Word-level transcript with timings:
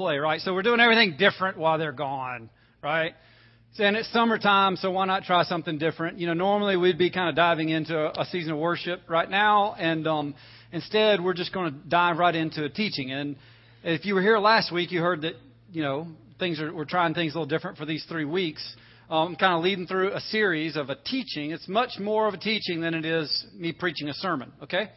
play, 0.00 0.16
right? 0.16 0.40
So 0.40 0.54
we're 0.54 0.62
doing 0.62 0.80
everything 0.80 1.16
different 1.18 1.58
while 1.58 1.76
they're 1.76 1.92
gone, 1.92 2.48
right? 2.82 3.12
And 3.78 3.96
it's 3.96 4.10
summertime, 4.14 4.76
so 4.76 4.90
why 4.90 5.04
not 5.04 5.24
try 5.24 5.42
something 5.42 5.76
different? 5.76 6.18
You 6.18 6.26
know, 6.26 6.32
normally 6.32 6.78
we'd 6.78 6.96
be 6.96 7.10
kind 7.10 7.28
of 7.28 7.36
diving 7.36 7.68
into 7.68 7.94
a, 8.18 8.24
season 8.24 8.52
of 8.52 8.58
worship 8.58 9.02
right 9.10 9.28
now, 9.28 9.74
and 9.74 10.06
um, 10.08 10.34
instead 10.72 11.22
we're 11.22 11.34
just 11.34 11.52
going 11.52 11.70
to 11.70 11.78
dive 11.86 12.16
right 12.16 12.34
into 12.34 12.64
a 12.64 12.70
teaching. 12.70 13.10
And 13.10 13.36
if 13.84 14.06
you 14.06 14.14
were 14.14 14.22
here 14.22 14.38
last 14.38 14.72
week, 14.72 14.90
you 14.90 15.02
heard 15.02 15.20
that 15.20 15.34
you 15.70 15.82
know 15.82 16.06
things 16.38 16.62
are 16.62 16.72
we're 16.72 16.86
trying 16.86 17.12
things 17.12 17.34
a 17.34 17.38
little 17.38 17.46
different 17.46 17.76
for 17.76 17.84
these 17.84 18.02
three 18.08 18.24
weeks. 18.24 18.74
Um, 19.10 19.36
kind 19.36 19.52
of 19.52 19.62
leading 19.62 19.86
through 19.86 20.14
a 20.14 20.20
series 20.20 20.76
of 20.76 20.88
a 20.88 20.94
teaching. 20.94 21.50
It's 21.50 21.68
much 21.68 21.98
more 22.00 22.26
of 22.26 22.32
a 22.32 22.38
teaching 22.38 22.80
than 22.80 22.94
it 22.94 23.04
is 23.04 23.44
me 23.54 23.72
preaching 23.72 24.08
a 24.08 24.14
sermon. 24.14 24.50
Okay, 24.62 24.88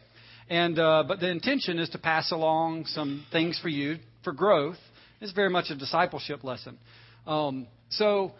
and 0.48 0.78
uh, 0.78 1.04
but 1.06 1.20
the 1.20 1.30
intention 1.30 1.78
is 1.78 1.90
to 1.90 1.98
pass 1.98 2.32
along 2.32 2.86
some 2.86 3.26
things 3.32 3.60
for 3.60 3.68
you 3.68 3.98
for 4.22 4.32
growth. 4.32 4.78
It's 5.20 5.32
very 5.32 5.50
much 5.50 5.66
a 5.70 5.76
discipleship 5.76 6.44
lesson. 6.44 6.78
Um, 7.26 7.66
so 7.90 8.32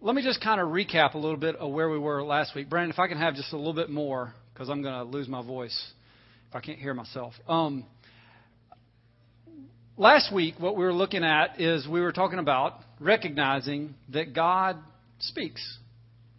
let 0.00 0.14
me 0.14 0.22
just 0.22 0.40
kind 0.40 0.60
of 0.60 0.68
recap 0.68 1.14
a 1.14 1.18
little 1.18 1.36
bit 1.36 1.56
of 1.56 1.72
where 1.72 1.90
we 1.90 1.98
were 1.98 2.22
last 2.22 2.54
week. 2.54 2.70
Brandon, 2.70 2.90
if 2.90 2.98
I 2.98 3.08
can 3.08 3.18
have 3.18 3.34
just 3.34 3.52
a 3.52 3.56
little 3.56 3.74
bit 3.74 3.90
more, 3.90 4.32
because 4.52 4.68
I'm 4.68 4.82
going 4.82 4.94
to 4.94 5.04
lose 5.04 5.28
my 5.28 5.44
voice 5.44 5.92
if 6.48 6.56
I 6.56 6.60
can't 6.60 6.78
hear 6.78 6.94
myself. 6.94 7.34
Um, 7.48 7.84
last 9.96 10.32
week, 10.32 10.54
what 10.58 10.76
we 10.76 10.84
were 10.84 10.92
looking 10.92 11.22
at 11.24 11.60
is 11.60 11.86
we 11.86 12.00
were 12.00 12.12
talking 12.12 12.38
about 12.38 12.74
recognizing 12.98 13.94
that 14.12 14.34
God 14.34 14.76
speaks. 15.18 15.78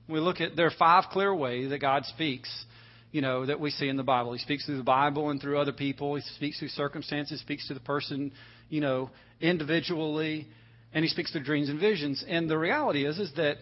We 0.08 0.20
look 0.20 0.42
at 0.42 0.56
there 0.56 0.66
are 0.66 0.74
five 0.78 1.06
clear 1.12 1.34
ways 1.34 1.70
that 1.70 1.80
God 1.80 2.06
speaks, 2.06 2.50
you 3.12 3.22
know, 3.22 3.46
that 3.46 3.60
we 3.60 3.70
see 3.70 3.88
in 3.88 3.98
the 3.98 4.04
Bible. 4.04 4.34
He 4.34 4.40
speaks 4.40 4.66
through 4.66 4.78
the 4.78 4.84
Bible 4.84 5.30
and 5.30 5.40
through 5.40 5.60
other 5.60 5.72
people. 5.72 6.16
He 6.16 6.22
speaks 6.36 6.60
through 6.60 6.70
circumstances. 6.70 7.40
Speaks 7.42 7.68
to 7.68 7.74
the 7.74 7.80
person, 7.80 8.32
you 8.70 8.82
know, 8.82 9.10
individually 9.42 10.48
and 10.94 11.04
he 11.04 11.10
speaks 11.10 11.32
through 11.32 11.44
dreams 11.44 11.70
and 11.70 11.80
visions. 11.80 12.24
And 12.28 12.50
the 12.50 12.58
reality 12.58 13.06
is, 13.06 13.18
is 13.18 13.32
that 13.36 13.58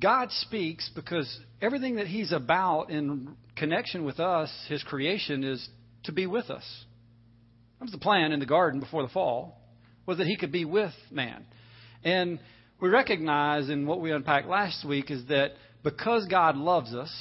God 0.00 0.30
speaks 0.32 0.90
because 0.94 1.38
everything 1.60 1.96
that 1.96 2.06
He's 2.06 2.32
about 2.32 2.90
in 2.90 3.36
connection 3.56 4.04
with 4.04 4.18
us, 4.18 4.50
His 4.68 4.82
creation, 4.82 5.44
is 5.44 5.68
to 6.04 6.12
be 6.12 6.26
with 6.26 6.50
us. 6.50 6.64
That 7.78 7.84
was 7.84 7.92
the 7.92 7.98
plan 7.98 8.32
in 8.32 8.40
the 8.40 8.46
garden 8.46 8.80
before 8.80 9.02
the 9.02 9.08
fall, 9.08 9.60
was 10.06 10.18
that 10.18 10.26
He 10.26 10.36
could 10.36 10.52
be 10.52 10.64
with 10.64 10.92
man. 11.10 11.44
And 12.02 12.40
we 12.80 12.88
recognize 12.88 13.68
in 13.68 13.86
what 13.86 14.00
we 14.00 14.10
unpacked 14.10 14.48
last 14.48 14.86
week 14.86 15.10
is 15.10 15.26
that 15.26 15.52
because 15.82 16.26
God 16.26 16.56
loves 16.56 16.94
us 16.94 17.12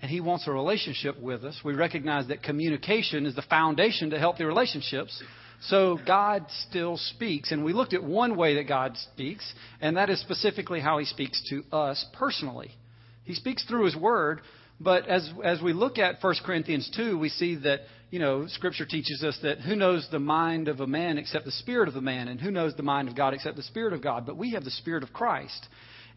and 0.00 0.08
He 0.08 0.20
wants 0.20 0.46
a 0.46 0.52
relationship 0.52 1.20
with 1.20 1.44
us, 1.44 1.58
we 1.64 1.74
recognize 1.74 2.28
that 2.28 2.44
communication 2.44 3.26
is 3.26 3.34
the 3.34 3.42
foundation 3.42 4.10
to 4.10 4.18
healthy 4.18 4.44
relationships. 4.44 5.20
So 5.62 5.98
God 6.06 6.46
still 6.68 6.96
speaks. 6.96 7.50
And 7.50 7.64
we 7.64 7.72
looked 7.72 7.94
at 7.94 8.02
one 8.02 8.36
way 8.36 8.56
that 8.56 8.68
God 8.68 8.96
speaks, 9.12 9.52
and 9.80 9.96
that 9.96 10.10
is 10.10 10.20
specifically 10.20 10.80
how 10.80 10.98
He 10.98 11.04
speaks 11.04 11.42
to 11.50 11.64
us 11.74 12.04
personally. 12.12 12.70
He 13.24 13.34
speaks 13.34 13.64
through 13.64 13.84
His 13.84 13.96
Word, 13.96 14.40
but 14.80 15.08
as, 15.08 15.28
as 15.44 15.60
we 15.60 15.72
look 15.72 15.98
at 15.98 16.22
1 16.22 16.34
Corinthians 16.44 16.90
2, 16.96 17.18
we 17.18 17.28
see 17.28 17.56
that, 17.56 17.80
you 18.10 18.20
know, 18.20 18.46
Scripture 18.46 18.86
teaches 18.86 19.24
us 19.24 19.36
that 19.42 19.60
who 19.60 19.74
knows 19.74 20.06
the 20.10 20.20
mind 20.20 20.68
of 20.68 20.80
a 20.80 20.86
man 20.86 21.18
except 21.18 21.44
the 21.44 21.50
Spirit 21.50 21.88
of 21.88 21.94
the 21.94 22.00
man, 22.00 22.28
and 22.28 22.40
who 22.40 22.50
knows 22.50 22.74
the 22.76 22.82
mind 22.82 23.08
of 23.08 23.16
God 23.16 23.34
except 23.34 23.56
the 23.56 23.62
Spirit 23.64 23.92
of 23.92 24.02
God? 24.02 24.24
But 24.24 24.36
we 24.36 24.52
have 24.52 24.64
the 24.64 24.70
Spirit 24.70 25.02
of 25.02 25.12
Christ 25.12 25.66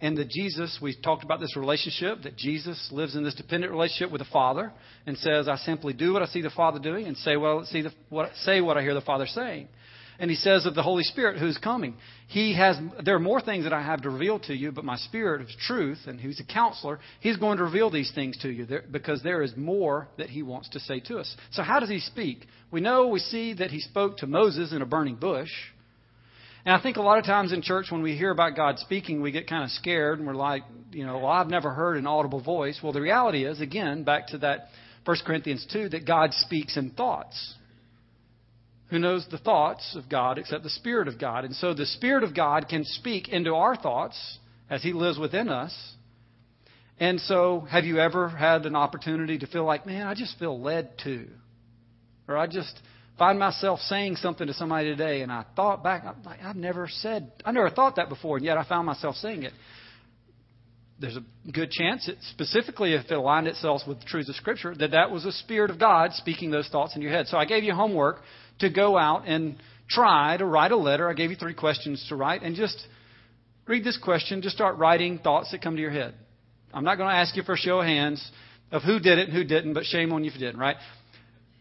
and 0.01 0.17
the 0.17 0.25
Jesus, 0.25 0.79
we 0.81 0.95
talked 0.99 1.23
about 1.23 1.39
this 1.39 1.55
relationship, 1.55 2.23
that 2.23 2.35
Jesus 2.35 2.89
lives 2.91 3.15
in 3.15 3.23
this 3.23 3.35
dependent 3.35 3.71
relationship 3.71 4.11
with 4.11 4.19
the 4.19 4.27
Father 4.33 4.73
and 5.05 5.15
says, 5.17 5.47
I 5.47 5.57
simply 5.57 5.93
do 5.93 6.11
what 6.11 6.23
I 6.23 6.25
see 6.25 6.41
the 6.41 6.49
Father 6.49 6.79
doing 6.79 7.05
and 7.05 7.15
say 7.17 7.37
what, 7.37 7.67
see 7.67 7.81
the, 7.81 7.91
what, 8.09 8.31
say 8.43 8.61
what 8.61 8.77
I 8.77 8.81
hear 8.81 8.95
the 8.95 9.01
Father 9.01 9.27
saying. 9.27 9.67
And 10.19 10.29
he 10.29 10.35
says 10.35 10.67
of 10.67 10.75
the 10.75 10.83
Holy 10.83 11.03
Spirit 11.03 11.39
who's 11.39 11.57
coming, 11.57 11.95
he 12.27 12.55
has, 12.55 12.77
there 13.03 13.15
are 13.15 13.19
more 13.19 13.41
things 13.41 13.63
that 13.63 13.73
I 13.73 13.81
have 13.81 14.03
to 14.03 14.09
reveal 14.11 14.39
to 14.41 14.53
you, 14.53 14.71
but 14.71 14.85
my 14.85 14.97
Spirit 14.97 15.41
of 15.41 15.47
truth, 15.65 15.99
and 16.05 16.19
who's 16.19 16.39
a 16.39 16.43
counselor, 16.43 16.99
he's 17.21 17.37
going 17.37 17.57
to 17.57 17.63
reveal 17.63 17.89
these 17.89 18.11
things 18.13 18.37
to 18.39 18.49
you 18.49 18.65
there, 18.65 18.83
because 18.91 19.23
there 19.23 19.41
is 19.41 19.55
more 19.57 20.09
that 20.19 20.29
he 20.29 20.43
wants 20.43 20.69
to 20.69 20.79
say 20.79 20.99
to 21.01 21.17
us. 21.17 21.35
So 21.51 21.63
how 21.63 21.79
does 21.79 21.89
he 21.89 21.99
speak? 21.99 22.45
We 22.69 22.81
know, 22.81 23.07
we 23.07 23.19
see 23.19 23.53
that 23.55 23.71
he 23.71 23.79
spoke 23.79 24.17
to 24.17 24.27
Moses 24.27 24.73
in 24.73 24.83
a 24.83 24.85
burning 24.85 25.15
bush. 25.15 25.49
And 26.65 26.75
I 26.75 26.81
think 26.81 26.97
a 26.97 27.01
lot 27.01 27.17
of 27.17 27.25
times 27.25 27.53
in 27.53 27.61
church, 27.61 27.87
when 27.89 28.03
we 28.03 28.15
hear 28.15 28.29
about 28.29 28.55
God 28.55 28.77
speaking, 28.77 29.21
we 29.21 29.31
get 29.31 29.47
kind 29.47 29.63
of 29.63 29.71
scared 29.71 30.19
and 30.19 30.27
we're 30.27 30.35
like, 30.35 30.63
you 30.91 31.05
know, 31.05 31.17
well, 31.17 31.27
I've 31.27 31.47
never 31.47 31.71
heard 31.71 31.97
an 31.97 32.05
audible 32.05 32.41
voice. 32.41 32.79
Well, 32.83 32.93
the 32.93 33.01
reality 33.01 33.45
is, 33.45 33.61
again, 33.61 34.03
back 34.03 34.27
to 34.27 34.37
that 34.39 34.67
1 35.05 35.17
Corinthians 35.25 35.65
2, 35.73 35.89
that 35.89 36.05
God 36.05 36.33
speaks 36.33 36.77
in 36.77 36.91
thoughts. 36.91 37.55
Who 38.91 38.99
knows 38.99 39.25
the 39.31 39.37
thoughts 39.37 39.95
of 39.95 40.09
God 40.09 40.37
except 40.37 40.63
the 40.63 40.69
Spirit 40.69 41.07
of 41.07 41.17
God? 41.17 41.45
And 41.45 41.55
so 41.55 41.73
the 41.73 41.85
Spirit 41.85 42.23
of 42.23 42.35
God 42.35 42.67
can 42.67 42.83
speak 42.83 43.29
into 43.29 43.55
our 43.55 43.75
thoughts 43.75 44.37
as 44.69 44.83
He 44.83 44.93
lives 44.93 45.17
within 45.17 45.49
us. 45.49 45.73
And 46.99 47.19
so, 47.21 47.61
have 47.61 47.85
you 47.85 47.99
ever 47.99 48.29
had 48.29 48.67
an 48.67 48.75
opportunity 48.75 49.39
to 49.39 49.47
feel 49.47 49.63
like, 49.63 49.87
man, 49.87 50.05
I 50.05 50.13
just 50.13 50.37
feel 50.37 50.61
led 50.61 50.99
to? 51.05 51.25
Or 52.27 52.37
I 52.37 52.45
just 52.45 52.79
find 53.21 53.37
myself 53.37 53.79
saying 53.81 54.15
something 54.15 54.47
to 54.47 54.53
somebody 54.55 54.89
today, 54.89 55.21
and 55.21 55.31
I 55.31 55.45
thought 55.55 55.83
back, 55.83 56.05
I'm 56.05 56.23
like, 56.23 56.39
I've 56.43 56.55
never 56.55 56.87
said, 56.89 57.31
I 57.45 57.51
never 57.51 57.69
thought 57.69 57.97
that 57.97 58.09
before, 58.09 58.37
and 58.37 58.43
yet 58.43 58.57
I 58.57 58.63
found 58.63 58.87
myself 58.87 59.13
saying 59.17 59.43
it. 59.43 59.53
There's 60.99 61.17
a 61.17 61.51
good 61.51 61.69
chance, 61.69 62.07
it, 62.07 62.17
specifically 62.31 62.95
if 62.95 63.05
it 63.05 63.11
aligned 63.11 63.45
itself 63.45 63.83
with 63.87 63.99
the 63.99 64.05
truths 64.05 64.27
of 64.27 64.35
Scripture, 64.37 64.73
that 64.73 64.89
that 64.89 65.11
was 65.11 65.23
the 65.23 65.33
Spirit 65.33 65.69
of 65.69 65.77
God 65.77 66.13
speaking 66.13 66.49
those 66.49 66.67
thoughts 66.69 66.95
in 66.95 67.03
your 67.03 67.11
head. 67.11 67.27
So 67.27 67.37
I 67.37 67.45
gave 67.45 67.63
you 67.63 67.75
homework 67.75 68.21
to 68.57 68.71
go 68.71 68.97
out 68.97 69.27
and 69.27 69.57
try 69.87 70.37
to 70.37 70.45
write 70.47 70.71
a 70.71 70.77
letter. 70.77 71.07
I 71.07 71.13
gave 71.13 71.29
you 71.29 71.35
three 71.35 71.53
questions 71.53 72.03
to 72.09 72.15
write, 72.15 72.41
and 72.41 72.55
just 72.55 72.87
read 73.67 73.83
this 73.83 73.99
question. 73.99 74.41
Just 74.41 74.55
start 74.55 74.79
writing 74.79 75.19
thoughts 75.19 75.51
that 75.51 75.61
come 75.61 75.75
to 75.75 75.81
your 75.81 75.91
head. 75.91 76.15
I'm 76.73 76.83
not 76.83 76.97
going 76.97 77.09
to 77.09 77.15
ask 77.15 77.37
you 77.37 77.43
for 77.43 77.53
a 77.53 77.57
show 77.57 77.81
of 77.81 77.85
hands 77.85 78.31
of 78.71 78.81
who 78.81 78.99
did 78.99 79.19
it 79.19 79.29
and 79.29 79.37
who 79.37 79.43
didn't, 79.43 79.75
but 79.75 79.83
shame 79.85 80.11
on 80.11 80.23
you 80.23 80.31
if 80.31 80.39
you 80.39 80.43
didn't, 80.43 80.59
right? 80.59 80.77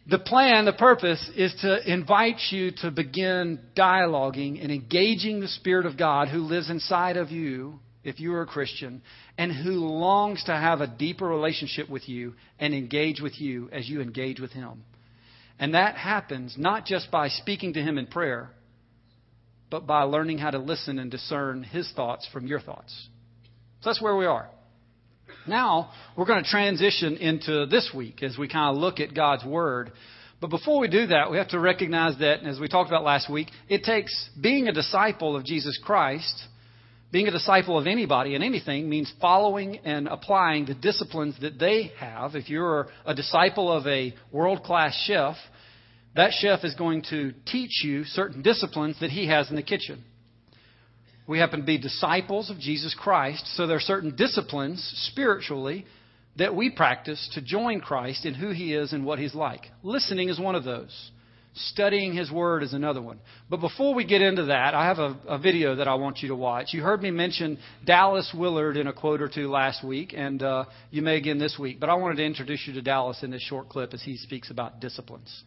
The 0.06 0.18
plan, 0.18 0.64
the 0.64 0.72
purpose, 0.72 1.30
is 1.36 1.54
to 1.60 1.90
invite 1.90 2.40
you 2.50 2.72
to 2.82 2.90
begin 2.90 3.60
dialoguing 3.76 4.62
and 4.62 4.72
engaging 4.72 5.40
the 5.40 5.48
Spirit 5.48 5.86
of 5.86 5.98
God 5.98 6.28
who 6.28 6.38
lives 6.40 6.70
inside 6.70 7.16
of 7.16 7.30
you, 7.30 7.78
if 8.02 8.18
you 8.18 8.32
are 8.32 8.42
a 8.42 8.46
Christian, 8.46 9.02
and 9.36 9.52
who 9.52 9.72
longs 9.72 10.42
to 10.44 10.52
have 10.52 10.80
a 10.80 10.86
deeper 10.86 11.26
relationship 11.26 11.88
with 11.88 12.08
you 12.08 12.34
and 12.58 12.74
engage 12.74 13.20
with 13.20 13.40
you 13.40 13.68
as 13.72 13.88
you 13.88 14.00
engage 14.00 14.40
with 14.40 14.52
Him. 14.52 14.84
And 15.58 15.74
that 15.74 15.96
happens 15.96 16.56
not 16.56 16.86
just 16.86 17.10
by 17.10 17.28
speaking 17.28 17.74
to 17.74 17.82
Him 17.82 17.98
in 17.98 18.06
prayer, 18.06 18.50
but 19.70 19.86
by 19.86 20.02
learning 20.02 20.38
how 20.38 20.50
to 20.50 20.58
listen 20.58 20.98
and 20.98 21.10
discern 21.10 21.62
His 21.62 21.90
thoughts 21.92 22.26
from 22.32 22.46
your 22.46 22.60
thoughts. 22.60 23.08
So 23.82 23.90
that's 23.90 24.02
where 24.02 24.16
we 24.16 24.26
are. 24.26 24.48
Now, 25.50 25.90
we're 26.16 26.26
going 26.26 26.44
to 26.44 26.48
transition 26.48 27.16
into 27.16 27.66
this 27.66 27.90
week 27.92 28.22
as 28.22 28.38
we 28.38 28.46
kind 28.46 28.74
of 28.74 28.80
look 28.80 29.00
at 29.00 29.12
God's 29.12 29.44
Word. 29.44 29.90
But 30.40 30.48
before 30.48 30.78
we 30.78 30.86
do 30.86 31.08
that, 31.08 31.28
we 31.28 31.38
have 31.38 31.48
to 31.48 31.58
recognize 31.58 32.16
that, 32.20 32.44
as 32.44 32.60
we 32.60 32.68
talked 32.68 32.88
about 32.88 33.02
last 33.02 33.28
week, 33.28 33.48
it 33.68 33.82
takes 33.82 34.30
being 34.40 34.68
a 34.68 34.72
disciple 34.72 35.34
of 35.34 35.44
Jesus 35.44 35.76
Christ, 35.84 36.40
being 37.10 37.26
a 37.26 37.32
disciple 37.32 37.76
of 37.76 37.88
anybody 37.88 38.36
and 38.36 38.44
anything 38.44 38.88
means 38.88 39.12
following 39.20 39.78
and 39.78 40.06
applying 40.06 40.66
the 40.66 40.74
disciplines 40.74 41.34
that 41.40 41.58
they 41.58 41.90
have. 41.98 42.36
If 42.36 42.48
you're 42.48 42.86
a 43.04 43.12
disciple 43.12 43.72
of 43.72 43.84
a 43.88 44.14
world 44.30 44.62
class 44.62 44.94
chef, 45.04 45.34
that 46.14 46.30
chef 46.30 46.62
is 46.62 46.76
going 46.76 47.02
to 47.10 47.32
teach 47.46 47.82
you 47.82 48.04
certain 48.04 48.42
disciplines 48.42 49.00
that 49.00 49.10
he 49.10 49.26
has 49.26 49.50
in 49.50 49.56
the 49.56 49.64
kitchen. 49.64 50.04
We 51.26 51.38
happen 51.38 51.60
to 51.60 51.66
be 51.66 51.78
disciples 51.78 52.50
of 52.50 52.58
Jesus 52.58 52.94
Christ, 52.98 53.56
so 53.56 53.66
there 53.66 53.76
are 53.76 53.80
certain 53.80 54.16
disciplines 54.16 54.82
spiritually 55.10 55.86
that 56.36 56.54
we 56.54 56.70
practice 56.70 57.30
to 57.34 57.42
join 57.42 57.80
Christ 57.80 58.24
in 58.24 58.34
who 58.34 58.50
he 58.50 58.74
is 58.74 58.92
and 58.92 59.04
what 59.04 59.18
he's 59.18 59.34
like. 59.34 59.66
Listening 59.82 60.28
is 60.28 60.40
one 60.40 60.54
of 60.54 60.64
those. 60.64 61.10
Studying 61.52 62.14
his 62.14 62.30
word 62.30 62.62
is 62.62 62.72
another 62.72 63.02
one. 63.02 63.18
But 63.48 63.60
before 63.60 63.92
we 63.92 64.04
get 64.04 64.22
into 64.22 64.44
that, 64.46 64.72
I 64.72 64.86
have 64.86 64.98
a, 65.00 65.16
a, 65.26 65.38
video 65.38 65.74
that 65.76 65.88
I 65.88 65.94
want 65.94 66.18
you 66.18 66.28
to 66.28 66.36
watch. 66.36 66.68
You 66.72 66.80
heard 66.80 67.02
me 67.02 67.10
mention 67.10 67.58
Dallas 67.84 68.32
Willard 68.32 68.76
in 68.76 68.86
a 68.86 68.92
quote 68.92 69.20
or 69.20 69.28
two 69.28 69.50
last 69.50 69.84
week, 69.84 70.14
and 70.16 70.40
uh, 70.40 70.66
you 70.92 71.02
may 71.02 71.16
again 71.16 71.38
this 71.38 71.58
week. 71.58 71.80
But 71.80 71.88
I 71.88 71.94
wanted 71.94 72.18
to 72.18 72.24
introduce 72.24 72.68
you 72.68 72.74
to 72.74 72.82
Dallas 72.82 73.24
in 73.24 73.32
this 73.32 73.42
short 73.42 73.68
clip 73.68 73.92
as 73.94 74.02
he 74.02 74.16
speaks 74.16 74.52
about 74.52 74.80
disciplines. 74.80 75.42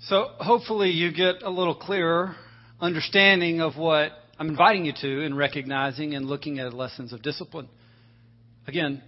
So 0.00 0.28
hopefully 0.38 0.90
you 0.90 1.12
get 1.12 1.42
a 1.42 1.50
little 1.50 1.74
clearer 1.74 2.36
understanding 2.80 3.60
of 3.60 3.76
what 3.76 4.12
I'm 4.38 4.48
inviting 4.48 4.84
you 4.84 4.92
to 5.00 5.20
in 5.22 5.34
recognizing 5.34 6.14
and 6.14 6.26
looking 6.26 6.58
at 6.58 6.74
lessons 6.74 7.12
of 7.12 7.22
discipline. 7.22 7.68
Again, 8.66 9.02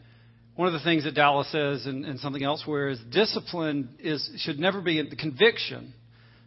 one 0.57 0.67
of 0.67 0.73
the 0.73 0.81
things 0.81 1.05
that 1.05 1.15
Dallas 1.15 1.51
says 1.53 1.87
and, 1.87 2.05
and 2.07 2.19
something 2.19 2.43
elsewhere 2.43 2.89
is 2.89 2.99
discipline 3.13 3.91
is 3.99 4.29
should 4.39 4.59
never 4.59 4.81
be 4.81 5.01
the 5.09 5.17
conviction 5.17 5.93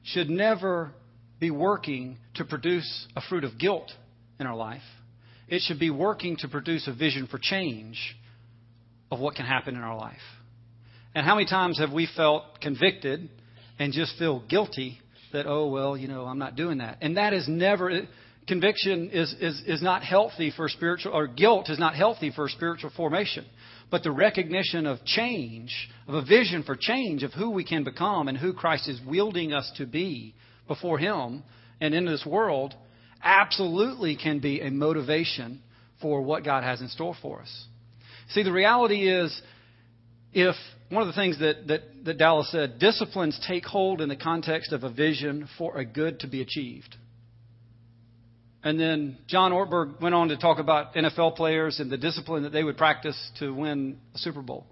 should 0.04 0.30
never 0.30 0.92
be 1.40 1.52
working 1.52 2.18
to 2.36 2.44
produce 2.44 3.08
a 3.16 3.22
fruit 3.22 3.44
of 3.44 3.60
guilt 3.60 3.92
in 4.40 4.48
our 4.48 4.56
life. 4.56 4.82
It 5.48 5.62
should 5.62 5.80
be 5.80 5.92
working 5.92 6.38
to 6.38 6.48
produce 6.48 6.88
a 6.88 6.94
vision 6.94 7.28
for 7.28 7.38
change 7.38 8.18
of 9.12 9.20
what 9.20 9.36
can 9.36 9.46
happen 9.46 9.76
in 9.76 9.82
our 9.82 9.96
life. 9.96 10.18
And 11.14 11.26
how 11.26 11.36
many 11.36 11.48
times 11.48 11.78
have 11.78 11.92
we 11.92 12.08
felt 12.16 12.60
convicted 12.62 13.30
and 13.82 13.94
just 13.94 14.16
feel 14.20 14.44
guilty 14.48 15.00
that, 15.34 15.48
oh, 15.48 15.66
well, 15.66 15.98
you 15.98 16.08
know, 16.08 16.26
I'm 16.26 16.38
not 16.38 16.56
doing 16.56 16.78
that. 16.78 17.00
And 17.02 17.18
that 17.18 17.34
is 17.34 17.48
never, 17.48 18.02
conviction 18.48 19.10
is, 19.10 19.34
is, 19.42 19.60
is 19.66 19.82
not 19.82 20.04
healthy 20.04 20.54
for 20.56 20.70
spiritual, 20.70 21.14
or 21.14 21.26
guilt 21.26 21.68
is 21.68 21.80
not 21.80 21.96
healthy 21.96 22.32
for 22.32 22.48
spiritual 22.48 22.92
formation. 22.96 23.44
But 23.90 24.04
the 24.04 24.12
recognition 24.12 24.86
of 24.86 25.04
change, 25.04 25.74
of 26.08 26.14
a 26.14 26.22
vision 26.24 26.62
for 26.62 26.76
change 26.80 27.24
of 27.24 27.34
who 27.34 27.50
we 27.50 27.64
can 27.64 27.84
become 27.84 28.28
and 28.28 28.38
who 28.38 28.54
Christ 28.54 28.88
is 28.88 29.02
wielding 29.04 29.52
us 29.52 29.72
to 29.78 29.88
be 29.88 30.36
before 30.68 31.00
Him 31.00 31.42
and 31.82 31.96
in 31.96 32.06
this 32.06 32.24
world, 32.24 32.76
absolutely 33.24 34.16
can 34.16 34.38
be 34.38 34.62
a 34.62 34.70
motivation 34.70 35.60
for 36.04 36.22
what 36.22 36.46
God 36.46 36.64
has 36.64 36.82
in 36.82 36.88
store 36.88 37.16
for 37.20 37.42
us. 37.42 37.66
See, 38.30 38.44
the 38.44 38.52
reality 38.52 39.10
is, 39.10 39.42
if 40.34 40.56
one 40.90 41.02
of 41.02 41.08
the 41.08 41.14
things 41.14 41.40
that, 41.40 41.68
that, 41.68 41.82
that 42.06 42.18
Dallas 42.18 42.52
said, 42.52 42.80
disciplines 42.80 43.40
take 43.48 43.66
hold 43.66 44.02
in 44.02 44.10
the 44.10 44.16
context 44.16 44.74
of 44.74 44.84
a 44.84 44.90
vision 44.92 45.48
for 45.58 45.78
a 45.78 45.86
good 45.86 46.20
to 46.22 46.28
be 46.28 46.42
achieved. 46.42 46.96
And 48.64 48.80
then 48.80 49.18
John 49.28 49.52
Ortberg 49.52 50.02
went 50.02 50.14
on 50.14 50.28
to 50.28 50.38
talk 50.38 50.60
about 50.60 50.94
NFL 50.94 51.36
players 51.36 51.80
and 51.80 51.90
the 51.90 51.98
discipline 51.98 52.44
that 52.44 52.52
they 52.52 52.64
would 52.64 52.78
practice 52.78 53.18
to 53.40 53.54
win 53.54 53.98
a 54.14 54.18
Super 54.18 54.42
Bowl. 54.42 54.68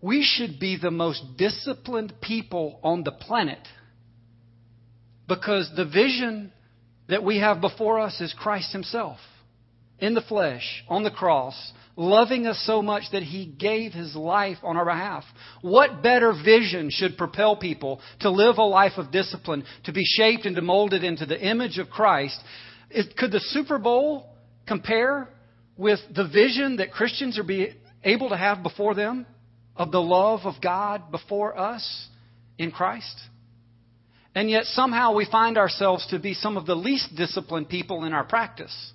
We 0.00 0.22
should 0.22 0.58
be 0.58 0.76
the 0.80 0.90
most 0.90 1.22
disciplined 1.36 2.14
people 2.20 2.80
on 2.82 3.04
the 3.04 3.12
planet 3.12 3.66
because 5.28 5.70
the 5.76 5.84
vision 5.84 6.52
that 7.08 7.22
we 7.22 7.38
have 7.38 7.60
before 7.60 8.00
us 8.00 8.20
is 8.20 8.34
Christ 8.36 8.72
Himself 8.72 9.18
in 9.98 10.14
the 10.14 10.20
flesh, 10.20 10.84
on 10.88 11.02
the 11.04 11.10
cross, 11.10 11.72
loving 11.96 12.46
us 12.46 12.62
so 12.66 12.82
much 12.82 13.04
that 13.12 13.22
he 13.22 13.46
gave 13.46 13.92
his 13.92 14.14
life 14.14 14.58
on 14.62 14.76
our 14.76 14.84
behalf. 14.84 15.24
What 15.62 16.02
better 16.02 16.32
vision 16.32 16.90
should 16.90 17.16
propel 17.16 17.56
people 17.56 18.00
to 18.20 18.30
live 18.30 18.58
a 18.58 18.62
life 18.62 18.92
of 18.98 19.10
discipline, 19.10 19.64
to 19.84 19.92
be 19.92 20.04
shaped 20.04 20.44
and 20.44 20.54
to 20.56 20.62
molded 20.62 21.02
into 21.02 21.26
the 21.26 21.40
image 21.40 21.78
of 21.78 21.90
Christ? 21.90 22.38
could 23.16 23.32
the 23.32 23.40
Super 23.40 23.78
Bowl 23.78 24.28
compare 24.66 25.28
with 25.76 25.98
the 26.14 26.28
vision 26.28 26.76
that 26.76 26.92
Christians 26.92 27.38
are 27.38 27.44
be 27.44 27.72
able 28.04 28.28
to 28.28 28.36
have 28.36 28.62
before 28.62 28.94
them 28.94 29.26
of 29.74 29.90
the 29.90 30.00
love 30.00 30.40
of 30.44 30.54
God 30.62 31.10
before 31.10 31.58
us 31.58 32.08
in 32.58 32.70
Christ? 32.70 33.18
And 34.34 34.50
yet 34.50 34.64
somehow 34.64 35.14
we 35.14 35.24
find 35.24 35.56
ourselves 35.56 36.06
to 36.08 36.18
be 36.18 36.34
some 36.34 36.58
of 36.58 36.66
the 36.66 36.74
least 36.74 37.16
disciplined 37.16 37.70
people 37.70 38.04
in 38.04 38.12
our 38.12 38.24
practice. 38.24 38.92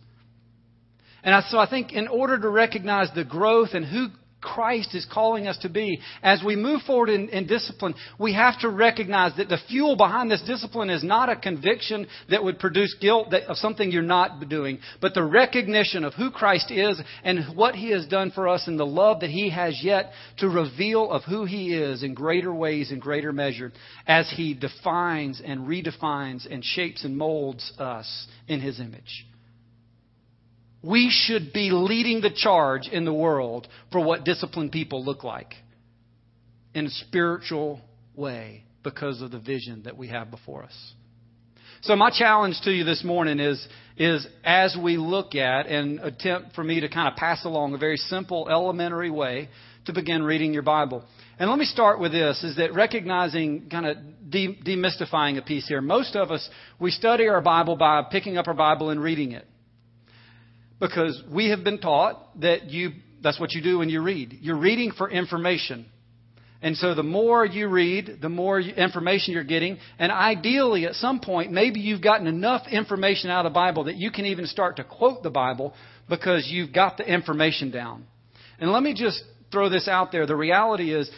And 1.24 1.44
so 1.46 1.60
I 1.60 1.70
think 1.70 1.94
in 1.94 2.08
order 2.08 2.40
to 2.40 2.50
recognize 2.50 3.10
the 3.14 3.26
growth 3.26 3.70
and 3.74 3.86
who 3.86 4.08
Christ 4.42 4.96
is 4.96 5.06
calling 5.06 5.48
us 5.48 5.58
to 5.60 5.70
be, 5.70 6.02
as 6.24 6.42
we 6.44 6.56
move 6.56 6.82
forward 6.82 7.10
in, 7.10 7.30
in, 7.30 7.46
discipline, 7.46 7.94
we 8.20 8.34
have 8.34 8.60
to 8.62 8.70
recognize 8.70 9.36
that 9.38 9.50
the 9.50 9.60
fuel 9.70 9.96
behind 9.96 10.32
this 10.32 10.42
discipline 10.42 10.90
is 10.90 11.04
not 11.04 11.30
a 11.30 11.36
conviction 11.36 12.08
that 12.30 12.44
would 12.44 12.58
produce 12.58 12.96
guilt 13.00 13.30
that, 13.32 13.44
of 13.44 13.58
something 13.58 13.92
you're 13.92 14.02
not 14.02 14.50
doing, 14.50 14.80
but 15.00 15.14
the 15.14 15.24
recognition 15.24 16.04
of 16.04 16.16
who 16.16 16.32
Christ 16.32 16.72
is 16.72 17.00
and 17.24 17.56
what 17.56 17.76
He 17.76 17.92
has 17.92 18.08
done 18.08 18.32
for 18.32 18.48
us 18.48 18.68
and 18.68 18.80
the 18.80 18.86
love 18.86 19.20
that 19.20 19.30
He 19.30 19.52
has 19.52 19.80
yet 19.84 20.12
to 20.38 20.50
reveal 20.50 21.12
of 21.12 21.24
who 21.24 21.46
He 21.46 21.76
is 21.76 22.02
in 22.02 22.16
greater 22.16 22.54
ways 22.54 22.92
and 22.92 23.00
greater 23.00 23.32
measure 23.32 23.72
as 24.08 24.32
He 24.36 24.56
defines 24.56 25.40
and 25.44 25.68
redefines 25.68 26.52
and 26.52 26.66
shapes 26.66 27.06
and 27.06 27.16
molds 27.16 27.72
us 27.78 28.28
in 28.48 28.60
His 28.60 28.80
image. 28.80 29.28
We 30.84 31.10
should 31.12 31.54
be 31.54 31.70
leading 31.72 32.22
the 32.22 32.32
charge 32.32 32.88
in 32.88 33.06
the 33.06 33.14
world 33.14 33.68
for 33.92 34.04
what 34.04 34.24
disciplined 34.24 34.72
people 34.72 35.06
look 35.06 35.24
like 35.24 35.54
in 36.74 36.88
a 36.88 36.90
spiritual 36.90 37.82
way 38.16 38.64
because 38.84 39.22
of 39.22 39.32
the 39.32 39.40
vision 39.40 39.84
that 39.84 39.98
we 39.98 40.08
have 40.08 40.32
before 40.32 40.64
us. 40.64 40.94
So 41.82 41.96
my 41.96 42.12
challenge 42.12 42.60
to 42.64 42.72
you 42.72 42.84
this 42.84 43.04
morning 43.04 43.40
is, 43.40 43.68
is 43.98 44.26
as 44.44 44.78
we 44.82 44.98
look 44.98 45.34
at 45.34 45.66
and 45.66 46.00
attempt 46.00 46.54
for 46.54 46.64
me 46.64 46.80
to 46.80 46.90
kind 46.90 47.08
of 47.08 47.16
pass 47.16 47.44
along 47.44 47.74
a 47.74 47.78
very 47.78 47.98
simple, 47.98 48.48
elementary 48.50 49.10
way 49.10 49.50
to 49.86 49.94
begin 49.94 50.22
reading 50.22 50.54
your 50.54 50.62
Bible. 50.62 51.04
And 51.40 51.50
let 51.50 51.58
me 51.58 51.66
start 51.66 52.00
with 52.00 52.12
this, 52.12 52.44
is 52.44 52.58
that 52.58 52.76
recognizing, 52.76 53.68
kind 53.70 53.88
of 53.88 53.98
de- 54.30 54.60
demystifying 54.64 55.40
a 55.40 55.42
piece 55.42 55.68
here. 55.68 55.82
Most 55.82 56.16
of 56.16 56.30
us, 56.30 56.48
we 56.80 56.92
study 56.92 57.28
our 57.28 57.42
Bible 57.42 57.76
by 57.76 58.04
picking 58.12 58.38
up 58.38 58.48
our 58.48 58.54
Bible 58.54 58.92
and 58.92 59.02
reading 59.02 59.32
it. 59.32 59.48
Because 60.82 61.22
we 61.32 61.52
have 61.52 61.64
been 61.64 61.80
taught 61.80 62.42
that 62.42 62.72
you, 62.72 62.90
that's 63.22 63.40
what 63.40 63.54
you 63.54 63.62
do 63.62 63.78
when 63.78 63.88
you 63.88 64.02
read. 64.02 64.40
You're 64.42 64.58
reading 64.58 64.92
for 64.92 65.10
information. 65.10 65.86
And 66.64 66.76
so 66.76 66.96
the 66.96 67.04
more 67.04 67.46
you 67.46 67.68
read, 67.68 68.18
the 68.20 68.30
more 68.30 68.60
information 68.60 69.36
you're 69.36 69.44
getting. 69.44 69.78
And 70.00 70.12
ideally, 70.12 70.88
at 70.88 70.96
some 70.96 71.20
point, 71.20 71.52
maybe 71.52 71.80
you've 71.80 72.02
gotten 72.02 72.26
enough 72.26 72.64
information 72.70 73.30
out 73.30 73.46
of 73.46 73.52
the 73.52 73.54
Bible 73.54 73.84
that 73.86 73.96
you 73.96 74.10
can 74.10 74.26
even 74.26 74.48
start 74.48 74.78
to 74.78 74.84
quote 74.84 75.22
the 75.22 75.30
Bible 75.30 75.76
because 76.10 76.48
you've 76.50 76.74
got 76.74 76.98
the 76.98 77.04
information 77.04 77.70
down. 77.70 78.06
And 78.60 78.72
let 78.72 78.82
me 78.82 78.96
just 78.96 79.24
throw 79.52 79.70
this 79.70 79.88
out 79.88 80.12
there. 80.12 80.26
The 80.26 80.36
reality 80.36 80.94
is, 80.94 81.10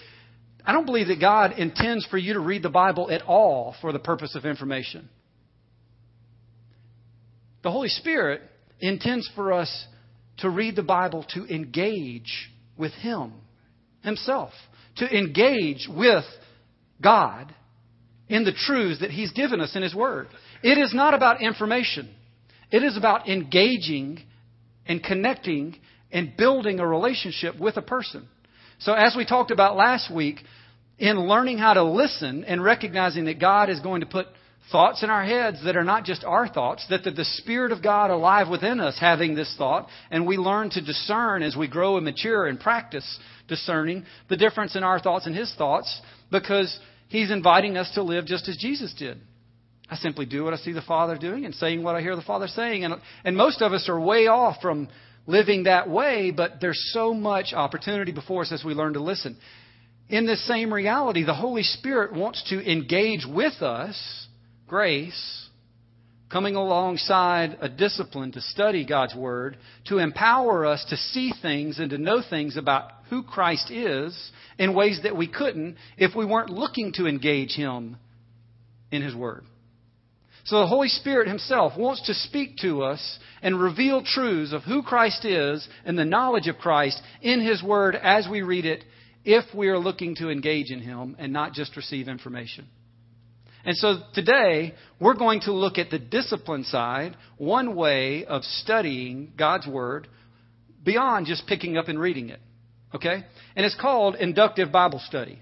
I 0.65 0.73
don't 0.73 0.85
believe 0.85 1.07
that 1.07 1.21
God 1.21 1.53
intends 1.57 2.05
for 2.07 2.17
you 2.17 2.33
to 2.33 2.39
read 2.41 2.63
the 2.63 2.69
Bible 2.69 3.09
at 3.09 3.21
all 3.21 3.75
for 3.79 3.93
the 3.93 3.99
purpose 3.99 4.35
of 4.35 4.43
information. 4.43 5.07
The 7.63 7.71
Holy 7.71 7.87
Spirit 7.87 8.41
intends 8.79 9.29
for 9.35 9.53
us 9.53 9.87
to 10.37 10.49
read 10.49 10.75
the 10.75 10.83
Bible 10.83 11.25
to 11.33 11.45
engage 11.45 12.49
with 12.77 12.91
Him 12.93 13.33
Himself, 14.01 14.51
to 14.97 15.05
engage 15.05 15.87
with 15.89 16.25
God 17.01 17.53
in 18.27 18.43
the 18.43 18.53
truths 18.53 19.01
that 19.01 19.11
He's 19.11 19.31
given 19.31 19.61
us 19.61 19.75
in 19.75 19.83
His 19.83 19.95
Word. 19.95 20.27
It 20.61 20.77
is 20.77 20.93
not 20.93 21.13
about 21.13 21.41
information, 21.41 22.13
it 22.71 22.83
is 22.83 22.97
about 22.97 23.27
engaging 23.29 24.19
and 24.85 25.03
connecting 25.03 25.77
and 26.11 26.35
building 26.37 26.79
a 26.79 26.87
relationship 26.87 27.59
with 27.59 27.77
a 27.77 27.81
person. 27.81 28.27
So, 28.79 28.93
as 28.93 29.15
we 29.15 29.25
talked 29.25 29.51
about 29.51 29.75
last 29.75 30.13
week, 30.13 30.39
in 30.97 31.17
learning 31.27 31.57
how 31.57 31.73
to 31.73 31.83
listen 31.83 32.43
and 32.43 32.63
recognizing 32.63 33.25
that 33.25 33.39
God 33.39 33.69
is 33.69 33.79
going 33.79 34.01
to 34.01 34.07
put 34.07 34.27
thoughts 34.71 35.03
in 35.03 35.09
our 35.09 35.23
heads 35.23 35.63
that 35.65 35.75
are 35.75 35.83
not 35.83 36.05
just 36.05 36.23
our 36.23 36.47
thoughts, 36.47 36.85
that 36.89 37.03
the 37.03 37.25
Spirit 37.25 37.71
of 37.71 37.83
God 37.83 38.09
alive 38.09 38.49
within 38.49 38.79
us 38.79 38.97
having 38.99 39.35
this 39.35 39.53
thought, 39.57 39.87
and 40.09 40.25
we 40.25 40.37
learn 40.37 40.69
to 40.71 40.81
discern 40.81 41.43
as 41.43 41.55
we 41.55 41.67
grow 41.67 41.97
and 41.97 42.05
mature 42.05 42.47
and 42.47 42.59
practice 42.59 43.19
discerning 43.47 44.05
the 44.29 44.37
difference 44.37 44.75
in 44.75 44.83
our 44.83 44.99
thoughts 44.99 45.25
and 45.25 45.35
His 45.35 45.53
thoughts 45.55 46.01
because 46.31 46.79
He's 47.09 47.31
inviting 47.31 47.77
us 47.77 47.91
to 47.95 48.03
live 48.03 48.25
just 48.25 48.47
as 48.47 48.57
Jesus 48.57 48.93
did. 48.97 49.19
I 49.89 49.95
simply 49.95 50.25
do 50.25 50.43
what 50.43 50.53
I 50.53 50.57
see 50.57 50.71
the 50.71 50.81
Father 50.81 51.17
doing 51.17 51.45
and 51.45 51.53
saying 51.53 51.83
what 51.83 51.95
I 51.95 52.01
hear 52.01 52.15
the 52.15 52.21
Father 52.21 52.47
saying. 52.47 52.83
And, 52.85 52.95
and 53.23 53.37
most 53.37 53.61
of 53.61 53.73
us 53.73 53.87
are 53.89 53.99
way 53.99 54.27
off 54.27 54.61
from 54.61 54.87
living 55.27 55.63
that 55.63 55.89
way, 55.89 56.31
but 56.31 56.53
there's 56.61 56.91
so 56.93 57.13
much 57.13 57.53
opportunity 57.53 58.11
before 58.11 58.41
us 58.41 58.51
as 58.51 58.63
we 58.63 58.73
learn 58.73 58.93
to 58.93 59.01
listen. 59.01 59.37
In 60.09 60.25
this 60.25 60.45
same 60.47 60.73
reality, 60.73 61.23
the 61.23 61.33
Holy 61.33 61.63
Spirit 61.63 62.13
wants 62.13 62.43
to 62.49 62.71
engage 62.71 63.25
with 63.27 63.61
us 63.61 64.27
grace 64.67 65.49
coming 66.33 66.55
alongside 66.55 67.57
a 67.61 67.69
discipline 67.69 68.31
to 68.31 68.41
study 68.41 68.85
God's 68.85 69.13
Word, 69.13 69.55
to 69.85 69.99
empower 69.99 70.65
us 70.65 70.83
to 70.89 70.97
see 70.97 71.31
things 71.41 71.77
and 71.77 71.91
to 71.91 71.99
know 71.99 72.23
things 72.27 72.57
about 72.57 72.89
who 73.11 73.21
Christ 73.21 73.69
is 73.69 74.31
in 74.57 74.73
ways 74.73 75.01
that 75.03 75.15
we 75.15 75.27
couldn't 75.27 75.77
if 75.95 76.15
we 76.15 76.25
weren't 76.25 76.49
looking 76.49 76.91
to 76.93 77.05
engage 77.05 77.51
Him 77.51 77.97
in 78.91 79.03
His 79.03 79.15
Word. 79.15 79.45
So 80.45 80.59
the 80.59 80.67
Holy 80.67 80.89
Spirit 80.89 81.27
Himself 81.27 81.77
wants 81.77 82.07
to 82.07 82.15
speak 82.15 82.57
to 82.57 82.81
us 82.81 83.19
and 83.43 83.61
reveal 83.61 84.03
truths 84.03 84.53
of 84.53 84.63
who 84.63 84.81
Christ 84.81 85.23
is 85.25 85.67
and 85.85 85.97
the 85.97 86.03
knowledge 86.03 86.47
of 86.47 86.57
Christ 86.57 86.99
in 87.21 87.45
His 87.45 87.61
Word 87.61 87.95
as 87.95 88.27
we 88.27 88.41
read 88.41 88.65
it 88.65 88.83
if 89.23 89.45
we 89.53 89.67
are 89.67 89.79
looking 89.79 90.15
to 90.15 90.31
engage 90.31 90.71
in 90.71 90.79
Him 90.79 91.15
and 91.19 91.31
not 91.31 91.53
just 91.53 91.77
receive 91.77 92.07
information. 92.07 92.67
And 93.65 93.77
so 93.77 93.99
today, 94.13 94.73
we're 94.99 95.15
going 95.15 95.41
to 95.41 95.53
look 95.53 95.77
at 95.77 95.89
the 95.89 95.99
discipline 95.99 96.65
side, 96.65 97.15
one 97.37 97.75
way 97.75 98.25
of 98.25 98.43
studying 98.43 99.33
God's 99.37 99.67
Word 99.67 100.07
beyond 100.83 101.27
just 101.27 101.47
picking 101.47 101.77
up 101.77 101.87
and 101.87 101.99
reading 101.99 102.29
it. 102.29 102.39
Okay? 102.93 103.23
And 103.55 103.65
it's 103.65 103.77
called 103.79 104.15
inductive 104.15 104.71
Bible 104.71 104.99
study. 104.99 105.39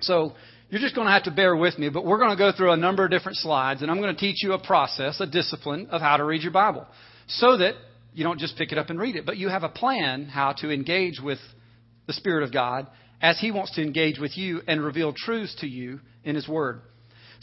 So 0.00 0.34
you're 0.70 0.80
just 0.80 0.94
going 0.94 1.06
to 1.06 1.12
have 1.12 1.24
to 1.24 1.30
bear 1.30 1.54
with 1.56 1.78
me, 1.78 1.88
but 1.88 2.04
we're 2.04 2.18
going 2.18 2.30
to 2.30 2.36
go 2.36 2.52
through 2.56 2.72
a 2.72 2.76
number 2.76 3.04
of 3.04 3.10
different 3.10 3.38
slides, 3.38 3.82
and 3.82 3.90
I'm 3.90 4.00
going 4.00 4.14
to 4.14 4.20
teach 4.20 4.42
you 4.42 4.52
a 4.52 4.58
process, 4.58 5.20
a 5.20 5.26
discipline 5.26 5.88
of 5.90 6.00
how 6.00 6.16
to 6.16 6.24
read 6.24 6.42
your 6.42 6.52
Bible 6.52 6.86
so 7.26 7.56
that 7.58 7.74
you 8.12 8.24
don't 8.24 8.38
just 8.38 8.56
pick 8.56 8.72
it 8.72 8.78
up 8.78 8.90
and 8.90 8.98
read 8.98 9.16
it, 9.16 9.26
but 9.26 9.36
you 9.36 9.48
have 9.48 9.62
a 9.62 9.68
plan 9.68 10.26
how 10.26 10.52
to 10.52 10.70
engage 10.70 11.20
with 11.22 11.38
the 12.06 12.12
Spirit 12.12 12.44
of 12.44 12.52
God 12.52 12.86
as 13.20 13.38
He 13.38 13.50
wants 13.50 13.74
to 13.76 13.82
engage 13.82 14.18
with 14.18 14.36
you 14.36 14.62
and 14.66 14.82
reveal 14.82 15.12
truths 15.12 15.54
to 15.60 15.66
you 15.66 16.00
in 16.22 16.34
His 16.34 16.48
Word. 16.48 16.80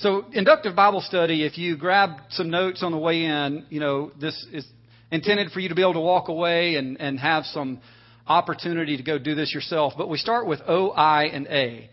So, 0.01 0.25
inductive 0.34 0.75
Bible 0.75 1.01
study, 1.01 1.46
if 1.46 1.60
you 1.60 1.77
grab 1.77 2.10
some 2.31 2.50
notes 2.50 2.81
on 2.81 2.91
the 2.91 2.98
way 2.98 3.24
in, 3.24 3.67
you 3.70 3.79
know, 3.79 4.12
this 4.20 4.34
is 4.51 4.65
intended 5.12 5.51
for 5.51 5.60
you 5.60 5.70
to 5.70 5.75
be 5.75 5.84
able 5.84 5.93
to 5.93 6.00
walk 6.00 6.27
away 6.27 6.74
and, 6.74 7.00
and 7.00 7.20
have 7.20 7.46
some 7.46 7.79
opportunity 8.25 8.98
to 8.98 9.03
go 9.03 9.20
do 9.20 9.36
this 9.36 9.53
yourself. 9.53 9.93
But 9.96 10.10
we 10.10 10.17
start 10.17 10.48
with 10.48 10.60
O, 10.67 10.89
I, 10.89 11.25
and 11.25 11.46
A. 11.46 11.88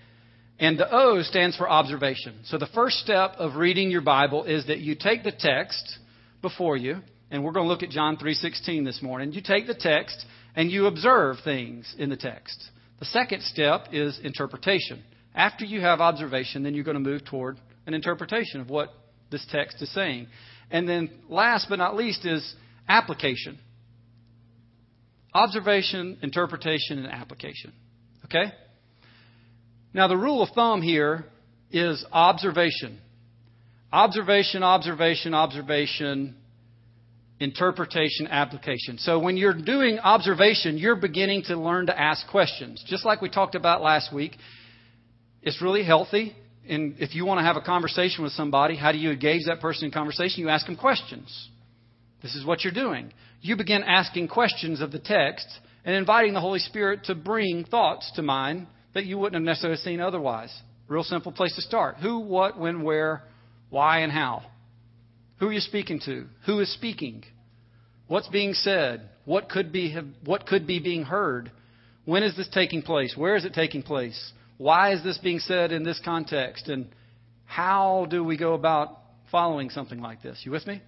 And 0.59 0.79
the 0.79 0.91
O 0.91 1.21
stands 1.21 1.55
for 1.59 1.69
observation. 1.69 2.41
So 2.45 2.57
the 2.57 2.69
first 2.69 2.97
step 2.97 3.33
of 3.37 3.57
reading 3.57 3.91
your 3.91 4.01
Bible 4.01 4.45
is 4.45 4.69
that 4.69 4.79
you 4.79 4.95
take 4.95 5.23
the 5.23 5.33
text 5.39 5.99
before 6.41 6.79
you, 6.79 7.03
and 7.31 7.45
we're 7.45 7.53
going 7.53 7.67
to 7.67 7.71
look 7.71 7.83
at 7.83 7.91
John 7.91 8.17
3:16 8.17 8.87
this 8.87 9.03
morning. 9.03 9.35
You 9.35 9.43
take 9.43 9.67
the 9.67 9.75
text 9.75 10.25
and 10.57 10.71
you 10.71 10.87
observe 10.87 11.41
things 11.45 11.95
in 11.99 12.09
the 12.09 12.17
text. 12.17 12.71
The 13.01 13.05
second 13.05 13.43
step 13.43 13.89
is 13.93 14.19
interpretation. 14.25 15.03
After 15.35 15.67
you 15.67 15.83
have 15.83 16.01
observation, 16.01 16.63
then 16.63 16.73
you're 16.73 16.85
going 16.85 16.95
to 16.95 17.11
move 17.11 17.27
toward 17.27 17.59
an 17.89 17.95
interpretation 17.95 18.61
of 18.61 18.69
what 18.69 18.91
this 19.31 19.45
text 19.51 19.81
is 19.83 19.93
saying. 19.95 20.29
And 20.71 20.87
then 20.87 21.11
last 21.29 21.67
but 21.69 21.77
not 21.77 21.97
least 21.97 22.25
is 22.27 22.55
application. 22.87 23.59
Observation, 25.35 26.19
interpretation, 26.23 26.99
and 26.99 27.07
application. 27.09 27.73
Okay? 28.27 28.53
Now, 29.95 30.07
the 30.07 30.17
rule 30.17 30.43
of 30.43 30.51
thumb 30.51 30.83
here 30.83 31.25
is 31.71 32.05
observation. 32.13 32.99
Observation, 33.91 34.63
observation, 34.63 35.33
observation, 35.33 36.37
interpretation, 37.41 38.27
application. 38.27 38.99
So 38.99 39.19
when 39.19 39.39
you're 39.39 39.55
doing 39.55 39.99
observation, 39.99 40.77
you're 40.77 40.97
beginning 40.97 41.45
to 41.45 41.57
learn 41.57 41.87
to 41.87 41.99
ask 41.99 42.27
questions. 42.29 42.85
Just 42.87 43.07
like 43.07 43.23
we 43.23 43.31
talked 43.31 43.55
about 43.55 43.81
last 43.81 44.13
week, 44.13 44.37
it's 45.43 45.63
really 45.63 45.85
healthy. 45.85 46.37
And 46.69 46.97
if 46.99 47.15
you 47.15 47.25
want 47.25 47.39
to 47.39 47.45
have 47.45 47.57
a 47.57 47.63
conversation 47.63 48.23
with 48.23 48.33
somebody, 48.33 48.77
how 48.77 48.93
do 48.93 48.99
you 48.99 49.11
engage 49.11 49.47
that 49.47 49.61
person 49.61 49.87
in 49.87 49.91
conversation? 49.91 50.41
You 50.41 50.49
ask 50.49 50.67
them 50.67 50.77
questions. 50.77 51.49
This 52.23 52.35
is 52.35 52.45
what 52.45 52.63
you're 52.65 52.73
doing. 52.73 53.13
You 53.41 53.57
begin 53.57 53.83
asking 53.83 54.29
questions 54.29 54.81
of 54.81 54.93
the 54.93 54.99
text 54.99 55.47
and 55.85 55.95
inviting 55.95 56.35
the 56.35 56.41
Holy 56.41 56.59
Spirit 56.59 57.05
to 57.05 57.15
bring 57.15 57.65
thoughts 57.65 58.11
to 58.17 58.23
mind 58.23 58.67
that 58.95 59.07
you 59.07 59.19
wouldn't 59.19 59.35
have 59.35 59.47
necessarily 59.47 59.79
seen 59.79 60.01
otherwise. 60.01 60.55
Real 60.89 61.05
simple 61.05 61.33
place 61.33 61.55
to 61.55 61.63
start. 61.63 61.97
Who, 62.03 62.21
what, 62.21 62.59
when, 62.59 62.83
where, 62.83 63.23
why, 63.71 64.01
and 64.01 64.13
how. 64.13 64.43
Who 65.39 65.49
are 65.49 65.53
you 65.53 65.61
speaking 65.61 66.01
to? 66.07 66.27
Who 66.47 66.61
is 66.61 66.73
speaking? 66.73 67.25
What's 68.09 68.29
being 68.29 68.55
said? 68.55 69.09
What 69.25 69.49
could 69.49 69.71
be, 69.71 69.97
what 70.25 70.47
could 70.47 70.67
be 70.67 70.81
being 70.81 71.05
heard? 71.05 71.53
When 72.05 72.23
is 72.23 72.37
this 72.37 72.49
taking 72.49 72.83
place? 72.83 73.15
Where 73.17 73.37
is 73.37 73.45
it 73.45 73.53
taking 73.53 73.83
place? 73.83 74.33
Why 74.59 74.93
is 74.93 75.03
this 75.03 75.19
being 75.19 75.39
said 75.39 75.73
in 75.73 75.85
this 75.85 76.01
context? 76.05 76.69
And 76.69 76.89
how 77.45 78.07
do 78.11 78.23
we 78.23 78.37
go 78.37 78.55
about 78.55 78.99
following 79.31 79.71
something 79.71 80.01
like 80.01 80.23
this? 80.23 80.43
You 80.45 80.53
with 80.53 80.67
me? 80.67 80.83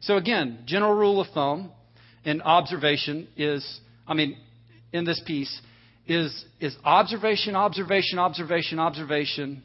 So, 0.00 0.16
again, 0.16 0.60
general 0.66 0.94
rule 0.94 1.20
of 1.20 1.28
thumb 1.28 1.72
in 2.24 2.42
observation 2.42 3.26
is, 3.36 3.80
I 4.06 4.14
mean, 4.14 4.36
in 4.92 5.04
this 5.04 5.20
piece, 5.26 5.60
is, 6.06 6.44
is 6.60 6.76
observation, 6.84 7.56
observation, 7.56 8.18
observation, 8.18 8.78
observation, 8.78 9.62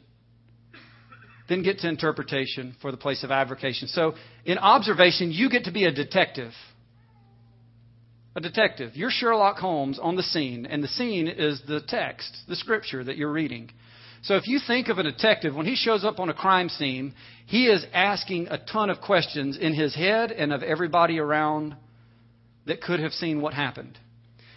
then 1.48 1.62
get 1.62 1.78
to 1.80 1.88
interpretation 1.88 2.74
for 2.80 2.90
the 2.90 2.96
place 2.96 3.22
of 3.22 3.30
avocation. 3.30 3.88
So, 3.88 4.14
in 4.44 4.58
observation, 4.58 5.30
you 5.30 5.50
get 5.50 5.64
to 5.64 5.72
be 5.72 5.84
a 5.84 5.92
detective. 5.92 6.52
A 8.36 8.40
detective. 8.40 8.96
You're 8.96 9.10
Sherlock 9.10 9.58
Holmes 9.58 9.98
on 10.00 10.16
the 10.16 10.22
scene, 10.22 10.66
and 10.66 10.82
the 10.82 10.88
scene 10.88 11.28
is 11.28 11.62
the 11.68 11.80
text, 11.80 12.36
the 12.48 12.56
scripture 12.56 13.04
that 13.04 13.16
you're 13.16 13.30
reading. 13.30 13.70
So 14.22 14.34
if 14.34 14.48
you 14.48 14.58
think 14.58 14.88
of 14.88 14.98
a 14.98 15.04
detective, 15.04 15.54
when 15.54 15.66
he 15.66 15.76
shows 15.76 16.04
up 16.04 16.18
on 16.18 16.30
a 16.30 16.34
crime 16.34 16.68
scene, 16.68 17.14
he 17.46 17.66
is 17.66 17.86
asking 17.92 18.48
a 18.48 18.58
ton 18.58 18.90
of 18.90 19.00
questions 19.00 19.56
in 19.56 19.74
his 19.74 19.94
head 19.94 20.32
and 20.32 20.52
of 20.52 20.64
everybody 20.64 21.20
around 21.20 21.76
that 22.66 22.80
could 22.80 22.98
have 22.98 23.12
seen 23.12 23.40
what 23.40 23.54
happened. 23.54 23.98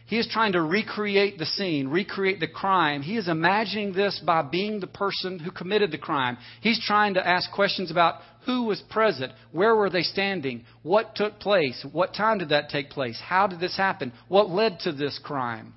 He 0.08 0.18
is 0.18 0.28
trying 0.32 0.54
to 0.54 0.62
recreate 0.62 1.38
the 1.38 1.46
scene, 1.46 1.90
recreate 1.90 2.40
the 2.40 2.48
crime. 2.48 3.02
He 3.02 3.18
is 3.18 3.28
imagining 3.28 3.92
this 3.92 4.22
by 4.26 4.42
being 4.42 4.80
the 4.80 4.88
person 4.88 5.38
who 5.38 5.52
committed 5.52 5.92
the 5.92 5.98
crime. 5.98 6.38
He's 6.62 6.84
trying 6.84 7.16
to 7.16 7.28
ask 7.28 7.52
questions 7.52 7.92
about 7.92 8.22
who 8.46 8.64
was 8.64 8.82
present, 8.90 9.34
where 9.52 9.76
were 9.76 9.90
they 9.90 10.04
standing, 10.04 10.64
what 10.82 11.16
took 11.16 11.40
place, 11.42 11.86
what 11.92 12.14
time 12.14 12.38
did 12.38 12.50
that 12.50 12.70
take 12.70 12.90
place, 12.90 13.22
how 13.22 13.48
did 13.48 13.60
this 13.60 13.76
happen, 13.76 14.14
what 14.30 14.50
led 14.50 14.80
to 14.82 14.94
this 14.94 15.20
crime. 15.22 15.74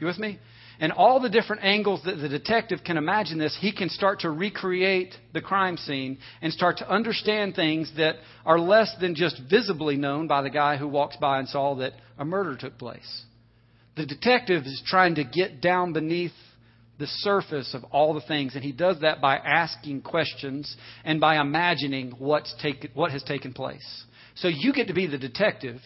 You 0.00 0.08
with 0.08 0.18
me? 0.18 0.40
And 0.80 0.90
all 0.90 1.20
the 1.20 1.28
different 1.28 1.62
angles 1.62 2.02
that 2.06 2.16
the 2.16 2.28
detective 2.28 2.80
can 2.84 2.96
imagine 2.96 3.38
this, 3.38 3.56
he 3.60 3.70
can 3.70 3.88
start 3.88 4.20
to 4.20 4.30
recreate 4.30 5.14
the 5.32 5.42
crime 5.42 5.76
scene 5.76 6.18
and 6.42 6.52
start 6.52 6.78
to 6.78 6.90
understand 6.90 7.54
things 7.54 7.92
that 7.98 8.16
are 8.44 8.58
less 8.58 8.92
than 9.00 9.14
just 9.14 9.40
visibly 9.48 9.96
known 9.96 10.26
by 10.26 10.42
the 10.42 10.50
guy 10.50 10.76
who 10.76 10.88
walks 10.88 11.16
by 11.16 11.38
and 11.38 11.48
saw 11.48 11.76
that 11.76 11.92
a 12.18 12.24
murder 12.24 12.56
took 12.56 12.76
place. 12.76 13.24
The 13.96 14.06
detective 14.06 14.64
is 14.64 14.82
trying 14.86 15.16
to 15.16 15.24
get 15.24 15.60
down 15.60 15.92
beneath 15.92 16.32
the 16.98 17.06
surface 17.06 17.74
of 17.74 17.82
all 17.84 18.14
the 18.14 18.20
things, 18.20 18.54
and 18.54 18.62
he 18.62 18.72
does 18.72 19.00
that 19.00 19.20
by 19.20 19.36
asking 19.36 20.02
questions 20.02 20.76
and 21.04 21.20
by 21.20 21.40
imagining 21.40 22.12
what's 22.18 22.54
take, 22.62 22.88
what 22.94 23.10
has 23.10 23.22
taken 23.22 23.52
place. 23.52 24.04
So 24.36 24.48
you 24.48 24.72
get 24.72 24.88
to 24.88 24.94
be 24.94 25.06
the 25.06 25.18
detective 25.18 25.80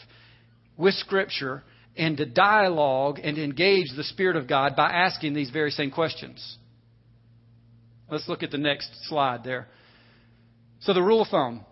with 0.76 0.94
Scripture 0.94 1.62
and 1.96 2.16
to 2.16 2.26
dialogue 2.26 3.20
and 3.22 3.38
engage 3.38 3.86
the 3.96 4.04
Spirit 4.04 4.36
of 4.36 4.48
God 4.48 4.74
by 4.76 4.90
asking 4.90 5.34
these 5.34 5.50
very 5.50 5.70
same 5.70 5.90
questions. 5.90 6.58
Let's 8.10 8.28
look 8.28 8.42
at 8.42 8.50
the 8.50 8.58
next 8.58 8.90
slide 9.08 9.44
there. 9.44 9.68
So, 10.80 10.92
the 10.92 11.02
rule 11.02 11.22
of 11.22 11.28
thumb 11.28 11.64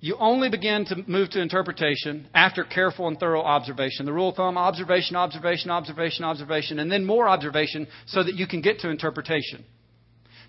you 0.00 0.16
only 0.20 0.48
begin 0.48 0.84
to 0.86 0.96
move 1.08 1.30
to 1.30 1.42
interpretation 1.42 2.28
after 2.32 2.62
careful 2.62 3.08
and 3.08 3.18
thorough 3.18 3.42
observation. 3.42 4.06
The 4.06 4.12
rule 4.12 4.28
of 4.28 4.36
thumb 4.36 4.56
observation, 4.56 5.16
observation, 5.16 5.70
observation, 5.70 6.24
observation, 6.24 6.78
and 6.78 6.90
then 6.90 7.04
more 7.04 7.28
observation 7.28 7.88
so 8.06 8.22
that 8.22 8.34
you 8.34 8.46
can 8.46 8.60
get 8.60 8.80
to 8.80 8.90
interpretation. 8.90 9.64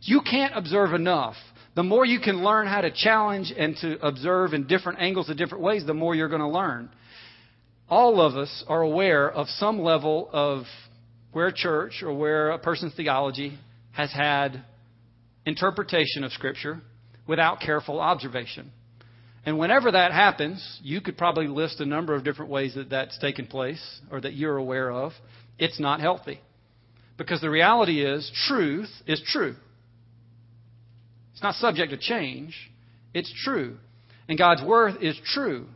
You 0.02 0.22
can't 0.22 0.56
observe 0.56 0.94
enough. 0.94 1.36
The 1.76 1.84
more 1.84 2.06
you 2.06 2.20
can 2.20 2.44
learn 2.44 2.68
how 2.68 2.82
to 2.82 2.92
challenge 2.92 3.52
and 3.58 3.76
to 3.78 4.06
observe 4.06 4.54
in 4.54 4.68
different 4.68 5.00
angles, 5.00 5.30
in 5.30 5.38
different 5.38 5.64
ways, 5.64 5.84
the 5.86 5.94
more 5.96 6.14
you're 6.14 6.30
going 6.30 6.42
to 6.42 6.48
learn. 6.48 6.90
All 7.90 8.22
of 8.22 8.38
us 8.38 8.64
are 8.68 8.82
aware 8.82 9.32
of 9.32 9.48
some 9.48 9.82
level 9.82 10.30
of 10.32 10.64
where 11.32 11.52
church 11.52 12.04
or 12.04 12.14
where 12.14 12.52
a 12.52 12.60
person's 12.60 12.94
theology 12.96 13.58
has 13.94 14.12
had 14.12 14.64
interpretation 15.46 16.24
of 16.24 16.32
Scripture 16.34 16.82
without 17.28 17.60
careful 17.62 18.00
observation. 18.00 18.72
And 19.46 19.58
whenever 19.58 19.92
that 19.92 20.12
happens, 20.12 20.80
you 20.84 21.02
could 21.02 21.18
probably 21.18 21.48
list 21.48 21.80
a 21.80 21.86
number 21.86 22.14
of 22.14 22.24
different 22.24 22.52
ways 22.52 22.76
that 22.76 22.90
that's 22.90 23.18
taken 23.20 23.48
place 23.48 24.02
or 24.12 24.20
that 24.22 24.34
you're 24.34 24.58
aware 24.58 24.92
of. 24.92 25.14
It's 25.58 25.80
not 25.80 26.02
healthy. 26.02 26.40
Because 27.18 27.42
the 27.42 27.50
reality 27.50 28.04
is, 28.06 28.30
truth 28.48 28.90
is 29.08 29.22
true. 29.26 29.56
It's 31.34 31.44
not 31.44 31.56
subject 31.56 31.92
to 31.92 31.98
change, 31.98 32.72
it's 33.14 33.34
true. 33.44 33.78
And 34.28 34.38
God's 34.38 34.64
word 34.64 35.02
is 35.02 35.20
true. 35.26 35.68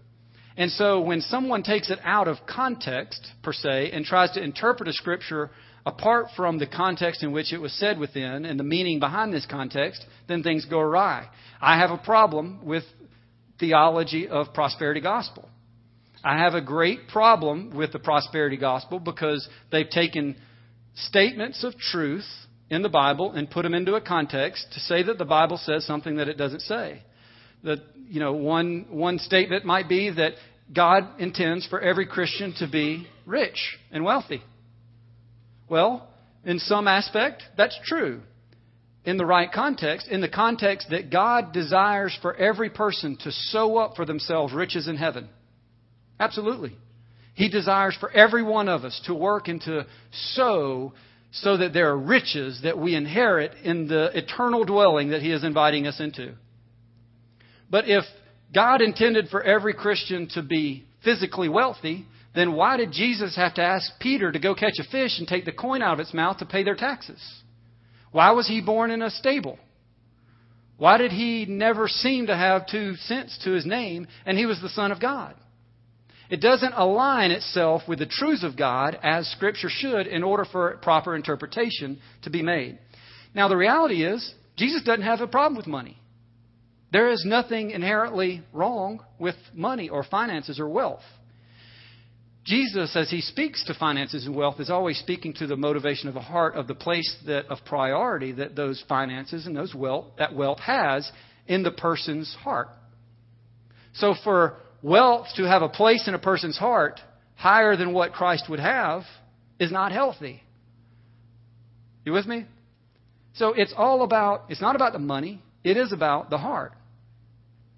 And 0.55 0.69
so 0.69 1.01
when 1.01 1.21
someone 1.21 1.63
takes 1.63 1.89
it 1.89 1.99
out 2.03 2.27
of 2.27 2.37
context, 2.47 3.27
per 3.41 3.53
se, 3.53 3.91
and 3.91 4.05
tries 4.05 4.31
to 4.31 4.43
interpret 4.43 4.87
a 4.87 4.93
scripture 4.93 5.49
apart 5.85 6.27
from 6.35 6.59
the 6.59 6.67
context 6.67 7.23
in 7.23 7.31
which 7.31 7.51
it 7.51 7.57
was 7.57 7.73
said 7.73 7.97
within 7.97 8.45
and 8.45 8.59
the 8.59 8.63
meaning 8.63 8.99
behind 8.99 9.33
this 9.33 9.45
context, 9.45 10.05
then 10.27 10.43
things 10.43 10.65
go 10.65 10.79
awry. 10.79 11.27
I 11.59 11.79
have 11.79 11.91
a 11.91 11.97
problem 11.97 12.65
with 12.65 12.83
theology 13.63 14.27
of 14.27 14.53
prosperity 14.53 14.99
gospel. 14.99 15.47
I 16.21 16.37
have 16.39 16.53
a 16.53 16.61
great 16.61 17.07
problem 17.07 17.73
with 17.73 17.93
the 17.93 17.99
prosperity 17.99 18.57
gospel 18.57 18.99
because 18.99 19.47
they've 19.71 19.89
taken 19.89 20.35
statements 20.95 21.63
of 21.63 21.77
truth 21.77 22.25
in 22.69 22.81
the 22.81 22.89
Bible 22.89 23.31
and 23.31 23.49
put 23.49 23.63
them 23.63 23.73
into 23.73 23.95
a 23.95 24.01
context 24.01 24.67
to 24.73 24.81
say 24.81 25.03
that 25.03 25.17
the 25.17 25.23
Bible 25.23 25.55
says 25.55 25.85
something 25.85 26.17
that 26.17 26.27
it 26.27 26.37
doesn't 26.37 26.59
say. 26.59 27.03
That 27.63 27.79
you 28.09 28.19
know, 28.19 28.33
one 28.33 28.87
one 28.89 29.17
statement 29.17 29.63
might 29.63 29.87
be 29.87 30.09
that 30.09 30.33
God 30.75 31.21
intends 31.21 31.65
for 31.67 31.79
every 31.79 32.05
Christian 32.05 32.53
to 32.59 32.69
be 32.69 33.07
rich 33.25 33.77
and 33.93 34.03
wealthy. 34.03 34.43
Well, 35.69 36.09
in 36.43 36.59
some 36.59 36.89
aspect, 36.89 37.43
that's 37.55 37.79
true 37.85 38.23
in 39.05 39.17
the 39.17 39.25
right 39.25 39.51
context, 39.51 40.07
in 40.07 40.21
the 40.21 40.29
context 40.29 40.87
that 40.89 41.11
God 41.11 41.51
desires 41.51 42.17
for 42.21 42.33
every 42.35 42.69
person 42.69 43.17
to 43.23 43.31
sow 43.31 43.77
up 43.77 43.95
for 43.95 44.05
themselves 44.05 44.53
riches 44.53 44.87
in 44.87 44.95
heaven. 44.95 45.27
Absolutely. 46.19 46.75
He 47.33 47.49
desires 47.49 47.97
for 47.99 48.11
every 48.11 48.43
one 48.43 48.69
of 48.69 48.85
us 48.85 48.99
to 49.05 49.13
work 49.13 49.47
and 49.47 49.59
to 49.61 49.85
sow 50.11 50.93
so 51.31 51.57
that 51.57 51.73
there 51.73 51.89
are 51.89 51.97
riches 51.97 52.61
that 52.63 52.77
we 52.77 52.95
inherit 52.95 53.53
in 53.63 53.87
the 53.87 54.15
eternal 54.17 54.63
dwelling 54.63 55.09
that 55.09 55.21
He 55.21 55.31
is 55.31 55.43
inviting 55.43 55.87
us 55.87 55.99
into. 55.99 56.35
But 57.69 57.85
if 57.87 58.05
God 58.53 58.81
intended 58.81 59.29
for 59.29 59.41
every 59.41 59.73
Christian 59.73 60.29
to 60.35 60.43
be 60.43 60.85
physically 61.03 61.49
wealthy, 61.49 62.05
then 62.35 62.53
why 62.53 62.77
did 62.77 62.91
Jesus 62.91 63.35
have 63.35 63.55
to 63.55 63.63
ask 63.63 63.99
Peter 63.99 64.31
to 64.31 64.39
go 64.39 64.53
catch 64.53 64.77
a 64.79 64.83
fish 64.83 65.17
and 65.17 65.27
take 65.27 65.45
the 65.45 65.51
coin 65.51 65.81
out 65.81 65.93
of 65.93 65.99
its 65.99 66.13
mouth 66.13 66.37
to 66.37 66.45
pay 66.45 66.63
their 66.63 66.75
taxes? 66.75 67.19
Why 68.13 68.31
was 68.31 68.47
he 68.47 68.61
born 68.61 68.91
in 68.91 69.01
a 69.01 69.09
stable? 69.09 69.59
Why 70.77 70.97
did 70.97 71.11
he 71.11 71.45
never 71.45 71.87
seem 71.87 72.27
to 72.27 72.35
have 72.35 72.67
two 72.67 72.95
cents 72.95 73.37
to 73.43 73.51
his 73.51 73.65
name 73.65 74.07
and 74.25 74.37
he 74.37 74.45
was 74.45 74.61
the 74.61 74.69
Son 74.69 74.91
of 74.91 75.01
God? 75.01 75.35
It 76.29 76.39
doesn't 76.39 76.73
align 76.73 77.31
itself 77.31 77.81
with 77.87 77.99
the 77.99 78.05
truths 78.05 78.43
of 78.43 78.57
God 78.57 78.97
as 79.03 79.27
Scripture 79.27 79.69
should 79.69 80.07
in 80.07 80.23
order 80.23 80.45
for 80.45 80.77
proper 80.77 81.15
interpretation 81.15 81.99
to 82.21 82.29
be 82.29 82.41
made. 82.41 82.79
Now, 83.35 83.49
the 83.49 83.57
reality 83.57 84.05
is, 84.05 84.33
Jesus 84.55 84.83
doesn't 84.83 85.03
have 85.03 85.21
a 85.21 85.27
problem 85.27 85.57
with 85.57 85.67
money. 85.67 85.97
There 86.91 87.11
is 87.11 87.25
nothing 87.25 87.71
inherently 87.71 88.43
wrong 88.53 89.03
with 89.19 89.35
money 89.53 89.89
or 89.89 90.03
finances 90.03 90.59
or 90.59 90.69
wealth. 90.69 91.01
Jesus, 92.43 92.95
as 92.95 93.09
he 93.09 93.21
speaks 93.21 93.63
to 93.65 93.73
finances 93.73 94.25
and 94.25 94.35
wealth, 94.35 94.59
is 94.59 94.69
always 94.69 94.97
speaking 94.97 95.33
to 95.35 95.47
the 95.47 95.55
motivation 95.55 96.09
of 96.09 96.13
the 96.13 96.19
heart 96.19 96.55
of 96.55 96.67
the 96.67 96.75
place 96.75 97.15
that, 97.25 97.45
of 97.47 97.59
priority 97.65 98.33
that 98.33 98.55
those 98.55 98.83
finances 98.89 99.45
and 99.45 99.55
those 99.55 99.73
wealth, 99.73 100.07
that 100.17 100.35
wealth 100.35 100.59
has 100.59 101.09
in 101.47 101.63
the 101.63 101.71
person's 101.71 102.35
heart. 102.41 102.67
So 103.93 104.13
for 104.23 104.57
wealth 104.81 105.27
to 105.37 105.43
have 105.43 105.61
a 105.61 105.69
place 105.69 106.07
in 106.07 106.13
a 106.13 106.19
person's 106.19 106.57
heart 106.57 106.99
higher 107.35 107.77
than 107.77 107.93
what 107.93 108.11
Christ 108.11 108.45
would 108.49 108.59
have 108.59 109.03
is 109.57 109.71
not 109.71 109.93
healthy. 109.93 110.43
You 112.05 112.11
with 112.11 112.25
me? 112.25 112.45
So 113.35 113.53
it's 113.53 113.73
all 113.75 114.03
about, 114.03 114.45
it's 114.49 114.61
not 114.61 114.75
about 114.75 114.91
the 114.91 114.99
money, 114.99 115.41
it 115.63 115.77
is 115.77 115.93
about 115.93 116.29
the 116.29 116.37
heart. 116.37 116.73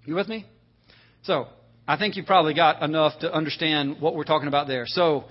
You 0.04 0.16
with 0.16 0.28
me? 0.28 0.44
So, 1.22 1.48
I 1.88 1.96
think 1.96 2.16
you 2.16 2.24
probably 2.24 2.54
got 2.54 2.82
enough 2.82 3.20
to 3.20 3.32
understand 3.32 4.00
what 4.00 4.14
we're 4.14 4.24
talking 4.24 4.48
about 4.48 4.66
there. 4.66 4.84
So, 4.86 5.24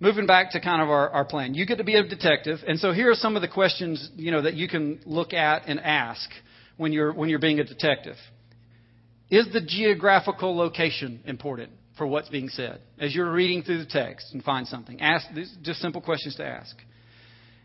moving 0.00 0.26
back 0.26 0.52
to 0.52 0.60
kind 0.60 0.82
of 0.82 0.88
our, 0.88 1.10
our 1.10 1.24
plan. 1.24 1.54
You 1.54 1.66
get 1.66 1.78
to 1.78 1.84
be 1.84 1.96
a 1.96 2.02
detective, 2.02 2.58
and 2.66 2.78
so 2.78 2.92
here 2.92 3.10
are 3.10 3.14
some 3.14 3.36
of 3.36 3.42
the 3.42 3.48
questions, 3.48 4.10
you 4.16 4.30
know, 4.30 4.42
that 4.42 4.54
you 4.54 4.68
can 4.68 5.00
look 5.04 5.32
at 5.32 5.64
and 5.66 5.78
ask 5.80 6.28
when 6.76 6.92
you're 6.92 7.12
when 7.12 7.28
you're 7.28 7.38
being 7.38 7.60
a 7.60 7.64
detective. 7.64 8.16
Is 9.30 9.46
the 9.52 9.60
geographical 9.60 10.56
location 10.56 11.20
important 11.24 11.70
for 11.96 12.06
what's 12.06 12.28
being 12.28 12.48
said? 12.48 12.80
As 12.98 13.14
you're 13.14 13.32
reading 13.32 13.62
through 13.62 13.78
the 13.78 13.86
text 13.86 14.32
and 14.32 14.42
find 14.42 14.66
something, 14.66 15.00
ask 15.00 15.26
these 15.34 15.54
just 15.62 15.80
simple 15.80 16.00
questions 16.00 16.36
to 16.36 16.44
ask. 16.44 16.76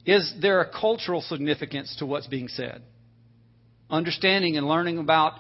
Is 0.06 0.34
there 0.42 0.62
a 0.62 0.70
cultural 0.70 1.22
significance 1.22 1.94
to 2.00 2.06
what's 2.06 2.28
being 2.28 2.48
said? 2.48 2.82
Understanding 3.90 4.56
and 4.56 4.66
learning 4.66 4.98
about, 4.98 5.34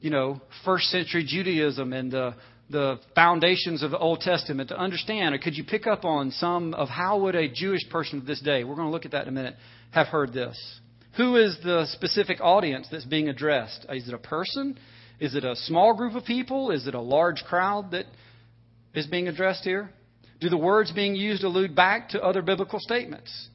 you 0.00 0.10
know, 0.10 0.40
first 0.64 0.86
century 0.86 1.24
Judaism 1.26 1.92
and 1.92 2.10
the 2.12 2.34
the 2.70 2.98
foundations 3.14 3.82
of 3.82 3.90
the 3.90 3.98
Old 3.98 4.20
Testament 4.20 4.68
to 4.68 4.78
understand, 4.78 5.34
or 5.34 5.38
could 5.38 5.56
you 5.56 5.64
pick 5.64 5.86
up 5.86 6.04
on 6.04 6.30
some 6.32 6.74
of 6.74 6.88
how 6.88 7.20
would 7.20 7.34
a 7.34 7.48
Jewish 7.48 7.88
person 7.88 8.18
of 8.18 8.26
this 8.26 8.40
day, 8.40 8.64
we're 8.64 8.74
going 8.74 8.88
to 8.88 8.92
look 8.92 9.06
at 9.06 9.12
that 9.12 9.22
in 9.22 9.28
a 9.28 9.32
minute, 9.32 9.56
have 9.90 10.08
heard 10.08 10.32
this? 10.32 10.56
Who 11.16 11.36
is 11.36 11.56
the 11.64 11.86
specific 11.92 12.38
audience 12.40 12.86
that's 12.90 13.04
being 13.04 13.28
addressed? 13.28 13.86
Is 13.88 14.06
it 14.06 14.14
a 14.14 14.18
person? 14.18 14.78
Is 15.18 15.34
it 15.34 15.44
a 15.44 15.56
small 15.56 15.96
group 15.96 16.14
of 16.14 16.24
people? 16.24 16.70
Is 16.70 16.86
it 16.86 16.94
a 16.94 17.00
large 17.00 17.42
crowd 17.44 17.92
that 17.92 18.04
is 18.94 19.06
being 19.06 19.28
addressed 19.28 19.64
here? 19.64 19.90
Do 20.40 20.48
the 20.48 20.58
words 20.58 20.92
being 20.92 21.16
used 21.16 21.42
allude 21.42 21.74
back 21.74 22.10
to 22.10 22.22
other 22.22 22.42
biblical 22.42 22.78
statements? 22.78 23.48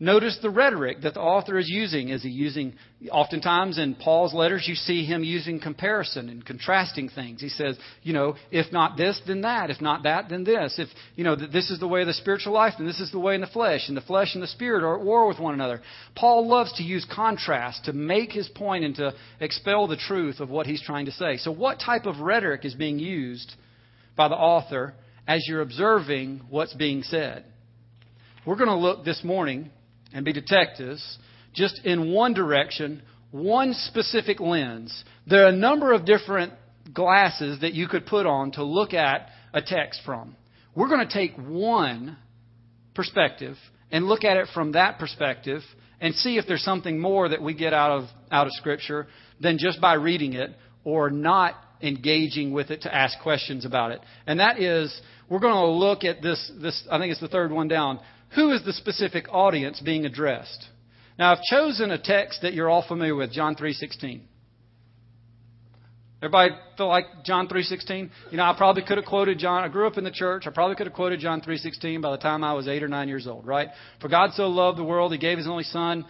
Notice 0.00 0.38
the 0.40 0.50
rhetoric 0.50 1.00
that 1.02 1.14
the 1.14 1.20
author 1.20 1.58
is 1.58 1.68
using. 1.68 2.10
Is 2.10 2.22
he 2.22 2.28
using, 2.28 2.74
oftentimes 3.10 3.78
in 3.78 3.96
Paul's 3.96 4.32
letters, 4.32 4.64
you 4.68 4.76
see 4.76 5.04
him 5.04 5.24
using 5.24 5.58
comparison 5.58 6.28
and 6.28 6.46
contrasting 6.46 7.08
things. 7.08 7.40
He 7.40 7.48
says, 7.48 7.76
you 8.04 8.12
know, 8.12 8.36
if 8.52 8.72
not 8.72 8.96
this, 8.96 9.20
then 9.26 9.40
that. 9.40 9.70
If 9.70 9.80
not 9.80 10.04
that, 10.04 10.28
then 10.28 10.44
this. 10.44 10.78
If, 10.78 10.88
you 11.16 11.24
know, 11.24 11.34
this 11.34 11.70
is 11.70 11.80
the 11.80 11.88
way 11.88 12.02
of 12.02 12.06
the 12.06 12.14
spiritual 12.14 12.52
life, 12.52 12.74
then 12.78 12.86
this 12.86 13.00
is 13.00 13.10
the 13.10 13.18
way 13.18 13.34
in 13.34 13.40
the 13.40 13.48
flesh. 13.48 13.88
And 13.88 13.96
the 13.96 14.02
flesh 14.02 14.34
and 14.34 14.42
the 14.42 14.46
spirit 14.46 14.84
are 14.84 15.00
at 15.00 15.04
war 15.04 15.26
with 15.26 15.40
one 15.40 15.54
another. 15.54 15.80
Paul 16.14 16.46
loves 16.46 16.72
to 16.74 16.84
use 16.84 17.04
contrast 17.12 17.86
to 17.86 17.92
make 17.92 18.30
his 18.30 18.48
point 18.50 18.84
and 18.84 18.94
to 18.96 19.14
expel 19.40 19.88
the 19.88 19.96
truth 19.96 20.38
of 20.38 20.48
what 20.48 20.66
he's 20.66 20.82
trying 20.82 21.06
to 21.06 21.12
say. 21.12 21.38
So, 21.38 21.50
what 21.50 21.80
type 21.80 22.06
of 22.06 22.20
rhetoric 22.20 22.64
is 22.64 22.74
being 22.74 23.00
used 23.00 23.52
by 24.14 24.28
the 24.28 24.36
author 24.36 24.94
as 25.26 25.44
you're 25.48 25.60
observing 25.60 26.42
what's 26.50 26.74
being 26.74 27.02
said? 27.02 27.44
We're 28.46 28.56
going 28.56 28.68
to 28.68 28.76
look 28.76 29.04
this 29.04 29.24
morning 29.24 29.72
and 30.12 30.24
be 30.24 30.32
detectives 30.32 31.18
just 31.52 31.80
in 31.84 32.12
one 32.12 32.34
direction, 32.34 33.02
one 33.30 33.74
specific 33.74 34.40
lens. 34.40 35.04
There 35.26 35.44
are 35.44 35.48
a 35.48 35.56
number 35.56 35.92
of 35.92 36.04
different 36.04 36.52
glasses 36.92 37.60
that 37.60 37.74
you 37.74 37.88
could 37.88 38.06
put 38.06 38.26
on 38.26 38.52
to 38.52 38.64
look 38.64 38.94
at 38.94 39.28
a 39.52 39.60
text 39.60 40.00
from. 40.04 40.36
We're 40.74 40.88
going 40.88 41.06
to 41.06 41.12
take 41.12 41.36
one 41.36 42.16
perspective 42.94 43.56
and 43.90 44.06
look 44.06 44.24
at 44.24 44.36
it 44.36 44.48
from 44.54 44.72
that 44.72 44.98
perspective 44.98 45.62
and 46.00 46.14
see 46.14 46.38
if 46.38 46.46
there's 46.46 46.62
something 46.62 46.98
more 46.98 47.28
that 47.28 47.42
we 47.42 47.54
get 47.54 47.72
out 47.72 47.90
of 47.90 48.08
out 48.30 48.46
of 48.46 48.52
scripture 48.52 49.08
than 49.40 49.58
just 49.58 49.80
by 49.80 49.94
reading 49.94 50.34
it 50.34 50.50
or 50.84 51.10
not 51.10 51.54
engaging 51.82 52.52
with 52.52 52.70
it 52.70 52.82
to 52.82 52.94
ask 52.94 53.18
questions 53.20 53.64
about 53.64 53.92
it. 53.92 54.00
And 54.26 54.40
that 54.40 54.60
is 54.60 55.00
we're 55.28 55.40
going 55.40 55.54
to 55.54 55.66
look 55.66 56.04
at 56.04 56.22
this 56.22 56.50
this 56.60 56.86
I 56.90 56.98
think 56.98 57.12
it's 57.12 57.20
the 57.20 57.28
third 57.28 57.52
one 57.52 57.68
down 57.68 58.00
who 58.34 58.50
is 58.52 58.64
the 58.64 58.72
specific 58.72 59.26
audience 59.30 59.80
being 59.80 60.04
addressed? 60.04 60.66
Now, 61.18 61.32
I've 61.32 61.42
chosen 61.42 61.90
a 61.90 61.98
text 61.98 62.42
that 62.42 62.54
you're 62.54 62.68
all 62.68 62.84
familiar 62.86 63.14
with, 63.14 63.32
John 63.32 63.56
3:16. 63.56 64.22
Everybody 66.20 66.54
feel 66.76 66.88
like 66.88 67.06
John 67.24 67.48
3:16? 67.48 68.10
You 68.30 68.36
know, 68.38 68.44
I 68.44 68.54
probably 68.56 68.82
could 68.82 68.98
have 68.98 69.06
quoted 69.06 69.38
John. 69.38 69.62
I 69.62 69.68
grew 69.68 69.86
up 69.86 69.98
in 69.98 70.04
the 70.04 70.10
church. 70.10 70.46
I 70.46 70.50
probably 70.50 70.74
could 70.74 70.86
have 70.86 70.94
quoted 70.94 71.20
John 71.20 71.40
3:16 71.40 72.00
by 72.00 72.10
the 72.10 72.18
time 72.18 72.42
I 72.42 72.54
was 72.54 72.66
8 72.66 72.82
or 72.82 72.88
9 72.88 73.08
years 73.08 73.26
old, 73.26 73.46
right? 73.46 73.68
For 74.00 74.08
God 74.08 74.32
so 74.34 74.48
loved 74.48 74.78
the 74.78 74.84
world, 74.84 75.12
he 75.12 75.18
gave 75.18 75.38
his 75.38 75.46
only 75.46 75.64
son, 75.64 76.04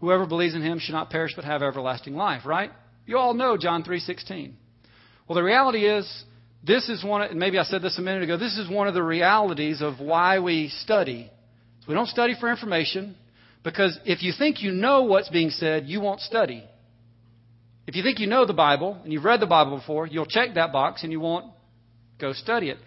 whoever 0.00 0.26
believes 0.26 0.54
in 0.54 0.62
him 0.62 0.78
should 0.78 0.94
not 0.94 1.10
perish 1.10 1.32
but 1.36 1.44
have 1.44 1.62
everlasting 1.62 2.16
life, 2.16 2.46
right? 2.46 2.72
You 3.06 3.18
all 3.18 3.34
know 3.34 3.56
John 3.56 3.84
3:16. 3.84 4.56
Well, 5.28 5.36
the 5.36 5.42
reality 5.42 5.86
is 5.86 6.24
this 6.64 6.88
is 6.88 7.04
one 7.04 7.22
of, 7.22 7.32
maybe 7.34 7.58
I 7.58 7.64
said 7.64 7.82
this 7.82 7.98
a 7.98 8.02
minute 8.02 8.22
ago, 8.22 8.36
this 8.36 8.56
is 8.56 8.68
one 8.68 8.88
of 8.88 8.94
the 8.94 9.02
realities 9.02 9.82
of 9.82 10.00
why 10.00 10.38
we 10.38 10.68
study 10.68 11.30
so 11.82 11.88
we 11.88 11.94
don't 11.94 12.06
study 12.06 12.36
for 12.38 12.48
information 12.48 13.16
because 13.64 13.98
if 14.04 14.22
you 14.22 14.32
think 14.36 14.62
you 14.62 14.70
know 14.70 15.02
what's 15.02 15.28
being 15.28 15.50
said, 15.50 15.86
you 15.86 16.00
won't 16.00 16.20
study. 16.20 16.64
If 17.88 17.96
you 17.96 18.04
think 18.04 18.20
you 18.20 18.28
know 18.28 18.46
the 18.46 18.52
Bible 18.52 19.00
and 19.02 19.12
you've 19.12 19.24
read 19.24 19.40
the 19.40 19.46
Bible 19.46 19.76
before, 19.78 20.06
you'll 20.06 20.26
check 20.26 20.54
that 20.54 20.72
box 20.72 21.02
and 21.02 21.10
you 21.10 21.18
won't 21.18 21.52
go 22.20 22.32
study 22.32 22.70
it. 22.70 22.78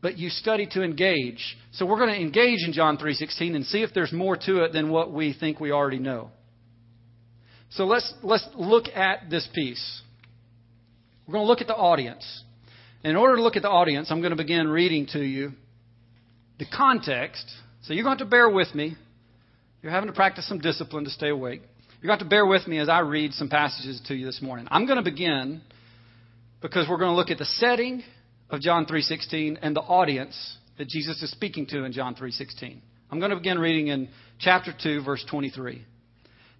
But 0.00 0.16
you 0.16 0.30
study 0.30 0.66
to 0.72 0.82
engage. 0.82 1.58
So 1.72 1.84
we're 1.84 1.98
going 1.98 2.14
to 2.14 2.20
engage 2.20 2.64
in 2.64 2.72
John 2.72 2.96
3:16 2.96 3.54
and 3.54 3.66
see 3.66 3.82
if 3.82 3.92
there's 3.92 4.12
more 4.12 4.36
to 4.36 4.64
it 4.64 4.72
than 4.72 4.88
what 4.88 5.12
we 5.12 5.34
think 5.38 5.60
we 5.60 5.72
already 5.72 5.98
know. 5.98 6.30
So 7.70 7.84
let's 7.84 8.14
let's 8.22 8.48
look 8.54 8.86
at 8.94 9.28
this 9.28 9.46
piece. 9.54 10.00
We're 11.26 11.34
going 11.34 11.44
to 11.44 11.48
look 11.48 11.60
at 11.60 11.66
the 11.66 11.76
audience. 11.76 12.44
In 13.04 13.16
order 13.16 13.36
to 13.36 13.42
look 13.42 13.56
at 13.56 13.62
the 13.62 13.68
audience, 13.68 14.10
I'm 14.10 14.20
going 14.20 14.30
to 14.30 14.36
begin 14.36 14.68
reading 14.68 15.06
to 15.12 15.20
you 15.20 15.52
the 16.58 16.66
context 16.66 17.44
so 17.82 17.94
you're 17.94 18.04
going 18.04 18.18
to 18.18 18.24
have 18.24 18.30
to 18.30 18.30
bear 18.30 18.48
with 18.48 18.74
me. 18.74 18.96
You're 19.82 19.92
having 19.92 20.08
to 20.08 20.14
practice 20.14 20.46
some 20.46 20.58
discipline 20.58 21.04
to 21.04 21.10
stay 21.10 21.30
awake. 21.30 21.62
You're 22.00 22.08
going 22.08 22.18
to 22.18 22.24
bear 22.24 22.46
with 22.46 22.66
me 22.66 22.78
as 22.78 22.88
I 22.88 23.00
read 23.00 23.32
some 23.34 23.48
passages 23.48 24.00
to 24.08 24.14
you 24.14 24.26
this 24.26 24.42
morning. 24.42 24.66
I'm 24.70 24.86
going 24.86 25.02
to 25.02 25.04
begin 25.04 25.62
because 26.60 26.88
we're 26.88 26.98
going 26.98 27.10
to 27.10 27.16
look 27.16 27.30
at 27.30 27.38
the 27.38 27.44
setting 27.44 28.02
of 28.50 28.60
John 28.60 28.86
3:16 28.86 29.58
and 29.62 29.74
the 29.74 29.80
audience 29.80 30.56
that 30.78 30.88
Jesus 30.88 31.22
is 31.22 31.30
speaking 31.30 31.66
to 31.68 31.84
in 31.84 31.92
John 31.92 32.14
3:16. 32.14 32.80
I'm 33.10 33.18
going 33.18 33.30
to 33.30 33.36
begin 33.36 33.58
reading 33.58 33.88
in 33.88 34.08
chapter 34.38 34.74
2 34.82 35.02
verse 35.02 35.24
23. 35.28 35.84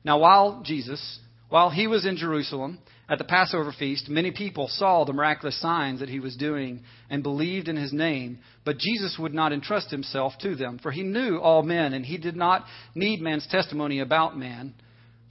Now 0.05 0.19
while 0.19 0.63
Jesus, 0.65 1.19
while 1.49 1.71
he 1.71 1.87
was 1.87 2.07
in 2.07 2.17
Jerusalem, 2.17 2.79
at 3.11 3.19
the 3.19 3.25
Passover 3.25 3.75
feast, 3.77 4.09
many 4.09 4.31
people 4.31 4.69
saw 4.69 5.05
the 5.05 5.13
miraculous 5.13 5.61
signs 5.61 5.99
that 5.99 6.09
he 6.09 6.21
was 6.21 6.37
doing 6.37 6.81
and 7.11 7.25
believed 7.25 7.67
in 7.67 7.75
his 7.75 7.93
name, 7.93 8.39
but 8.65 8.79
Jesus 8.79 9.17
would 9.19 9.35
not 9.35 9.53
entrust 9.53 9.91
himself 9.91 10.35
to 10.43 10.55
them, 10.55 10.79
for 10.81 10.93
he 10.93 11.03
knew 11.03 11.39
all 11.39 11.65
men, 11.65 11.93
and 11.93 12.07
he 12.07 12.19
did 12.19 12.37
not 12.37 12.65
need 12.95 13.21
man's 13.21 13.49
testimony 13.49 13.99
about 13.99 14.39
man, 14.39 14.75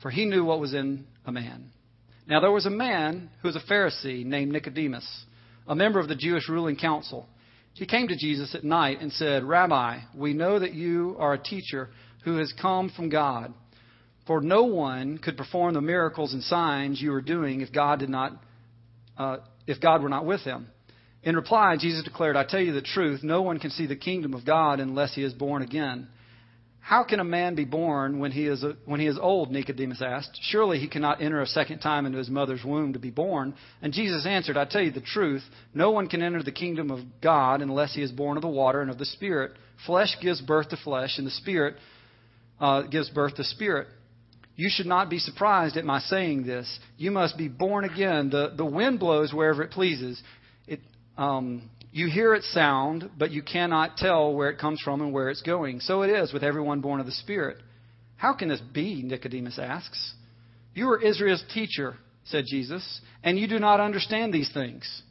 for 0.01 0.11
he 0.11 0.25
knew 0.25 0.43
what 0.43 0.59
was 0.59 0.73
in 0.73 1.05
a 1.25 1.31
man. 1.31 1.71
Now 2.27 2.41
there 2.41 2.51
was 2.51 2.65
a 2.65 2.69
man 2.69 3.29
who 3.41 3.47
was 3.47 3.55
a 3.55 3.71
Pharisee 3.71 4.25
named 4.25 4.51
Nicodemus, 4.51 5.07
a 5.65 5.73
member 5.73 6.01
of 6.01 6.09
the 6.09 6.15
Jewish 6.15 6.49
ruling 6.49 6.75
council. 6.75 7.27
He 7.75 7.85
came 7.85 8.09
to 8.09 8.17
Jesus 8.17 8.53
at 8.55 8.65
night 8.65 8.99
and 8.99 9.13
said, 9.13 9.45
Rabbi, 9.45 9.99
we 10.13 10.33
know 10.33 10.59
that 10.59 10.73
you 10.73 11.15
are 11.17 11.33
a 11.33 11.41
teacher 11.41 11.91
who 12.25 12.39
has 12.39 12.53
come 12.61 12.91
from 12.93 13.07
God. 13.07 13.53
For 14.29 14.41
no 14.41 14.65
one 14.65 15.17
could 15.17 15.37
perform 15.37 15.73
the 15.73 15.81
miracles 15.81 16.35
and 16.35 16.43
signs 16.43 17.01
you 17.01 17.11
are 17.15 17.21
doing 17.21 17.61
if 17.61 17.73
God 17.73 17.97
did 17.97 18.09
not, 18.09 18.33
uh, 19.17 19.37
if 19.65 19.81
God 19.81 20.03
were 20.03 20.09
not 20.09 20.23
with 20.23 20.41
him. 20.41 20.67
In 21.23 21.35
reply, 21.35 21.77
Jesus 21.79 22.03
declared, 22.03 22.35
I 22.35 22.43
tell 22.43 22.59
you 22.59 22.71
the 22.71 22.83
truth, 22.83 23.21
no 23.23 23.41
one 23.41 23.57
can 23.57 23.71
see 23.71 23.87
the 23.87 23.95
kingdom 23.95 24.35
of 24.35 24.45
God 24.45 24.79
unless 24.79 25.15
he 25.15 25.23
is 25.23 25.33
born 25.33 25.63
again. 25.63 26.09
How 26.79 27.03
can 27.03 27.19
a 27.19 27.23
man 27.23 27.55
be 27.55 27.65
born 27.65 28.19
when 28.19 28.31
he 28.31 28.45
is 28.45 28.63
a, 28.63 28.77
when 28.85 28.99
he 28.99 29.07
is 29.07 29.17
old? 29.19 29.49
Nicodemus 29.49 30.03
asked. 30.03 30.37
Surely 30.43 30.77
he 30.77 30.87
cannot 30.87 31.23
enter 31.23 31.41
a 31.41 31.47
second 31.47 31.79
time 31.79 32.05
into 32.05 32.19
his 32.19 32.29
mother's 32.29 32.63
womb 32.63 32.93
to 32.93 32.99
be 32.99 33.09
born. 33.09 33.55
And 33.81 33.93
Jesus 33.93 34.27
answered, 34.27 34.57
I 34.57 34.65
tell 34.65 34.83
you 34.83 34.91
the 34.91 35.01
truth, 35.01 35.41
no 35.73 35.89
one 35.89 36.07
can 36.07 36.21
enter 36.21 36.43
the 36.43 36.51
kingdom 36.51 36.91
of 36.91 36.99
God 37.19 37.63
unless 37.63 37.95
he 37.95 38.03
is 38.03 38.11
born 38.11 38.37
of 38.37 38.43
the 38.43 38.47
water 38.47 38.81
and 38.81 38.91
of 38.91 38.99
the 38.99 39.05
Spirit. 39.05 39.53
Flesh 39.87 40.15
gives 40.21 40.39
birth 40.39 40.69
to 40.69 40.77
flesh, 40.77 41.17
and 41.17 41.25
the 41.25 41.31
Spirit 41.31 41.77
uh, 42.59 42.83
gives 42.83 43.09
birth 43.09 43.33
to 43.37 43.43
spirit. 43.43 43.87
You 44.59 44.67
should 44.69 44.87
not 44.87 45.09
be 45.09 45.19
surprised 45.19 45.77
at 45.77 45.85
my 45.85 45.99
saying 45.99 46.45
this. 46.45 46.79
You 46.97 47.11
must 47.11 47.37
be 47.37 47.47
born 47.47 47.85
again. 47.85 48.29
The, 48.29 48.51
the 48.57 48.65
wind 48.65 48.99
blows 48.99 49.33
wherever 49.33 49.63
it 49.63 49.71
pleases. 49.71 50.21
It, 50.67 50.81
um, 51.17 51.69
you 51.93 52.09
hear 52.09 52.33
its 52.33 52.53
sound, 52.53 53.09
but 53.17 53.31
you 53.31 53.41
cannot 53.41 53.95
tell 53.95 54.33
where 54.33 54.49
it 54.49 54.59
comes 54.59 54.81
from 54.81 54.99
and 54.99 55.13
where 55.13 55.29
it's 55.29 55.41
going. 55.43 55.79
So 55.79 56.01
it 56.01 56.09
is 56.09 56.33
with 56.33 56.43
everyone 56.43 56.81
born 56.81 56.99
of 56.99 57.05
the 57.05 57.13
Spirit. 57.13 57.55
How 58.17 58.33
can 58.33 58.49
this 58.49 58.59
be? 58.59 59.01
Nicodemus 59.01 59.57
asks. 59.57 60.13
You 60.73 60.89
are 60.89 61.01
Israel's 61.01 61.45
teacher, 61.53 61.95
said 62.25 62.43
Jesus, 62.45 62.99
and 63.23 63.39
you 63.39 63.47
do 63.47 63.59
not 63.59 63.79
understand 63.79 64.33
these 64.33 64.51
things. 64.53 65.03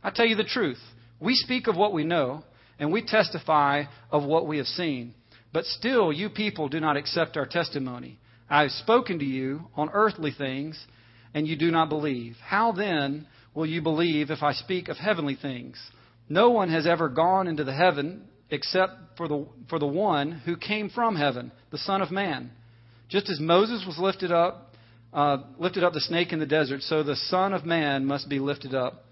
I 0.00 0.10
tell 0.10 0.26
you 0.26 0.36
the 0.36 0.44
truth. 0.44 0.78
We 1.18 1.34
speak 1.34 1.66
of 1.66 1.74
what 1.74 1.92
we 1.92 2.04
know, 2.04 2.44
and 2.78 2.92
we 2.92 3.04
testify 3.04 3.82
of 4.12 4.22
what 4.22 4.46
we 4.46 4.58
have 4.58 4.66
seen. 4.68 5.14
But 5.52 5.64
still, 5.64 6.12
you 6.12 6.30
people 6.30 6.68
do 6.68 6.78
not 6.78 6.96
accept 6.96 7.36
our 7.36 7.46
testimony. 7.46 8.20
I 8.48 8.62
have 8.62 8.70
spoken 8.72 9.18
to 9.18 9.24
you 9.24 9.62
on 9.74 9.90
earthly 9.92 10.32
things, 10.36 10.78
and 11.34 11.46
you 11.46 11.56
do 11.56 11.70
not 11.70 11.88
believe. 11.88 12.36
How 12.44 12.72
then 12.72 13.26
will 13.54 13.66
you 13.66 13.82
believe 13.82 14.30
if 14.30 14.42
I 14.42 14.52
speak 14.52 14.88
of 14.88 14.96
heavenly 14.96 15.36
things? 15.40 15.78
No 16.28 16.50
one 16.50 16.70
has 16.70 16.86
ever 16.86 17.08
gone 17.08 17.46
into 17.46 17.64
the 17.64 17.74
heaven 17.74 18.24
except 18.50 18.92
for 19.16 19.28
the, 19.28 19.46
for 19.68 19.78
the 19.78 19.86
one 19.86 20.32
who 20.32 20.56
came 20.56 20.90
from 20.90 21.16
heaven, 21.16 21.52
the 21.70 21.78
Son 21.78 22.02
of 22.02 22.10
Man. 22.10 22.50
Just 23.08 23.28
as 23.30 23.40
Moses 23.40 23.84
was 23.86 23.98
lifted 23.98 24.30
up, 24.30 24.74
uh, 25.12 25.38
lifted 25.58 25.84
up 25.84 25.92
the 25.92 26.00
snake 26.00 26.32
in 26.32 26.38
the 26.38 26.46
desert, 26.46 26.82
so 26.82 27.02
the 27.02 27.16
Son 27.16 27.52
of 27.52 27.64
Man 27.64 28.04
must 28.04 28.28
be 28.28 28.38
lifted 28.38 28.74
up, 28.74 29.04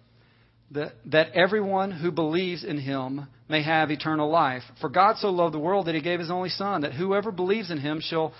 that, 0.70 0.92
that 1.06 1.32
everyone 1.32 1.90
who 1.90 2.10
believes 2.10 2.64
in 2.64 2.78
him 2.78 3.26
may 3.48 3.62
have 3.62 3.90
eternal 3.90 4.30
life. 4.30 4.62
For 4.80 4.88
God 4.88 5.16
so 5.16 5.28
loved 5.30 5.54
the 5.54 5.58
world 5.58 5.86
that 5.86 5.94
he 5.94 6.00
gave 6.00 6.20
his 6.20 6.30
only 6.30 6.48
Son, 6.48 6.82
that 6.82 6.94
whoever 6.94 7.32
believes 7.32 7.70
in 7.70 7.78
him 7.78 8.00
shall 8.00 8.32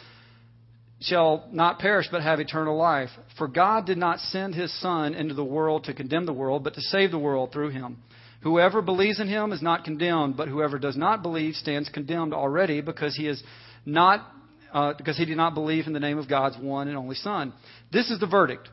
shall 1.00 1.48
not 1.50 1.78
perish 1.78 2.08
but 2.10 2.22
have 2.22 2.40
eternal 2.40 2.76
life. 2.76 3.10
For 3.38 3.48
God 3.48 3.86
did 3.86 3.98
not 3.98 4.20
send 4.20 4.54
his 4.54 4.72
Son 4.80 5.14
into 5.14 5.34
the 5.34 5.44
world 5.44 5.84
to 5.84 5.94
condemn 5.94 6.26
the 6.26 6.32
world, 6.32 6.62
but 6.62 6.74
to 6.74 6.80
save 6.82 7.10
the 7.10 7.18
world 7.18 7.52
through 7.52 7.70
him. 7.70 7.98
Whoever 8.42 8.80
believes 8.80 9.20
in 9.20 9.28
him 9.28 9.52
is 9.52 9.62
not 9.62 9.84
condemned, 9.84 10.36
but 10.36 10.48
whoever 10.48 10.78
does 10.78 10.96
not 10.96 11.22
believe 11.22 11.54
stands 11.54 11.88
condemned 11.88 12.32
already 12.32 12.80
because 12.80 13.14
he 13.14 13.26
is 13.26 13.42
not 13.84 14.26
uh, 14.72 14.94
because 14.96 15.16
he 15.16 15.24
did 15.24 15.36
not 15.36 15.54
believe 15.54 15.86
in 15.88 15.92
the 15.92 16.00
name 16.00 16.16
of 16.16 16.28
God's 16.28 16.56
one 16.56 16.86
and 16.86 16.96
only 16.96 17.16
Son. 17.16 17.52
This 17.92 18.10
is 18.10 18.20
the 18.20 18.26
verdict. 18.26 18.68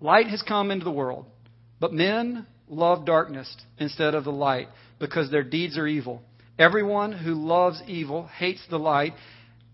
Light 0.00 0.26
has 0.26 0.42
come 0.42 0.70
into 0.70 0.84
the 0.84 0.90
world, 0.90 1.26
but 1.80 1.92
men 1.92 2.46
love 2.68 3.06
darkness 3.06 3.54
instead 3.78 4.14
of 4.14 4.24
the 4.24 4.32
light 4.32 4.68
because 4.98 5.30
their 5.30 5.42
deeds 5.42 5.78
are 5.78 5.86
evil. 5.86 6.22
Everyone 6.58 7.12
who 7.12 7.34
loves 7.34 7.80
evil 7.86 8.26
hates 8.26 8.60
the 8.68 8.78
light 8.78 9.14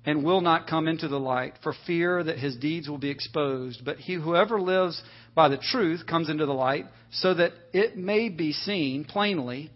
and 0.08 0.24
will 0.24 0.40
not 0.40 0.66
come 0.66 0.88
into 0.88 1.06
the 1.06 1.20
light 1.20 1.52
for 1.62 1.74
fear 1.86 2.24
that 2.24 2.38
his 2.38 2.56
deeds 2.56 2.88
will 2.88 2.96
be 2.96 3.10
exposed. 3.10 3.84
But 3.84 3.98
he 3.98 4.14
whoever 4.14 4.58
lives 4.58 5.02
by 5.34 5.50
the 5.50 5.58
truth 5.58 6.06
comes 6.06 6.30
into 6.30 6.46
the 6.46 6.54
light 6.54 6.86
so 7.10 7.34
that 7.34 7.52
it 7.74 7.94
may 7.98 8.30
be 8.30 8.54
seen 8.54 9.04
plainly 9.04 9.70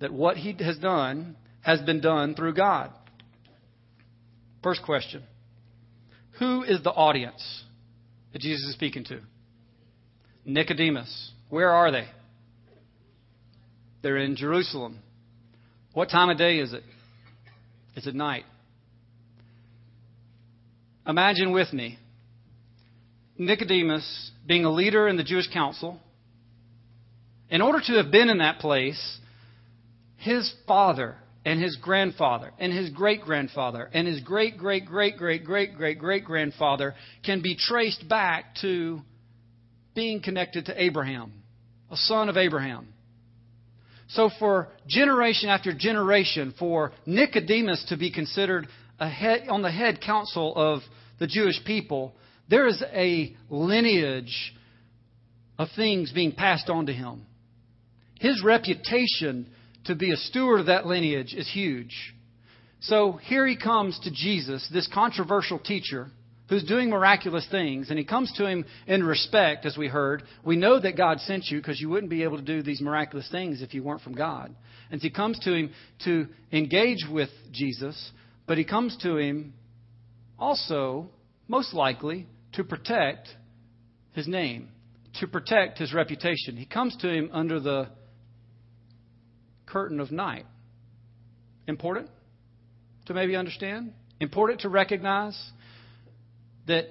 that 0.00 0.10
what 0.10 0.38
he 0.38 0.56
has 0.60 0.78
done 0.78 1.36
has 1.60 1.82
been 1.82 2.00
done 2.00 2.34
through 2.34 2.54
God. 2.54 2.90
First 4.62 4.82
question 4.82 5.22
Who 6.38 6.62
is 6.62 6.82
the 6.82 6.92
audience 6.92 7.62
that 8.32 8.40
Jesus 8.40 8.66
is 8.66 8.72
speaking 8.72 9.04
to? 9.04 9.20
Nicodemus. 10.46 11.30
Where 11.50 11.72
are 11.72 11.92
they? 11.92 12.06
They're 14.00 14.16
in 14.16 14.34
Jerusalem. 14.34 15.00
What 15.92 16.08
time 16.08 16.30
of 16.30 16.38
day 16.38 16.56
is 16.56 16.72
it? 16.72 16.84
It's 17.96 18.06
at 18.06 18.14
night. 18.14 18.44
Imagine 21.06 21.52
with 21.52 21.72
me 21.72 21.98
Nicodemus 23.38 24.32
being 24.46 24.64
a 24.64 24.70
leader 24.70 25.06
in 25.06 25.16
the 25.16 25.22
Jewish 25.22 25.48
council. 25.52 26.00
In 27.48 27.62
order 27.62 27.80
to 27.80 27.92
have 28.02 28.10
been 28.10 28.28
in 28.28 28.38
that 28.38 28.58
place, 28.58 29.20
his 30.16 30.52
father 30.66 31.16
and 31.44 31.62
his 31.62 31.76
grandfather 31.76 32.52
and 32.58 32.72
his 32.72 32.90
great 32.90 33.20
grandfather 33.22 33.88
and 33.92 34.08
his 34.08 34.20
great 34.20 34.58
great 34.58 34.84
great 34.84 35.16
great 35.16 35.44
great 35.44 35.76
great 35.76 35.98
great 36.00 36.24
grandfather 36.24 36.94
can 37.24 37.40
be 37.40 37.56
traced 37.56 38.08
back 38.08 38.56
to 38.62 39.00
being 39.94 40.20
connected 40.20 40.66
to 40.66 40.82
Abraham, 40.82 41.32
a 41.90 41.96
son 41.96 42.28
of 42.28 42.36
Abraham. 42.36 42.88
So, 44.08 44.30
for 44.38 44.68
generation 44.86 45.48
after 45.48 45.72
generation, 45.72 46.54
for 46.58 46.92
Nicodemus 47.06 47.84
to 47.88 47.96
be 47.96 48.12
considered 48.12 48.66
on 48.98 49.62
the 49.62 49.70
head 49.70 50.00
council 50.00 50.54
of 50.54 50.80
the 51.18 51.26
Jewish 51.26 51.62
people, 51.64 52.14
there 52.48 52.66
is 52.66 52.82
a 52.92 53.34
lineage 53.50 54.54
of 55.58 55.68
things 55.74 56.12
being 56.12 56.32
passed 56.32 56.68
on 56.68 56.86
to 56.86 56.92
him. 56.92 57.26
His 58.20 58.42
reputation 58.44 59.48
to 59.84 59.94
be 59.94 60.12
a 60.12 60.16
steward 60.16 60.60
of 60.60 60.66
that 60.66 60.86
lineage 60.86 61.34
is 61.34 61.50
huge. 61.50 61.94
So 62.80 63.12
here 63.12 63.46
he 63.46 63.56
comes 63.56 63.98
to 64.00 64.10
Jesus, 64.10 64.68
this 64.72 64.88
controversial 64.92 65.58
teacher 65.58 66.08
who's 66.48 66.64
doing 66.64 66.90
miraculous 66.90 67.46
things, 67.50 67.90
and 67.90 67.98
he 67.98 68.04
comes 68.04 68.32
to 68.34 68.46
him 68.46 68.64
in 68.86 69.02
respect, 69.02 69.66
as 69.66 69.76
we 69.76 69.88
heard. 69.88 70.22
We 70.44 70.56
know 70.56 70.78
that 70.78 70.96
God 70.96 71.18
sent 71.20 71.46
you 71.46 71.58
because 71.58 71.80
you 71.80 71.88
wouldn't 71.88 72.10
be 72.10 72.22
able 72.22 72.36
to 72.36 72.44
do 72.44 72.62
these 72.62 72.80
miraculous 72.80 73.28
things 73.30 73.62
if 73.62 73.74
you 73.74 73.82
weren't 73.82 74.02
from 74.02 74.14
God. 74.14 74.54
And 74.90 75.00
so 75.00 75.04
he 75.08 75.10
comes 75.10 75.38
to 75.40 75.52
him 75.52 75.70
to 76.04 76.28
engage 76.52 77.04
with 77.10 77.30
Jesus, 77.50 78.12
but 78.46 78.58
he 78.58 78.64
comes 78.64 78.96
to 79.02 79.16
him 79.16 79.54
also, 80.38 81.10
most 81.48 81.74
likely, 81.74 82.26
to 82.52 82.64
protect 82.64 83.28
his 84.12 84.28
name, 84.28 84.68
to 85.20 85.26
protect 85.26 85.78
his 85.78 85.92
reputation. 85.92 86.56
He 86.56 86.66
comes 86.66 86.96
to 86.98 87.08
him 87.08 87.30
under 87.32 87.60
the 87.60 87.88
curtain 89.66 90.00
of 90.00 90.10
night. 90.10 90.46
Important 91.66 92.08
to 93.06 93.14
maybe 93.14 93.36
understand? 93.36 93.92
Important 94.20 94.60
to 94.60 94.68
recognize 94.68 95.38
that 96.66 96.86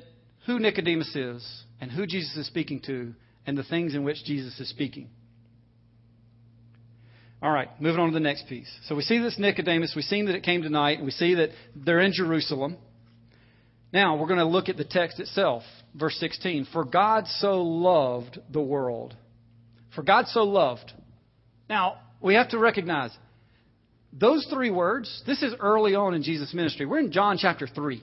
who 0.45 0.59
Nicodemus 0.59 1.15
is 1.15 1.63
and 1.81 1.91
who 1.91 2.05
Jesus 2.05 2.35
is 2.35 2.47
speaking 2.47 2.81
to 2.81 3.13
and 3.47 3.57
the 3.57 3.63
things 3.63 3.95
in 3.95 4.03
which 4.03 4.23
Jesus 4.25 4.59
is 4.59 4.69
speaking. 4.69 5.09
All 7.45 7.51
right, 7.51 7.69
moving 7.79 8.01
on 8.01 8.07
to 8.07 8.13
the 8.15 8.19
next 8.19 8.47
piece. 8.47 8.75
So 8.87 8.95
we 8.95 9.03
see 9.03 9.19
this 9.19 9.37
Nicodemus. 9.37 9.93
We've 9.95 10.03
seen 10.03 10.25
that 10.25 10.33
it 10.33 10.41
came 10.41 10.63
tonight, 10.63 10.97
and 10.97 11.05
we 11.05 11.11
see 11.11 11.35
that 11.35 11.49
they're 11.75 11.99
in 11.99 12.11
Jerusalem. 12.11 12.75
Now 13.93 14.15
we're 14.15 14.25
going 14.25 14.39
to 14.39 14.47
look 14.47 14.67
at 14.67 14.77
the 14.77 14.83
text 14.83 15.19
itself, 15.19 15.61
verse 15.93 16.17
16. 16.19 16.65
For 16.73 16.83
God 16.83 17.27
so 17.27 17.61
loved 17.61 18.39
the 18.51 18.63
world. 18.63 19.15
For 19.93 20.01
God 20.01 20.25
so 20.25 20.41
loved. 20.41 20.91
Now, 21.69 21.99
we 22.19 22.33
have 22.33 22.49
to 22.49 22.57
recognize 22.57 23.15
those 24.11 24.47
three 24.51 24.71
words, 24.71 25.21
this 25.27 25.43
is 25.43 25.53
early 25.59 25.93
on 25.93 26.15
in 26.15 26.23
Jesus' 26.23 26.51
ministry. 26.51 26.87
We're 26.87 26.97
in 26.97 27.11
John 27.11 27.37
chapter 27.37 27.67
3. 27.67 27.97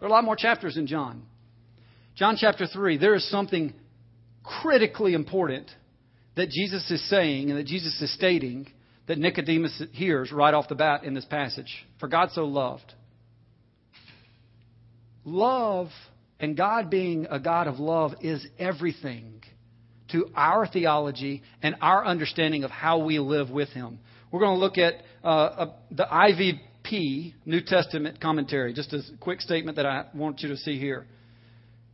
There 0.00 0.06
are 0.06 0.10
a 0.10 0.12
lot 0.12 0.24
more 0.24 0.36
chapters 0.36 0.76
in 0.76 0.86
John. 0.86 1.22
John 2.14 2.36
chapter 2.38 2.66
3, 2.66 2.98
there 2.98 3.14
is 3.14 3.26
something 3.30 3.72
critically 4.44 5.14
important 5.14 5.70
that 6.38 6.50
Jesus 6.50 6.88
is 6.88 7.06
saying 7.10 7.50
and 7.50 7.58
that 7.58 7.66
Jesus 7.66 8.00
is 8.00 8.14
stating 8.14 8.68
that 9.08 9.18
Nicodemus 9.18 9.82
hears 9.90 10.30
right 10.30 10.54
off 10.54 10.68
the 10.68 10.76
bat 10.76 11.02
in 11.02 11.12
this 11.12 11.24
passage. 11.24 11.84
For 11.98 12.06
God 12.06 12.30
so 12.30 12.44
loved. 12.44 12.94
Love 15.24 15.88
and 16.38 16.56
God 16.56 16.90
being 16.90 17.26
a 17.28 17.40
God 17.40 17.66
of 17.66 17.80
love 17.80 18.12
is 18.20 18.46
everything 18.56 19.42
to 20.12 20.26
our 20.36 20.64
theology 20.68 21.42
and 21.60 21.74
our 21.80 22.06
understanding 22.06 22.62
of 22.62 22.70
how 22.70 22.98
we 22.98 23.18
live 23.18 23.50
with 23.50 23.70
Him. 23.70 23.98
We're 24.30 24.40
going 24.40 24.54
to 24.54 24.60
look 24.60 24.78
at 24.78 24.94
uh, 25.24 25.72
the 25.90 26.04
IVP 26.04 27.34
New 27.46 27.62
Testament 27.62 28.20
commentary. 28.20 28.72
Just 28.74 28.92
a 28.92 29.02
quick 29.18 29.40
statement 29.40 29.76
that 29.76 29.86
I 29.86 30.04
want 30.14 30.42
you 30.42 30.50
to 30.50 30.56
see 30.56 30.78
here. 30.78 31.04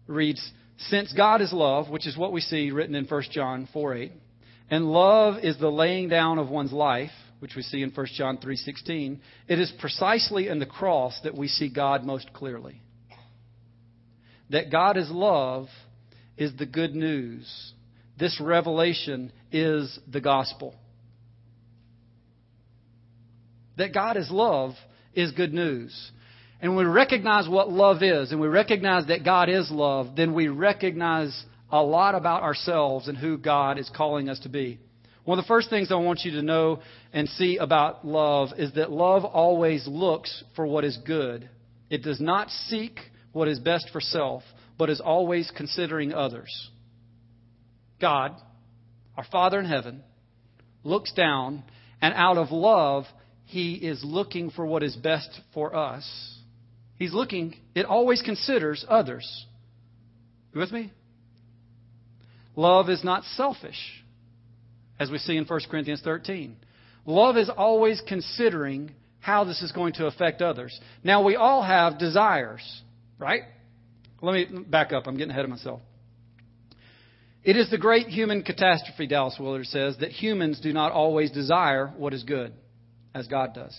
It 0.07 0.13
reads, 0.13 0.53
Since 0.77 1.15
God 1.15 1.41
is 1.41 1.51
love, 1.51 1.89
which 1.89 2.07
is 2.07 2.15
what 2.15 2.31
we 2.31 2.43
see 2.43 2.73
written 2.73 2.95
in 2.95 3.07
1 3.07 3.23
John 3.33 3.69
4 3.73 3.95
8, 3.95 4.13
and 4.70 4.90
love 4.90 5.38
is 5.42 5.59
the 5.59 5.70
laying 5.70 6.09
down 6.09 6.38
of 6.38 6.48
one's 6.48 6.72
life, 6.72 7.11
which 7.40 7.55
we 7.55 7.62
see 7.62 7.83
in 7.83 7.90
1 7.90 8.07
John 8.14 8.38
3:16, 8.38 9.20
it 9.48 9.59
is 9.59 9.70
precisely 9.79 10.48
in 10.48 10.59
the 10.59 10.66
cross 10.66 11.18
that 11.20 11.37
we 11.37 11.48
see 11.48 11.68
God 11.68 12.05
most 12.05 12.33
clearly. 12.33 12.81
That 14.50 14.70
God 14.70 14.96
is 14.96 15.11
love 15.11 15.68
is 16.37 16.55
the 16.57 16.66
good 16.66 16.94
news. 16.94 17.72
This 18.18 18.40
revelation 18.40 19.33
is 19.53 19.98
the 20.11 20.20
gospel. 20.20 20.74
That 23.77 23.92
God 23.92 24.16
is 24.16 24.31
love 24.31 24.74
is 25.14 25.33
good 25.33 25.53
news. 25.53 26.12
And 26.61 26.77
when 26.77 26.87
we 26.87 26.92
recognize 26.92 27.48
what 27.48 27.70
love 27.70 28.03
is, 28.03 28.31
and 28.31 28.40
we 28.40 28.48
recognize 28.48 29.07
that 29.07 29.24
God 29.24 29.48
is 29.48 29.70
love, 29.70 30.16
then 30.16 30.33
we 30.33 30.48
recognize 30.48 31.44
a 31.75 31.83
lot 31.83 32.15
about 32.15 32.45
ourselves 32.45 33.09
and 33.09 33.19
who 33.19 33.37
God 33.37 33.81
is 33.81 33.91
calling 33.95 34.29
us 34.29 34.39
to 34.41 34.49
be. 34.49 34.79
One 35.25 35.41
of 35.41 35.45
the 35.45 35.49
first 35.49 35.71
things 35.71 35.91
I 35.91 35.97
want 35.97 36.21
you 36.23 36.31
to 36.33 36.43
know 36.43 36.83
and 37.13 37.29
see 37.29 37.57
about 37.57 38.07
love 38.07 38.51
is 38.57 38.75
that 38.75 38.93
love 38.93 39.25
always 39.25 39.85
looks 39.89 40.45
for 40.55 40.69
what 40.69 40.85
is 40.85 40.97
good. 41.05 41.51
It 41.91 42.05
does 42.05 42.21
not 42.21 42.49
seek 42.51 43.01
what 43.33 43.49
is 43.49 43.59
best 43.59 43.91
for 43.91 44.01
self, 44.01 44.45
but 44.79 44.89
is 44.89 45.01
always 45.01 45.51
considering 45.57 46.15
others. 46.15 46.71
God, 48.01 48.37
our 49.17 49.25
Father 49.25 49.59
in 49.59 49.67
heaven, 49.67 50.05
looks 50.85 51.13
down, 51.13 51.65
and 52.01 52.15
out 52.15 52.39
of 52.39 52.53
love, 52.53 53.05
He 53.47 53.75
is 53.75 54.05
looking 54.05 54.51
for 54.51 54.65
what 54.65 54.85
is 54.85 54.95
best 54.95 55.41
for 55.53 55.75
us. 55.75 56.39
He's 56.95 57.13
looking, 57.13 57.57
it 57.75 57.85
always 57.85 58.23
considers 58.23 58.87
others. 58.89 59.47
You 60.53 60.61
with 60.61 60.71
me? 60.71 60.93
Love 62.57 62.88
is 62.88 63.03
not 63.03 63.25
selfish, 63.25 64.05
as 64.99 65.11
we 65.11 65.19
see 65.19 65.37
in 65.37 65.45
1 65.45 65.61
Corinthians 65.71 66.01
13. 66.03 66.57
Love 67.07 67.37
is 67.37 67.51
always 67.51 68.01
considering 68.07 68.93
how 69.21 69.45
this 69.45 69.62
is 69.62 69.73
going 69.73 69.95
to 69.95 70.07
affect 70.07 70.43
others. 70.43 70.79
Now, 71.03 71.25
we 71.25 71.37
all 71.37 71.62
have 71.62 71.99
desires, 71.99 72.83
right? 73.19 73.43
Let 74.21 74.35
me 74.35 74.64
back 74.67 74.93
up. 74.93 75.07
I'm 75.07 75.17
getting 75.17 75.31
ahead 75.31 75.45
of 75.45 75.51
myself. 75.51 75.81
It 77.43 77.57
is 77.57 77.71
the 77.71 77.79
great 77.79 78.07
human 78.09 78.43
catastrophe, 78.43 79.07
Dallas 79.07 79.37
Willard 79.38 79.67
says, 79.67 79.99
that 79.99 80.11
humans 80.11 80.61
do 80.61 80.73
not 80.73 80.93
always 80.93 81.31
desire 81.31 81.88
what 81.97 82.14
is 82.14 82.23
good, 82.23 82.55
as 83.14 83.27
God 83.27 83.55
does. 83.55 83.79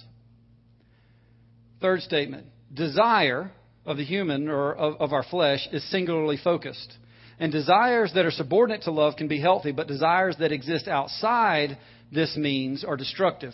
Third 1.82 2.02
statement 2.02 2.48
desire 2.74 3.52
of 3.86 3.98
the 3.98 4.04
human 4.04 4.50
or 4.50 4.74
of, 4.74 5.00
of 5.00 5.14
our 5.14 5.24
flesh 5.24 5.68
is 5.72 5.90
singularly 5.90 6.38
focused. 6.44 6.94
And 7.40 7.52
desires 7.52 8.12
that 8.16 8.26
are 8.26 8.32
subordinate 8.32 8.84
to 8.84 8.92
love 8.92 9.16
can 9.18 9.28
be 9.28 9.42
healthy, 9.42 9.72
but 9.72 9.88
desires 9.88 10.36
that 10.40 10.52
exist 10.52 10.88
outside 10.88 11.78
this 12.12 12.38
means 12.38 12.84
are 12.84 12.96
destructive. 12.96 13.54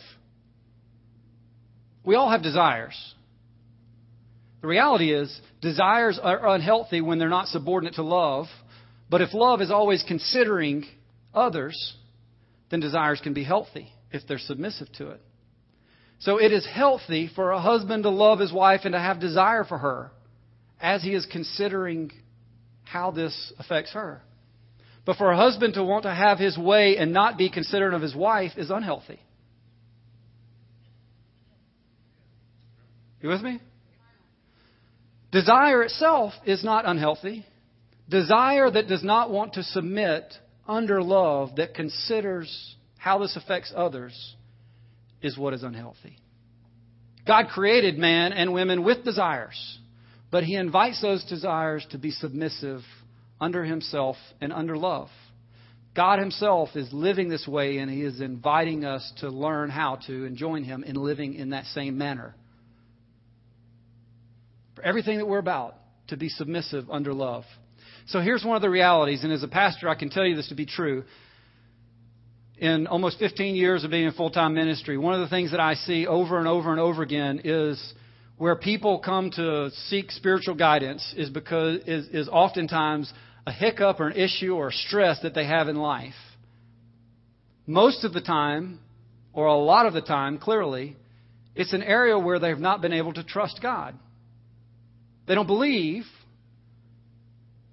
We 2.04 2.16
all 2.16 2.30
have 2.30 2.44
desires. 2.44 3.16
The 4.62 4.68
reality 4.68 5.12
is, 5.12 5.42
desires 5.62 6.20
are 6.22 6.48
unhealthy 6.50 7.02
when 7.02 7.18
they're 7.18 7.30
not 7.30 7.48
subordinate 7.48 7.96
to 7.96 8.04
love. 8.04 8.46
But 9.10 9.22
if 9.22 9.34
love 9.34 9.62
is 9.62 9.72
always 9.72 10.04
considering 10.08 10.86
others, 11.34 11.96
then 12.70 12.80
desires 12.80 13.20
can 13.22 13.34
be 13.34 13.44
healthy 13.44 13.92
if 14.12 14.28
they're 14.28 14.40
submissive 14.40 14.92
to 14.94 15.10
it. 15.10 15.22
So 16.20 16.38
it 16.38 16.52
is 16.52 16.68
healthy 16.68 17.30
for 17.34 17.52
a 17.52 17.60
husband 17.60 18.04
to 18.04 18.10
love 18.10 18.40
his 18.40 18.54
wife 18.54 18.82
and 18.84 18.94
to 18.94 19.00
have 19.00 19.20
desire 19.20 19.64
for 19.64 19.80
her 19.80 20.12
as 20.80 21.02
he 21.02 21.14
is 21.14 21.26
considering 21.32 22.12
how 22.92 23.12
this 23.12 23.54
affects 23.58 23.94
her. 23.94 24.22
But 25.06 25.16
for 25.16 25.32
a 25.32 25.38
husband 25.38 25.76
to 25.76 25.84
want 25.84 26.04
to 26.04 26.14
have 26.14 26.38
his 26.38 26.58
way 26.58 26.98
and 26.98 27.14
not 27.14 27.38
be 27.38 27.50
considerate 27.50 27.94
of 27.94 28.02
his 28.02 28.14
wife 28.14 28.52
is 28.58 28.70
unhealthy. 28.70 29.20
You 33.22 33.30
with 33.30 33.42
me? 33.42 33.62
Desire 35.32 35.84
itself 35.84 36.34
is 36.46 36.64
not 36.64 36.86
unhealthy. 36.86 37.46
Desire 38.10 38.70
that 38.70 38.88
does 38.88 39.04
not 39.04 39.32
want 39.32 39.54
to 39.54 39.64
submit 39.64 40.34
under 40.68 41.02
love, 41.02 41.56
that 41.56 41.74
considers 41.74 42.76
how 42.98 43.20
this 43.20 43.38
affects 43.38 43.72
others, 43.76 44.36
is 45.22 45.38
what 45.38 45.54
is 45.54 45.64
unhealthy. 45.64 46.18
God 47.26 47.48
created 47.54 47.98
man 47.98 48.34
and 48.34 48.54
women 48.54 48.84
with 48.84 49.06
desires, 49.06 49.80
but 50.32 50.44
He 50.44 50.56
invites 50.56 51.02
those 51.02 51.24
desires 51.26 51.86
to 51.92 51.98
be 51.98 52.12
submissive 52.12 52.82
under 53.40 53.64
Himself 53.64 54.16
and 54.40 54.52
under 54.54 54.78
love. 54.78 55.10
God 55.94 56.20
Himself 56.20 56.70
is 56.76 56.92
living 56.94 57.28
this 57.30 57.48
way, 57.48 57.78
and 57.78 57.92
He 57.92 58.02
is 58.02 58.22
inviting 58.22 58.86
us 58.86 59.12
to 59.18 59.30
learn 59.30 59.70
how 59.70 59.98
to 60.08 60.26
and 60.26 60.38
join 60.38 60.64
Him 60.64 60.84
in 60.84 60.96
living 60.96 61.34
in 61.36 61.50
that 61.50 61.66
same 61.66 61.98
manner 61.98 62.36
for 64.76 64.84
everything 64.84 65.18
that 65.18 65.28
we're 65.28 65.38
about 65.38 65.76
to 66.08 66.18
be 66.18 66.30
submissive 66.30 66.90
under 66.90 67.14
love. 67.14 67.44
So 68.08 68.20
here's 68.20 68.44
one 68.44 68.56
of 68.56 68.62
the 68.62 68.70
realities, 68.70 69.24
and 69.24 69.32
as 69.32 69.44
a 69.44 69.48
pastor, 69.48 69.88
I 69.88 69.96
can 69.96 70.10
tell 70.10 70.26
you 70.26 70.36
this 70.36 70.50
to 70.50 70.56
be 70.56 70.66
true. 70.66 71.04
In 72.58 72.88
almost 72.88 73.18
15 73.20 73.56
years 73.56 73.84
of 73.84 73.92
being 73.92 74.06
in 74.06 74.12
full 74.14 74.30
time 74.30 74.54
ministry, 74.54 74.98
one 74.98 75.14
of 75.14 75.22
the 75.22 75.30
things 75.30 75.52
that 75.52 75.60
I 75.60 75.76
see 75.76 76.06
over 76.08 76.38
and 76.38 76.48
over 76.48 76.72
and 76.72 76.80
over 76.80 77.02
again 77.02 77.42
is 77.44 77.94
where 78.42 78.56
people 78.56 78.98
come 78.98 79.30
to 79.30 79.70
seek 79.86 80.10
spiritual 80.10 80.56
guidance 80.56 81.14
is 81.16 81.30
because 81.30 81.80
is, 81.86 82.08
is 82.08 82.28
oftentimes 82.28 83.14
a 83.46 83.52
hiccup 83.52 84.00
or 84.00 84.08
an 84.08 84.18
issue 84.18 84.56
or 84.56 84.72
stress 84.72 85.20
that 85.22 85.36
they 85.36 85.46
have 85.46 85.68
in 85.68 85.76
life. 85.76 86.16
Most 87.68 88.04
of 88.04 88.14
the 88.14 88.20
time, 88.22 88.80
or 89.32 89.46
a 89.46 89.56
lot 89.56 89.86
of 89.86 89.94
the 89.94 90.02
time, 90.02 90.40
clearly, 90.40 90.98
it's 91.54 91.72
an 91.72 91.84
area 91.84 92.18
where 92.18 92.40
they've 92.40 92.58
not 92.58 92.82
been 92.82 92.94
able 92.94 93.14
to 93.14 93.24
trust 93.24 93.60
God. 93.62 93.94
They 95.28 95.36
don't 95.36 95.46
believe 95.46 96.06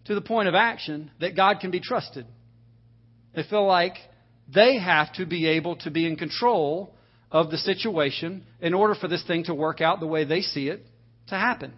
to 0.04 0.14
the 0.14 0.20
point 0.20 0.48
of 0.48 0.54
action 0.54 1.11
that 1.18 1.35
God 1.35 1.61
can 1.61 1.70
be 1.70 1.81
trusted. 1.81 2.26
They 3.35 3.42
feel 3.44 3.66
like 3.66 3.94
they 4.54 4.78
have 4.78 5.14
to 5.14 5.24
be 5.24 5.46
able 5.46 5.76
to 5.76 5.90
be 5.90 6.07
in 6.07 6.16
control 6.16 6.94
of 7.30 7.50
the 7.50 7.58
situation 7.58 8.44
in 8.60 8.74
order 8.74 8.94
for 8.94 9.08
this 9.08 9.24
thing 9.26 9.44
to 9.44 9.54
work 9.54 9.80
out 9.80 10.00
the 10.00 10.06
way 10.06 10.24
they 10.24 10.40
see 10.40 10.68
it 10.68 10.84
to 11.28 11.34
happen. 11.34 11.72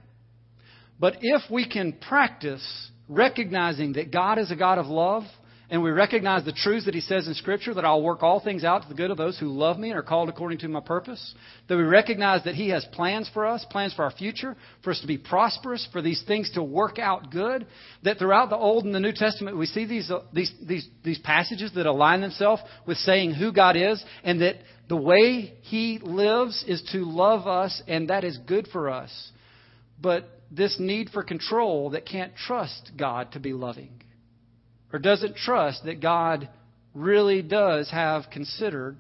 But 0.98 1.18
if 1.22 1.50
we 1.50 1.68
can 1.68 1.92
practice 1.92 2.90
recognizing 3.08 3.94
that 3.94 4.12
God 4.12 4.38
is 4.38 4.50
a 4.50 4.56
God 4.56 4.78
of 4.78 4.86
love 4.86 5.24
and 5.70 5.84
we 5.84 5.90
recognize 5.90 6.44
the 6.44 6.52
truths 6.52 6.86
that 6.86 6.94
he 6.94 7.00
says 7.00 7.28
in 7.28 7.34
Scripture 7.34 7.72
that 7.74 7.84
I'll 7.84 8.02
work 8.02 8.24
all 8.24 8.40
things 8.40 8.64
out 8.64 8.82
to 8.82 8.88
the 8.88 8.94
good 8.94 9.12
of 9.12 9.16
those 9.16 9.38
who 9.38 9.46
love 9.46 9.78
me 9.78 9.90
and 9.90 9.98
are 9.98 10.02
called 10.02 10.28
according 10.28 10.58
to 10.58 10.68
my 10.68 10.80
purpose, 10.80 11.34
that 11.68 11.76
we 11.76 11.84
recognize 11.84 12.42
that 12.42 12.56
he 12.56 12.70
has 12.70 12.84
plans 12.92 13.30
for 13.32 13.46
us, 13.46 13.64
plans 13.70 13.94
for 13.94 14.02
our 14.02 14.10
future, 14.10 14.56
for 14.82 14.90
us 14.90 15.00
to 15.00 15.06
be 15.06 15.16
prosperous, 15.16 15.88
for 15.92 16.02
these 16.02 16.22
things 16.26 16.50
to 16.54 16.62
work 16.62 16.98
out 16.98 17.30
good, 17.30 17.68
that 18.02 18.18
throughout 18.18 18.50
the 18.50 18.56
Old 18.56 18.84
and 18.84 18.92
the 18.92 19.00
New 19.00 19.12
Testament 19.12 19.56
we 19.56 19.66
see 19.66 19.84
these, 19.84 20.10
uh, 20.10 20.22
these, 20.32 20.52
these, 20.60 20.88
these 21.04 21.20
passages 21.20 21.72
that 21.77 21.87
align 21.87 22.20
themselves 22.20 22.62
with 22.85 22.98
saying 22.98 23.35
who 23.35 23.52
God 23.52 23.77
is 23.77 24.04
and 24.25 24.40
that 24.40 24.56
the 24.90 24.96
way 24.96 25.54
he 25.62 26.00
lives 26.02 26.64
is 26.66 26.82
to 26.90 27.04
love 27.04 27.46
us 27.46 27.80
and 27.86 28.10
that 28.10 28.24
is 28.24 28.36
good 28.38 28.66
for 28.72 28.90
us. 28.90 29.30
But 30.02 30.28
this 30.50 30.76
need 30.80 31.10
for 31.10 31.22
control 31.22 31.90
that 31.90 32.04
can't 32.04 32.34
trust 32.34 32.90
God 32.98 33.30
to 33.32 33.38
be 33.38 33.52
loving 33.52 34.02
or 34.92 34.98
doesn't 34.98 35.36
trust 35.36 35.84
that 35.84 36.02
God 36.02 36.48
really 36.92 37.40
does 37.40 37.88
have 37.92 38.24
considered 38.32 38.96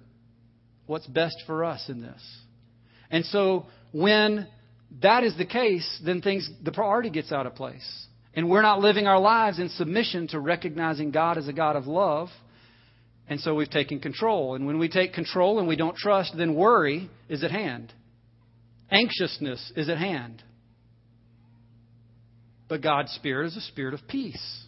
what's 0.86 1.08
best 1.08 1.34
for 1.44 1.64
us 1.64 1.84
in 1.88 2.00
this. 2.00 2.22
And 3.10 3.24
so 3.24 3.66
when 3.90 4.46
that 5.02 5.24
is 5.24 5.36
the 5.36 5.44
case, 5.44 6.00
then 6.04 6.22
things 6.22 6.48
the 6.62 6.70
priority 6.70 7.10
gets 7.10 7.32
out 7.32 7.46
of 7.46 7.56
place. 7.56 8.06
And 8.32 8.48
we're 8.48 8.62
not 8.62 8.78
living 8.78 9.08
our 9.08 9.18
lives 9.18 9.58
in 9.58 9.70
submission 9.70 10.28
to 10.28 10.38
recognizing 10.38 11.10
God 11.10 11.36
as 11.36 11.48
a 11.48 11.52
God 11.52 11.74
of 11.74 11.88
love. 11.88 12.28
And 13.30 13.40
so 13.40 13.54
we've 13.54 13.70
taken 13.70 14.00
control. 14.00 14.54
And 14.54 14.66
when 14.66 14.78
we 14.78 14.90
take 14.90 15.14
control 15.14 15.58
and 15.58 15.66
we 15.66 15.76
don't 15.76 15.96
trust, 15.96 16.34
then 16.36 16.54
worry 16.54 17.08
is 17.30 17.42
at 17.42 17.50
hand. 17.50 17.94
Anxiousness 18.90 19.72
is 19.74 19.88
at 19.88 19.96
hand. 19.96 20.42
But 22.68 22.82
God's 22.82 23.12
Spirit 23.12 23.46
is 23.46 23.56
a 23.56 23.62
spirit 23.62 23.94
of 23.94 24.06
peace 24.06 24.66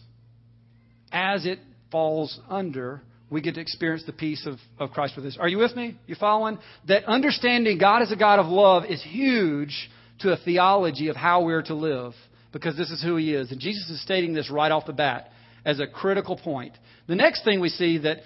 as 1.13 1.45
it 1.45 1.59
falls 1.91 2.39
under, 2.49 3.01
we 3.29 3.39
get 3.39 3.55
to 3.55 3.61
experience 3.61 4.03
the 4.05 4.13
peace 4.13 4.45
of, 4.47 4.55
of 4.79 4.91
Christ 4.91 5.15
with 5.15 5.25
us. 5.25 5.37
Are 5.39 5.47
you 5.47 5.59
with 5.59 5.75
me? 5.75 5.95
You 6.07 6.15
following? 6.15 6.57
That 6.87 7.05
understanding 7.05 7.77
God 7.77 8.01
is 8.01 8.11
a 8.11 8.15
God 8.15 8.39
of 8.39 8.47
love 8.47 8.83
is 8.85 9.01
huge 9.01 9.89
to 10.19 10.31
a 10.31 10.37
theology 10.37 11.07
of 11.07 11.15
how 11.15 11.43
we're 11.43 11.61
to 11.63 11.75
live 11.75 12.13
because 12.51 12.75
this 12.75 12.89
is 12.89 13.01
who 13.01 13.15
He 13.15 13.33
is. 13.33 13.51
And 13.51 13.61
Jesus 13.61 13.89
is 13.89 14.01
stating 14.01 14.33
this 14.33 14.49
right 14.49 14.71
off 14.71 14.87
the 14.87 14.93
bat 14.93 15.29
as 15.63 15.79
a 15.79 15.87
critical 15.87 16.35
point. 16.35 16.73
The 17.07 17.15
next 17.15 17.43
thing 17.43 17.59
we 17.59 17.69
see 17.69 17.99
that 17.99 18.17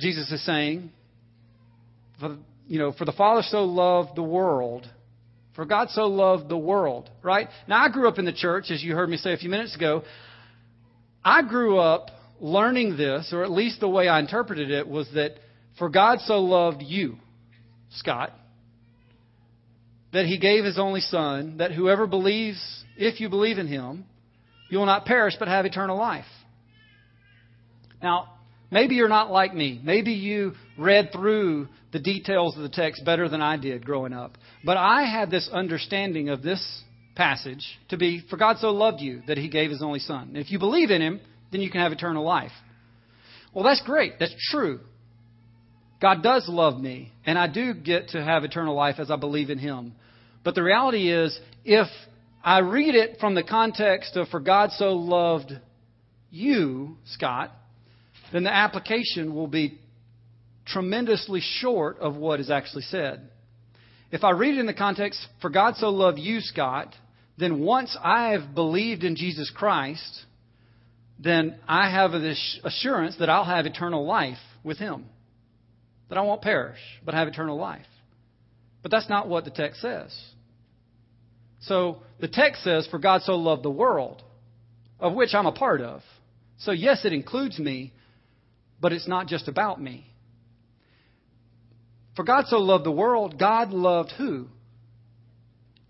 Jesus 0.00 0.30
is 0.32 0.44
saying, 0.44 0.90
for, 2.18 2.36
you 2.66 2.78
know, 2.78 2.92
for 2.92 3.04
the 3.04 3.12
Father 3.12 3.42
so 3.42 3.64
loved 3.64 4.16
the 4.16 4.22
world, 4.22 4.88
for 5.54 5.64
God 5.64 5.90
so 5.90 6.06
loved 6.06 6.48
the 6.48 6.56
world, 6.56 7.10
right? 7.22 7.48
Now, 7.68 7.84
I 7.84 7.88
grew 7.90 8.08
up 8.08 8.18
in 8.18 8.24
the 8.24 8.32
church, 8.32 8.70
as 8.70 8.82
you 8.82 8.94
heard 8.94 9.08
me 9.08 9.16
say 9.16 9.32
a 9.32 9.36
few 9.36 9.50
minutes 9.50 9.74
ago. 9.74 10.02
I 11.24 11.42
grew 11.42 11.78
up 11.78 12.10
learning 12.40 12.96
this, 12.96 13.30
or 13.32 13.44
at 13.44 13.50
least 13.50 13.80
the 13.80 13.88
way 13.88 14.08
I 14.08 14.20
interpreted 14.20 14.70
it 14.70 14.88
was 14.88 15.08
that 15.14 15.32
for 15.78 15.88
God 15.88 16.20
so 16.20 16.40
loved 16.40 16.82
you, 16.82 17.16
Scott, 17.90 18.32
that 20.12 20.26
he 20.26 20.38
gave 20.38 20.64
his 20.64 20.78
only 20.78 21.00
son, 21.00 21.58
that 21.58 21.72
whoever 21.72 22.06
believes, 22.06 22.84
if 22.96 23.20
you 23.20 23.28
believe 23.28 23.58
in 23.58 23.66
him, 23.66 24.04
you 24.70 24.78
will 24.78 24.86
not 24.86 25.04
perish 25.04 25.34
but 25.38 25.48
have 25.48 25.66
eternal 25.66 25.96
life. 25.96 26.24
Now, 28.02 28.28
maybe 28.70 28.94
you're 28.94 29.08
not 29.08 29.30
like 29.30 29.54
me. 29.54 29.80
Maybe 29.82 30.12
you 30.12 30.52
read 30.78 31.10
through 31.12 31.68
the 31.92 31.98
details 31.98 32.56
of 32.56 32.62
the 32.62 32.68
text 32.68 33.04
better 33.04 33.28
than 33.28 33.42
I 33.42 33.56
did 33.56 33.84
growing 33.84 34.12
up. 34.12 34.38
But 34.64 34.76
I 34.76 35.04
had 35.04 35.30
this 35.30 35.48
understanding 35.52 36.28
of 36.28 36.42
this 36.42 36.82
passage 37.14 37.78
to 37.88 37.96
be 37.96 38.22
for 38.30 38.36
God 38.36 38.58
so 38.58 38.70
loved 38.70 39.00
you 39.00 39.22
that 39.26 39.38
he 39.38 39.48
gave 39.48 39.70
his 39.70 39.82
only 39.82 39.98
son. 39.98 40.36
If 40.36 40.50
you 40.50 40.58
believe 40.58 40.90
in 40.90 41.02
him, 41.02 41.20
then 41.52 41.60
you 41.60 41.70
can 41.70 41.80
have 41.80 41.92
eternal 41.92 42.24
life. 42.24 42.52
Well, 43.52 43.64
that's 43.64 43.82
great. 43.82 44.14
That's 44.18 44.34
true. 44.50 44.80
God 46.00 46.22
does 46.22 46.48
love 46.48 46.80
me, 46.80 47.12
and 47.26 47.38
I 47.38 47.46
do 47.46 47.74
get 47.74 48.10
to 48.10 48.24
have 48.24 48.44
eternal 48.44 48.74
life 48.74 48.96
as 48.98 49.10
I 49.10 49.16
believe 49.16 49.50
in 49.50 49.58
him. 49.58 49.92
But 50.44 50.54
the 50.54 50.62
reality 50.62 51.12
is, 51.12 51.38
if 51.64 51.88
I 52.42 52.60
read 52.60 52.94
it 52.94 53.18
from 53.20 53.34
the 53.34 53.42
context 53.42 54.16
of 54.16 54.28
for 54.28 54.40
God 54.40 54.70
so 54.72 54.94
loved 54.94 55.52
you, 56.30 56.96
Scott, 57.04 57.52
then 58.32 58.44
the 58.44 58.52
application 58.52 59.34
will 59.34 59.46
be 59.46 59.78
tremendously 60.66 61.40
short 61.40 61.98
of 61.98 62.16
what 62.16 62.40
is 62.40 62.50
actually 62.50 62.82
said. 62.82 63.28
If 64.10 64.24
I 64.24 64.30
read 64.30 64.54
it 64.54 64.60
in 64.60 64.66
the 64.66 64.74
context, 64.74 65.24
for 65.40 65.50
God 65.50 65.76
so 65.76 65.90
loved 65.90 66.18
you, 66.18 66.40
Scott, 66.40 66.94
then 67.38 67.60
once 67.60 67.96
I've 68.02 68.54
believed 68.54 69.04
in 69.04 69.16
Jesus 69.16 69.50
Christ, 69.54 70.24
then 71.18 71.56
I 71.68 71.90
have 71.90 72.12
this 72.12 72.60
assurance 72.64 73.16
that 73.18 73.30
I'll 73.30 73.44
have 73.44 73.66
eternal 73.66 74.06
life 74.06 74.38
with 74.64 74.78
Him. 74.78 75.06
That 76.08 76.18
I 76.18 76.22
won't 76.22 76.42
perish, 76.42 76.78
but 77.04 77.14
have 77.14 77.28
eternal 77.28 77.56
life. 77.56 77.86
But 78.82 78.90
that's 78.90 79.08
not 79.08 79.28
what 79.28 79.44
the 79.44 79.50
text 79.50 79.80
says. 79.80 80.16
So 81.60 82.02
the 82.20 82.28
text 82.28 82.64
says, 82.64 82.86
For 82.90 82.98
God 82.98 83.22
so 83.22 83.36
loved 83.36 83.62
the 83.62 83.70
world, 83.70 84.22
of 84.98 85.14
which 85.14 85.34
I'm 85.34 85.46
a 85.46 85.52
part 85.52 85.80
of. 85.80 86.02
So, 86.58 86.72
yes, 86.72 87.04
it 87.04 87.12
includes 87.12 87.58
me, 87.58 87.92
but 88.80 88.92
it's 88.92 89.08
not 89.08 89.26
just 89.26 89.48
about 89.48 89.80
me. 89.80 90.06
For 92.16 92.24
God 92.24 92.46
so 92.46 92.58
loved 92.58 92.84
the 92.84 92.90
world, 92.90 93.38
God 93.38 93.70
loved 93.70 94.12
who? 94.16 94.46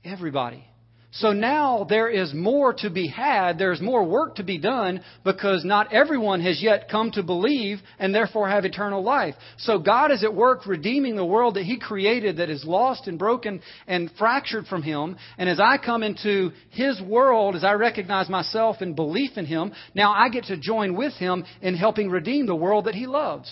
Everybody. 0.04 0.64
So 1.12 1.32
now 1.32 1.84
there 1.88 2.08
is 2.08 2.32
more 2.32 2.72
to 2.74 2.88
be 2.88 3.08
had. 3.08 3.58
There's 3.58 3.80
more 3.80 4.04
work 4.04 4.36
to 4.36 4.44
be 4.44 4.58
done 4.58 5.00
because 5.24 5.64
not 5.64 5.92
everyone 5.92 6.40
has 6.42 6.62
yet 6.62 6.88
come 6.88 7.10
to 7.12 7.24
believe 7.24 7.80
and 7.98 8.14
therefore 8.14 8.48
have 8.48 8.64
eternal 8.64 9.02
life. 9.02 9.34
So 9.58 9.80
God 9.80 10.12
is 10.12 10.22
at 10.22 10.34
work 10.34 10.66
redeeming 10.66 11.16
the 11.16 11.24
world 11.24 11.54
that 11.54 11.64
He 11.64 11.80
created 11.80 12.36
that 12.36 12.48
is 12.48 12.64
lost 12.64 13.08
and 13.08 13.18
broken 13.18 13.60
and 13.88 14.08
fractured 14.18 14.66
from 14.66 14.84
Him. 14.84 15.16
And 15.36 15.48
as 15.48 15.58
I 15.58 15.78
come 15.78 16.04
into 16.04 16.52
His 16.70 17.00
world, 17.02 17.56
as 17.56 17.64
I 17.64 17.72
recognize 17.72 18.28
myself 18.28 18.80
in 18.80 18.94
belief 18.94 19.36
in 19.36 19.46
Him, 19.46 19.72
now 19.96 20.12
I 20.12 20.28
get 20.28 20.44
to 20.44 20.56
join 20.56 20.94
with 20.94 21.14
Him 21.14 21.44
in 21.60 21.74
helping 21.74 22.08
redeem 22.08 22.46
the 22.46 22.54
world 22.54 22.84
that 22.84 22.94
He 22.94 23.08
loves. 23.08 23.50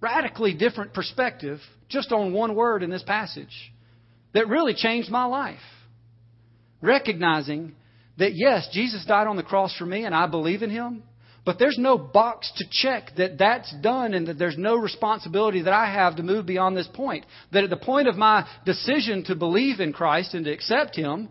Radically 0.00 0.54
different 0.54 0.94
perspective 0.94 1.58
just 1.90 2.12
on 2.12 2.32
one 2.32 2.54
word 2.54 2.82
in 2.82 2.88
this 2.88 3.02
passage 3.02 3.72
that 4.34 4.48
really 4.48 4.74
changed 4.74 5.10
my 5.10 5.24
life. 5.24 5.58
Recognizing 6.80 7.74
that, 8.18 8.34
yes, 8.34 8.68
Jesus 8.72 9.04
died 9.04 9.26
on 9.26 9.36
the 9.36 9.42
cross 9.42 9.76
for 9.76 9.86
me 9.86 10.04
and 10.04 10.14
I 10.14 10.26
believe 10.26 10.62
in 10.62 10.70
him, 10.70 11.02
but 11.44 11.58
there's 11.58 11.78
no 11.78 11.96
box 11.96 12.52
to 12.56 12.64
check 12.70 13.12
that 13.16 13.38
that's 13.38 13.74
done 13.80 14.12
and 14.12 14.28
that 14.28 14.38
there's 14.38 14.58
no 14.58 14.76
responsibility 14.76 15.62
that 15.62 15.72
I 15.72 15.90
have 15.90 16.16
to 16.16 16.22
move 16.22 16.44
beyond 16.44 16.76
this 16.76 16.88
point. 16.92 17.24
That 17.52 17.64
at 17.64 17.70
the 17.70 17.76
point 17.76 18.06
of 18.06 18.16
my 18.16 18.46
decision 18.66 19.24
to 19.24 19.34
believe 19.34 19.80
in 19.80 19.92
Christ 19.92 20.34
and 20.34 20.44
to 20.44 20.52
accept 20.52 20.94
him, 20.94 21.28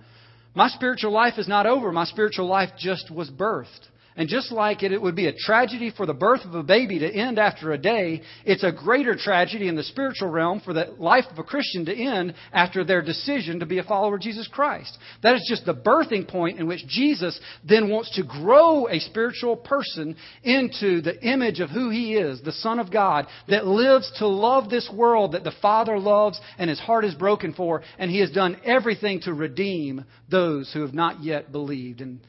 my 0.56 0.70
spiritual 0.70 1.12
life 1.12 1.36
is 1.38 1.48
not 1.48 1.68
over. 1.68 1.92
My 1.92 2.06
spiritual 2.06 2.48
life 2.48 2.72
just 2.80 3.12
was 3.12 3.30
birthed. 3.30 3.88
And 4.18 4.28
just 4.28 4.52
like 4.52 4.82
it, 4.82 4.92
it 4.92 5.00
would 5.00 5.16
be 5.16 5.28
a 5.28 5.34
tragedy 5.34 5.94
for 5.96 6.08
the 6.08 6.14
birth 6.14 6.44
of 6.44 6.56
a 6.56 6.64
baby 6.64 6.98
to 7.00 7.08
end 7.08 7.38
after 7.38 7.72
a 7.72 7.78
day, 7.78 8.24
it's 8.46 8.64
a 8.64 8.72
greater 8.72 9.16
tragedy 9.16 9.68
in 9.68 9.76
the 9.76 9.84
spiritual 9.84 10.30
realm 10.30 10.60
for 10.60 10.74
the 10.74 10.96
life 10.98 11.26
of 11.30 11.38
a 11.38 11.44
Christian 11.44 11.86
to 11.86 11.96
end 11.96 12.34
after 12.52 12.84
their 12.84 13.04
decision 13.04 13.60
to 13.60 13.68
be 13.68 13.78
a 13.78 13.84
follower 13.84 14.16
of 14.16 14.22
Jesus 14.22 14.48
Christ. 14.48 14.98
That 15.22 15.36
is 15.36 15.46
just 15.48 15.68
the 15.68 15.76
birthing 15.76 16.28
point 16.28 16.60
in 16.60 16.66
which 16.66 16.88
Jesus 16.88 17.40
then 17.64 17.90
wants 17.90 18.16
to 18.16 18.24
grow 18.24 18.88
a 18.88 19.00
spiritual 19.00 19.56
person 19.56 20.16
into 20.44 21.02
the 21.02 21.22
image 21.22 21.60
of 21.60 21.70
who 21.70 21.92
he 21.92 22.16
is, 22.16 22.42
the 22.42 22.52
Son 22.54 22.80
of 22.80 22.92
God, 22.92 23.28
that 23.50 23.68
lives 23.68 24.12
to 24.18 24.28
love 24.28 24.72
this 24.72 24.90
world 24.92 25.34
that 25.34 25.44
the 25.44 25.54
Father 25.62 26.00
loves 26.00 26.42
and 26.58 26.72
his 26.72 26.80
heart 26.80 27.06
is 27.06 27.14
broken 27.14 27.54
for, 27.54 27.84
and 28.00 28.10
he 28.10 28.20
has 28.22 28.32
done 28.32 28.58
everything 28.66 29.22
to 29.22 29.34
redeem 29.34 30.06
those 30.32 30.74
who 30.74 30.82
have 30.82 30.96
not 30.96 31.24
yet 31.24 31.52
believed. 31.52 32.02
And 32.02 32.20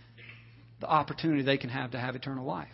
the 0.81 0.89
opportunity 0.89 1.43
they 1.43 1.59
can 1.59 1.71
have 1.71 1.93
to 1.93 1.99
have 1.99 2.15
eternal 2.15 2.45
life. 2.45 2.69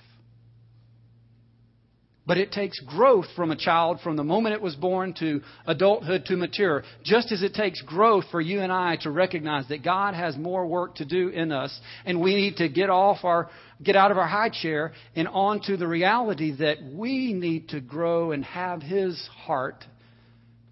But 2.26 2.38
it 2.38 2.52
takes 2.52 2.80
growth 2.80 3.26
from 3.36 3.50
a 3.50 3.56
child 3.56 4.00
from 4.00 4.16
the 4.16 4.24
moment 4.24 4.54
it 4.54 4.62
was 4.62 4.74
born 4.74 5.12
to 5.18 5.42
adulthood 5.66 6.24
to 6.26 6.36
mature, 6.36 6.82
just 7.04 7.30
as 7.32 7.42
it 7.42 7.52
takes 7.52 7.82
growth 7.82 8.24
for 8.30 8.40
you 8.40 8.60
and 8.60 8.72
I 8.72 8.96
to 9.02 9.10
recognize 9.10 9.68
that 9.68 9.84
God 9.84 10.14
has 10.14 10.36
more 10.36 10.66
work 10.66 10.94
to 10.96 11.04
do 11.04 11.28
in 11.28 11.52
us, 11.52 11.78
and 12.06 12.22
we 12.22 12.34
need 12.34 12.56
to 12.56 12.68
get 12.70 12.88
off 12.88 13.24
our 13.24 13.50
get 13.82 13.96
out 13.96 14.10
of 14.10 14.16
our 14.16 14.28
high 14.28 14.48
chair 14.48 14.92
and 15.14 15.28
onto 15.28 15.76
the 15.76 15.86
reality 15.86 16.52
that 16.56 16.78
we 16.82 17.34
need 17.34 17.68
to 17.70 17.80
grow 17.80 18.32
and 18.32 18.44
have 18.44 18.80
His 18.80 19.28
heart 19.44 19.84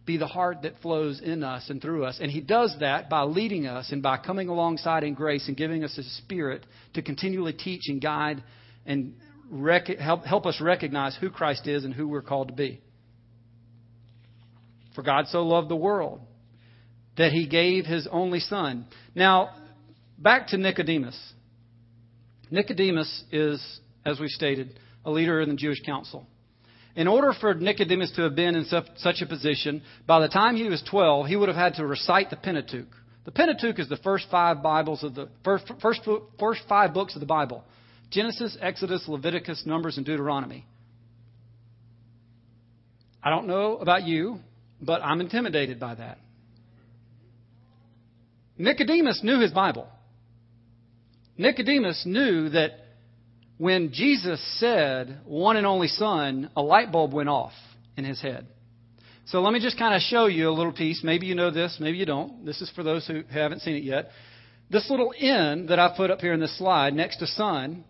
be 0.05 0.17
the 0.17 0.27
heart 0.27 0.63
that 0.63 0.81
flows 0.81 1.21
in 1.21 1.45
us 1.45 1.71
and 1.71 1.81
through 1.81 2.05
us. 2.05 2.19
And 2.21 2.31
He 2.31 2.41
does 2.41 2.77
that 2.81 3.09
by 3.09 3.23
leading 3.23 3.67
us 3.67 3.93
and 3.93 4.03
by 4.03 4.19
coming 4.19 4.49
alongside 4.49 5.05
in 5.05 5.15
grace 5.15 5.47
and 5.47 5.57
giving 5.57 5.85
us 5.85 5.97
a 5.97 6.03
spirit 6.23 6.67
to 6.95 7.03
continually 7.03 7.53
teach 7.53 7.83
and 7.87 8.01
guide 8.01 8.43
and 8.85 9.15
rec- 9.49 9.99
help, 9.99 10.25
help 10.25 10.47
us 10.47 10.61
recognize 10.61 11.17
who 11.21 11.31
Christ 11.31 11.67
is 11.67 11.85
and 11.85 11.95
who 11.95 12.09
we're 12.09 12.23
called 12.23 12.49
to 12.49 12.55
be. 12.55 12.81
For 14.95 15.03
God 15.03 15.27
so 15.29 15.43
loved 15.43 15.69
the 15.69 15.77
world 15.77 16.21
that 17.17 17.33
He 17.33 17.47
gave 17.47 17.87
His 17.87 18.09
only 18.11 18.41
Son. 18.41 18.87
Now, 19.15 19.51
back 20.19 20.49
to 20.49 20.57
Nicodemus. 20.57 21.19
Nicodemus 22.51 23.25
is, 23.31 23.81
as 24.05 24.19
we 24.19 24.29
stated, 24.29 24.79
a 25.05 25.11
leader 25.11 25.41
in 25.41 25.49
the 25.49 25.57
Jewish 25.57 25.81
council. 25.87 26.27
In 26.95 27.09
order 27.09 27.33
for 27.33 27.55
Nicodemus 27.55 28.13
to 28.17 28.23
have 28.23 28.35
been 28.35 28.55
in 28.55 28.67
such 28.97 29.23
a 29.23 29.27
position, 29.27 29.83
by 30.07 30.21
the 30.21 30.29
time 30.29 30.57
he 30.57 30.69
was 30.69 30.83
12, 30.83 31.27
he 31.27 31.37
would 31.37 31.49
have 31.49 31.57
had 31.57 31.75
to 31.75 31.87
recite 31.87 32.29
the 32.29 32.37
Pentateuch. 32.37 32.89
The 33.25 33.33
Pentateuch 33.33 33.79
is 33.79 33.89
the 33.89 33.97
first 33.97 34.27
five 34.31 34.63
Bibles 34.63 35.03
of 35.03 35.15
the 35.15 35.29
first, 35.45 35.71
first, 35.81 36.01
first 36.39 36.63
five 36.69 36.93
books 36.93 37.15
of 37.15 37.21
the 37.21 37.27
Bible 37.27 37.65
Genesis, 38.11 38.59
Exodus, 38.61 39.09
Leviticus, 39.09 39.63
Numbers, 39.65 39.97
and 39.97 40.05
Deuteronomy. 40.05 40.67
I 43.23 43.31
don't 43.31 43.47
know 43.47 43.79
about 43.79 44.03
you, 44.03 44.41
but 44.81 45.01
I'm 45.03 45.21
intimidated 45.23 45.81
by 45.81 45.95
that. 45.95 46.19
Nicodemus 48.59 49.21
knew 49.23 49.41
his 49.41 49.53
Bible. 49.53 49.89
Nicodemus 51.39 52.03
knew 52.05 52.51
that 52.51 52.73
when 53.63 53.93
Jesus 53.93 54.43
said, 54.59 55.21
one 55.25 55.57
and 55.57 55.65
only 55.65 55.87
Son, 55.87 56.51
a 56.57 56.61
light 56.61 56.91
bulb 56.91 57.13
went 57.13 57.29
off 57.29 57.53
in 57.97 58.05
his 58.05 58.21
head. 58.21 58.49
So 59.27 59.41
let 59.41 59.53
me 59.53 59.61
just 59.61 59.79
kind 59.79 59.95
of 59.95 60.01
show 60.01 60.27
you 60.27 60.49
a 60.49 60.51
little 60.51 60.73
piece. 60.73 61.05
Maybe 61.05 61.27
you 61.27 61.37
know 61.37 61.53
this, 61.53 61.77
maybe 61.79 61.97
you 61.97 62.05
don't. 62.05 62.45
This 62.45 62.61
is 62.61 62.73
for 62.75 62.83
those 62.83 63.07
who 63.07 63.23
haven't 63.33 63.61
seen 63.61 63.77
it 63.77 63.85
yet. 63.85 64.11
This 64.69 64.91
little 64.91 65.15
N 65.17 65.67
that 65.67 65.79
I 65.79 65.95
put 65.97 66.11
up 66.11 66.19
here 66.19 66.33
in 66.33 66.41
this 66.41 66.59
slide 66.59 66.93
next 66.93 67.19
to 67.19 67.27
Son 67.29 67.85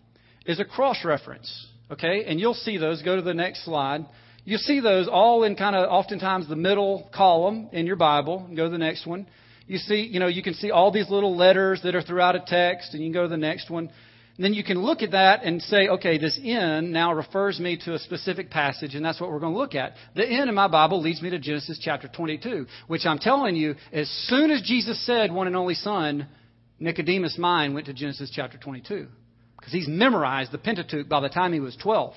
is 0.45 0.61
a 0.61 0.65
cross 0.67 1.07
reference. 1.07 1.69
Okay? 1.91 2.27
And 2.27 2.39
you'll 2.39 2.53
see 2.53 2.77
those. 2.77 3.01
Go 3.01 3.17
to 3.17 3.23
the 3.23 3.33
next 3.33 3.65
slide. 3.65 4.05
You'll 4.45 4.59
see 4.59 4.81
those 4.81 5.09
all 5.11 5.43
in 5.43 5.57
kind 5.57 5.75
of 5.75 5.89
oftentimes 5.89 6.51
the 6.51 6.55
middle 6.55 7.09
column 7.15 7.71
in 7.73 7.87
your 7.87 7.97
Bible. 7.97 8.47
Go 8.55 8.65
to 8.65 8.71
the 8.71 8.77
next 8.77 9.07
one. 9.07 9.27
You 9.67 9.79
see, 9.79 10.03
you 10.03 10.21
know, 10.21 10.27
you 10.27 10.43
can 10.43 10.53
see 10.53 10.71
all 10.71 10.93
these 10.93 11.09
little 11.09 11.35
letters 11.35 11.81
that 11.83 11.95
are 11.95 12.03
throughout 12.03 12.37
a 12.37 12.45
text, 12.47 12.93
and 12.93 13.03
you 13.03 13.07
can 13.07 13.15
go 13.15 13.23
to 13.23 13.29
the 13.29 13.39
next 13.39 13.71
one. 13.71 13.89
And 14.37 14.45
then 14.45 14.55
you 14.55 14.65
can 14.65 14.79
look 14.79 15.03
at 15.03 15.11
that 15.11 15.45
and 15.45 15.61
say, 15.61 15.89
okay, 15.89 16.17
this 16.17 16.39
N 16.43 16.91
now 16.91 17.13
refers 17.13 17.61
me 17.61 17.77
to 17.85 17.95
a 17.95 17.99
specific 17.99 18.51
passage, 18.51 18.95
and 18.95 19.05
that's 19.05 19.21
what 19.21 19.31
we're 19.31 19.41
going 19.41 19.53
to 19.53 19.59
look 19.59 19.75
at. 19.75 19.95
The 20.15 20.27
N 20.27 20.49
in 20.49 20.55
my 20.55 20.69
Bible 20.69 21.03
leads 21.03 21.21
me 21.21 21.31
to 21.31 21.39
Genesis 21.39 21.79
chapter 21.83 22.09
22, 22.09 22.67
which 22.87 23.05
I'm 23.05 23.19
telling 23.19 23.57
you, 23.57 23.75
as 23.93 24.09
soon 24.29 24.51
as 24.51 24.63
Jesus 24.63 25.05
said 25.05 25.31
one 25.31 25.49
and 25.49 25.57
only 25.57 25.75
Son, 25.75 26.27
Nicodemus' 26.81 27.37
mind 27.37 27.75
went 27.75 27.87
to 27.87 27.93
Genesis 27.93 28.31
chapter 28.35 28.57
22. 28.57 29.07
Because 29.57 29.73
he's 29.73 29.87
memorized 29.87 30.51
the 30.51 30.59
Pentateuch 30.59 31.09
by 31.09 31.21
the 31.21 31.29
time 31.29 31.53
he 31.53 31.61
was 31.61 31.77
12. 31.77 32.15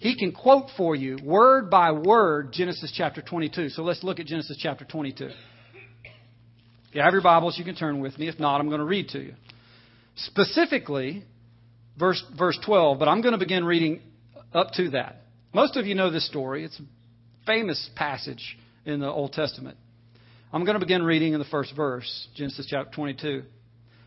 He 0.00 0.16
can 0.16 0.32
quote 0.32 0.66
for 0.76 0.94
you, 0.94 1.18
word 1.24 1.70
by 1.70 1.92
word, 1.92 2.52
Genesis 2.52 2.92
chapter 2.94 3.22
22. 3.22 3.70
So 3.70 3.82
let's 3.82 4.02
look 4.02 4.20
at 4.20 4.26
Genesis 4.26 4.58
chapter 4.60 4.84
22. 4.84 5.24
If 5.24 5.34
you 6.92 7.02
have 7.02 7.12
your 7.12 7.22
Bibles, 7.22 7.56
you 7.58 7.64
can 7.64 7.74
turn 7.74 8.00
with 8.00 8.18
me. 8.18 8.28
If 8.28 8.38
not, 8.38 8.60
I'm 8.60 8.68
going 8.68 8.80
to 8.80 8.84
read 8.84 9.08
to 9.10 9.20
you. 9.20 9.34
Specifically, 10.24 11.24
verse, 11.98 12.22
verse 12.36 12.58
12, 12.64 12.98
but 12.98 13.08
I'm 13.08 13.22
going 13.22 13.32
to 13.32 13.38
begin 13.38 13.64
reading 13.64 14.00
up 14.52 14.72
to 14.72 14.90
that. 14.90 15.22
Most 15.52 15.76
of 15.76 15.86
you 15.86 15.94
know 15.94 16.10
this 16.10 16.26
story. 16.26 16.64
It's 16.64 16.78
a 16.78 17.46
famous 17.46 17.88
passage 17.94 18.58
in 18.84 19.00
the 19.00 19.08
Old 19.08 19.32
Testament. 19.32 19.76
I'm 20.52 20.64
going 20.64 20.74
to 20.74 20.84
begin 20.84 21.02
reading 21.02 21.34
in 21.34 21.38
the 21.38 21.44
first 21.46 21.74
verse, 21.76 22.28
Genesis 22.34 22.66
chapter 22.68 22.90
22. 22.94 23.42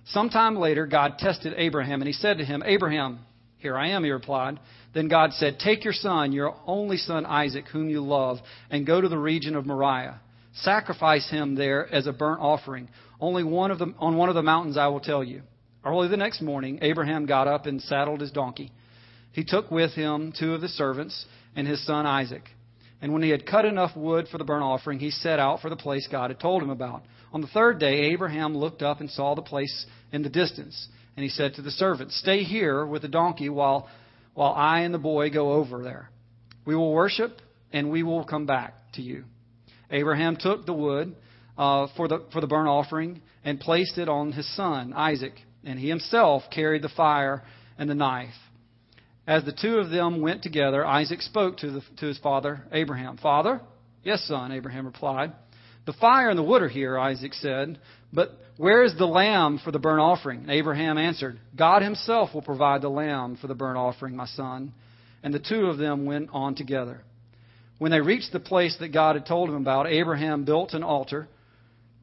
Sometime 0.08 0.56
later, 0.58 0.86
God 0.88 1.18
tested 1.18 1.54
Abraham, 1.56 2.02
and 2.02 2.08
he 2.08 2.14
said 2.14 2.40
to 2.40 2.46
him, 2.46 2.64
Abraham, 2.66 3.20
Here 3.58 3.78
I 3.78 3.90
am, 3.90 4.04
he 4.04 4.10
replied. 4.10 4.60
Then 4.94 5.08
God 5.08 5.34
said, 5.34 5.60
Take 5.60 5.84
your 5.84 5.94
son, 5.94 6.34
your 6.34 6.56
only 6.66 6.98
son 6.98 7.26
Isaac, 7.26 7.66
whom 7.72 7.90
you 7.90 8.02
love, 8.02 8.40
and 8.70 8.86
go 8.86 9.00
to 9.00 9.08
the 9.08 9.18
region 9.18 9.56
of 9.56 9.66
Moriah. 9.66 10.20
Sacrifice 10.56 11.30
him 11.30 11.56
there 11.56 11.88
as 11.88 12.08
a 12.08 12.12
burnt 12.12 12.42
offering. 12.42 12.90
Only 13.20 13.44
one 13.44 13.72
of 13.72 13.80
the, 13.80 13.94
on 14.00 14.18
one 14.18 14.30
of 14.30 14.36
the 14.36 14.42
mountains 14.42 14.78
I 14.78 14.88
will 14.88 15.00
tell 15.00 15.24
you. 15.24 15.44
Early 15.84 16.08
the 16.10 16.18
next 16.18 16.42
morning, 16.42 16.80
Abraham 16.82 17.26
got 17.26 17.48
up 17.48 17.66
and 17.66 17.82
saddled 17.82 18.22
his 18.22 18.32
donkey. 18.32 18.72
He 19.32 19.44
took 19.44 19.72
with 19.72 19.92
him 19.94 20.34
two 20.38 20.54
of 20.54 20.62
the 20.62 20.68
servants 20.68 21.26
and 21.56 21.68
his 21.68 21.86
son 21.86 22.06
Isaac. 22.06 22.44
And 23.02 23.14
when 23.14 23.24
he 23.24 23.30
had 23.30 23.48
cut 23.48 23.66
enough 23.66 23.96
wood 23.96 24.28
for 24.30 24.38
the 24.38 24.44
burnt 24.44 24.64
offering, 24.64 25.00
he 25.00 25.10
set 25.10 25.40
out 25.40 25.62
for 25.62 25.70
the 25.70 25.76
place 25.76 26.08
God 26.12 26.30
had 26.30 26.40
told 26.40 26.62
him 26.62 26.70
about. 26.70 27.04
On 27.34 27.42
the 27.42 27.48
third 27.48 27.80
day, 27.80 28.12
Abraham 28.12 28.56
looked 28.56 28.84
up 28.84 29.00
and 29.00 29.10
saw 29.10 29.34
the 29.34 29.42
place 29.42 29.86
in 30.12 30.22
the 30.22 30.30
distance. 30.30 30.88
And 31.18 31.24
he 31.24 31.30
said 31.30 31.56
to 31.56 31.62
the 31.64 31.72
servants, 31.72 32.20
Stay 32.20 32.44
here 32.44 32.86
with 32.86 33.02
the 33.02 33.08
donkey 33.08 33.50
while, 33.50 33.88
while 34.36 34.54
I 34.54 34.82
and 34.82 34.94
the 34.94 35.00
boy 35.00 35.32
go 35.32 35.54
over 35.54 35.82
there. 35.82 36.10
We 36.66 36.76
will 36.76 36.94
worship 36.94 37.40
and 37.74 37.90
we 37.90 38.04
will 38.04 38.24
come 38.24 38.46
back 38.46 38.76
to 38.94 39.02
you. 39.02 39.24
Abraham 39.90 40.38
took 40.40 40.66
the 40.66 40.74
wood 40.74 41.16
uh, 41.58 41.88
for, 41.98 42.08
the, 42.08 42.26
for 42.32 42.40
the 42.40 42.48
burnt 42.48 42.68
offering 42.68 43.22
and 43.44 43.60
placed 43.60 43.98
it 43.98 44.08
on 44.08 44.32
his 44.32 44.56
son, 44.56 44.94
Isaac. 44.94 45.34
And 45.64 45.80
he 45.80 45.90
himself 45.90 46.44
carried 46.52 46.82
the 46.82 46.90
fire 46.90 47.44
and 47.78 47.90
the 47.90 47.96
knife. 47.96 48.34
As 49.28 49.44
the 49.46 49.54
two 49.54 49.76
of 49.76 49.90
them 49.90 50.22
went 50.22 50.42
together, 50.44 50.86
Isaac 50.86 51.22
spoke 51.22 51.58
to, 51.58 51.72
the, 51.72 51.82
to 51.98 52.08
his 52.08 52.18
father, 52.18 52.64
Abraham. 52.72 53.18
Father? 53.18 53.62
Yes, 54.04 54.24
son, 54.28 54.52
Abraham 54.52 54.86
replied. 54.86 55.32
The 55.86 55.94
fire 55.94 56.30
and 56.30 56.38
the 56.38 56.44
wood 56.44 56.62
are 56.62 56.70
here, 56.70 56.98
Isaac 56.98 57.34
said, 57.34 57.80
but 58.14 58.32
where 58.58 58.84
is 58.84 58.96
the 58.98 59.06
lamb 59.06 59.60
for 59.64 59.72
the 59.72 59.80
burnt 59.80 60.02
offering? 60.02 60.48
Abraham 60.50 60.98
answered, 60.98 61.40
God 61.56 61.82
himself 61.82 62.34
will 62.34 62.42
provide 62.42 62.82
the 62.82 62.90
lamb 62.90 63.38
for 63.40 63.48
the 63.48 63.56
burnt 63.56 63.78
offering, 63.78 64.16
my 64.16 64.26
son. 64.26 64.74
And 65.24 65.34
the 65.34 65.40
two 65.40 65.66
of 65.68 65.78
them 65.78 66.06
went 66.06 66.30
on 66.34 66.56
together. 66.56 67.02
When 67.78 67.92
they 67.92 68.02
reached 68.02 68.32
the 68.32 68.40
place 68.40 68.76
that 68.80 68.94
God 68.94 69.16
had 69.16 69.26
told 69.26 69.50
him 69.50 69.56
about, 69.56 69.88
Abraham 69.88 70.46
built 70.46 70.74
an 70.74 70.84
altar 70.84 71.28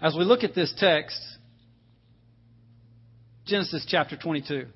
As 0.00 0.14
we 0.14 0.24
look 0.24 0.44
at 0.44 0.54
this 0.54 0.72
text, 0.78 1.20
Genesis 3.46 3.84
chapter 3.88 4.16
22, 4.16 4.66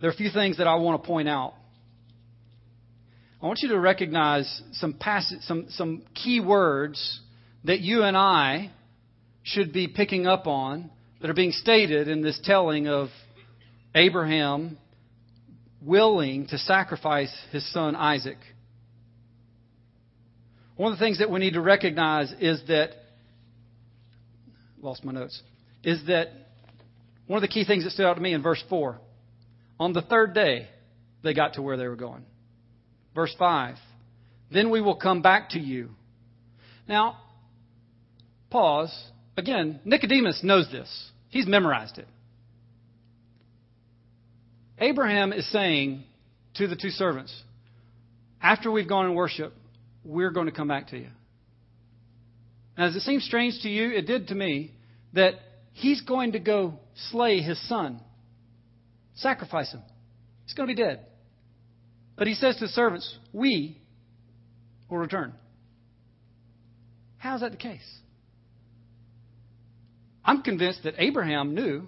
there 0.00 0.08
are 0.08 0.12
a 0.12 0.16
few 0.16 0.30
things 0.30 0.56
that 0.56 0.66
I 0.66 0.76
want 0.76 1.02
to 1.02 1.06
point 1.06 1.28
out. 1.28 1.54
I 3.42 3.46
want 3.46 3.60
you 3.60 3.68
to 3.68 3.78
recognize 3.78 4.62
some, 4.72 4.94
passage, 4.94 5.40
some, 5.42 5.66
some 5.68 6.02
key 6.14 6.40
words 6.40 7.20
that 7.64 7.80
you 7.80 8.04
and 8.04 8.16
I 8.16 8.70
should 9.42 9.74
be 9.74 9.86
picking 9.86 10.26
up 10.26 10.46
on 10.46 10.90
that 11.20 11.28
are 11.28 11.34
being 11.34 11.52
stated 11.52 12.08
in 12.08 12.22
this 12.22 12.40
telling 12.42 12.88
of 12.88 13.08
Abraham 13.94 14.78
willing 15.82 16.46
to 16.46 16.56
sacrifice 16.56 17.34
his 17.52 17.70
son 17.70 17.94
Isaac. 17.96 18.38
One 20.76 20.90
of 20.90 20.98
the 20.98 21.04
things 21.04 21.18
that 21.18 21.30
we 21.30 21.38
need 21.38 21.52
to 21.52 21.60
recognize 21.60 22.32
is 22.40 22.62
that, 22.68 22.90
lost 24.84 25.04
my 25.04 25.12
notes, 25.12 25.40
is 25.82 26.06
that 26.06 26.28
one 27.26 27.38
of 27.38 27.42
the 27.42 27.48
key 27.48 27.64
things 27.64 27.84
that 27.84 27.90
stood 27.90 28.06
out 28.06 28.14
to 28.14 28.20
me 28.20 28.32
in 28.32 28.42
verse 28.42 28.62
4 28.68 28.98
on 29.80 29.92
the 29.92 30.02
third 30.02 30.34
day, 30.34 30.68
they 31.22 31.34
got 31.34 31.54
to 31.54 31.62
where 31.62 31.76
they 31.76 31.88
were 31.88 31.96
going. 31.96 32.24
Verse 33.14 33.34
5 33.38 33.76
Then 34.52 34.70
we 34.70 34.80
will 34.80 34.96
come 34.96 35.22
back 35.22 35.50
to 35.50 35.58
you. 35.58 35.90
Now, 36.86 37.16
pause 38.50 38.94
Again, 39.36 39.80
Nicodemus 39.84 40.40
knows 40.42 40.70
this, 40.70 41.10
he's 41.28 41.46
memorized 41.46 41.98
it. 41.98 42.08
Abraham 44.78 45.32
is 45.32 45.50
saying 45.50 46.04
to 46.54 46.66
the 46.66 46.76
two 46.76 46.90
servants, 46.90 47.34
after 48.40 48.70
we've 48.70 48.88
gone 48.88 49.06
and 49.06 49.16
worship, 49.16 49.52
we're 50.04 50.30
going 50.30 50.46
to 50.46 50.52
come 50.52 50.68
back 50.68 50.88
to 50.88 50.98
you. 50.98 51.08
Now, 52.76 52.86
does 52.86 52.96
it 52.96 53.00
seems 53.00 53.24
strange 53.24 53.60
to 53.62 53.68
you? 53.68 53.92
It 53.92 54.06
did 54.06 54.28
to 54.28 54.34
me 54.34 54.72
that 55.14 55.34
he's 55.72 56.02
going 56.02 56.32
to 56.32 56.38
go 56.38 56.74
slay 57.10 57.40
his 57.40 57.60
son, 57.68 58.00
sacrifice 59.14 59.72
him. 59.72 59.82
He's 60.44 60.54
going 60.54 60.68
to 60.68 60.74
be 60.74 60.80
dead. 60.80 61.06
But 62.16 62.26
he 62.26 62.34
says 62.34 62.56
to 62.56 62.66
the 62.66 62.68
servants, 62.68 63.16
We 63.32 63.78
will 64.88 64.98
return. 64.98 65.32
How 67.18 67.36
is 67.36 67.40
that 67.40 67.52
the 67.52 67.56
case? 67.56 67.98
I'm 70.24 70.42
convinced 70.42 70.84
that 70.84 70.94
Abraham 70.98 71.54
knew 71.54 71.86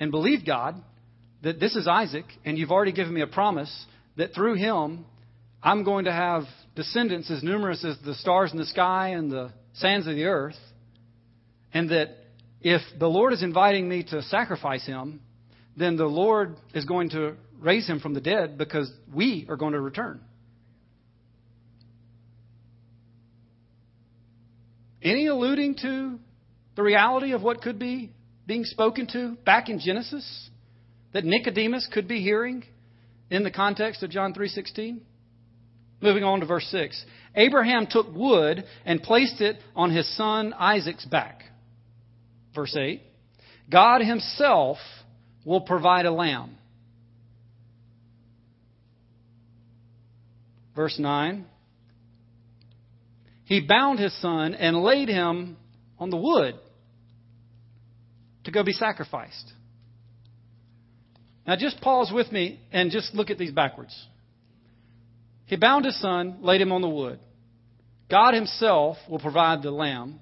and 0.00 0.10
believed 0.10 0.46
God 0.46 0.82
that 1.42 1.60
this 1.60 1.76
is 1.76 1.86
Isaac, 1.86 2.24
and 2.44 2.58
you've 2.58 2.70
already 2.70 2.92
given 2.92 3.12
me 3.14 3.20
a 3.20 3.26
promise 3.26 3.86
that 4.16 4.34
through 4.34 4.54
him 4.54 5.04
I'm 5.62 5.84
going 5.84 6.06
to 6.06 6.12
have 6.12 6.44
descendants 6.74 7.30
as 7.30 7.42
numerous 7.42 7.84
as 7.84 7.96
the 8.04 8.14
stars 8.14 8.52
in 8.52 8.58
the 8.58 8.66
sky 8.66 9.10
and 9.10 9.30
the 9.30 9.52
sands 9.74 10.06
of 10.06 10.14
the 10.14 10.24
earth, 10.24 10.56
and 11.76 11.90
that 11.90 12.16
if 12.62 12.80
the 12.98 13.06
Lord 13.06 13.34
is 13.34 13.42
inviting 13.42 13.86
me 13.86 14.02
to 14.04 14.22
sacrifice 14.22 14.86
him, 14.86 15.20
then 15.76 15.98
the 15.98 16.06
Lord 16.06 16.56
is 16.72 16.86
going 16.86 17.10
to 17.10 17.34
raise 17.60 17.86
him 17.86 18.00
from 18.00 18.14
the 18.14 18.20
dead 18.22 18.56
because 18.56 18.90
we 19.14 19.44
are 19.50 19.56
going 19.56 19.74
to 19.74 19.80
return. 19.80 20.22
Any 25.02 25.26
alluding 25.26 25.74
to 25.82 26.18
the 26.76 26.82
reality 26.82 27.32
of 27.32 27.42
what 27.42 27.60
could 27.60 27.78
be 27.78 28.10
being 28.46 28.64
spoken 28.64 29.06
to 29.08 29.36
back 29.44 29.68
in 29.68 29.78
Genesis 29.78 30.48
that 31.12 31.26
Nicodemus 31.26 31.86
could 31.92 32.08
be 32.08 32.22
hearing 32.22 32.64
in 33.28 33.42
the 33.42 33.50
context 33.50 34.02
of 34.02 34.08
John 34.08 34.32
3:16? 34.32 35.00
Moving 36.00 36.24
on 36.24 36.40
to 36.40 36.46
verse 36.46 36.66
6. 36.68 37.04
Abraham 37.34 37.86
took 37.86 38.14
wood 38.14 38.64
and 38.86 39.02
placed 39.02 39.42
it 39.42 39.58
on 39.74 39.90
his 39.90 40.08
son 40.16 40.54
Isaac's 40.54 41.04
back. 41.04 41.42
Verse 42.56 42.74
8. 42.74 43.02
God 43.70 44.00
himself 44.00 44.78
will 45.44 45.60
provide 45.60 46.06
a 46.06 46.10
lamb. 46.10 46.56
Verse 50.74 50.98
9. 50.98 51.44
He 53.44 53.60
bound 53.60 54.00
his 54.00 54.18
son 54.20 54.54
and 54.54 54.82
laid 54.82 55.08
him 55.08 55.56
on 55.98 56.10
the 56.10 56.16
wood 56.16 56.56
to 58.44 58.50
go 58.50 58.64
be 58.64 58.72
sacrificed. 58.72 59.52
Now, 61.46 61.54
just 61.56 61.80
pause 61.80 62.10
with 62.12 62.32
me 62.32 62.60
and 62.72 62.90
just 62.90 63.14
look 63.14 63.30
at 63.30 63.38
these 63.38 63.52
backwards. 63.52 63.94
He 65.44 65.56
bound 65.56 65.84
his 65.84 66.00
son, 66.00 66.38
laid 66.40 66.60
him 66.60 66.72
on 66.72 66.80
the 66.80 66.88
wood. 66.88 67.20
God 68.10 68.34
himself 68.34 68.96
will 69.08 69.20
provide 69.20 69.62
the 69.62 69.70
lamb. 69.70 70.20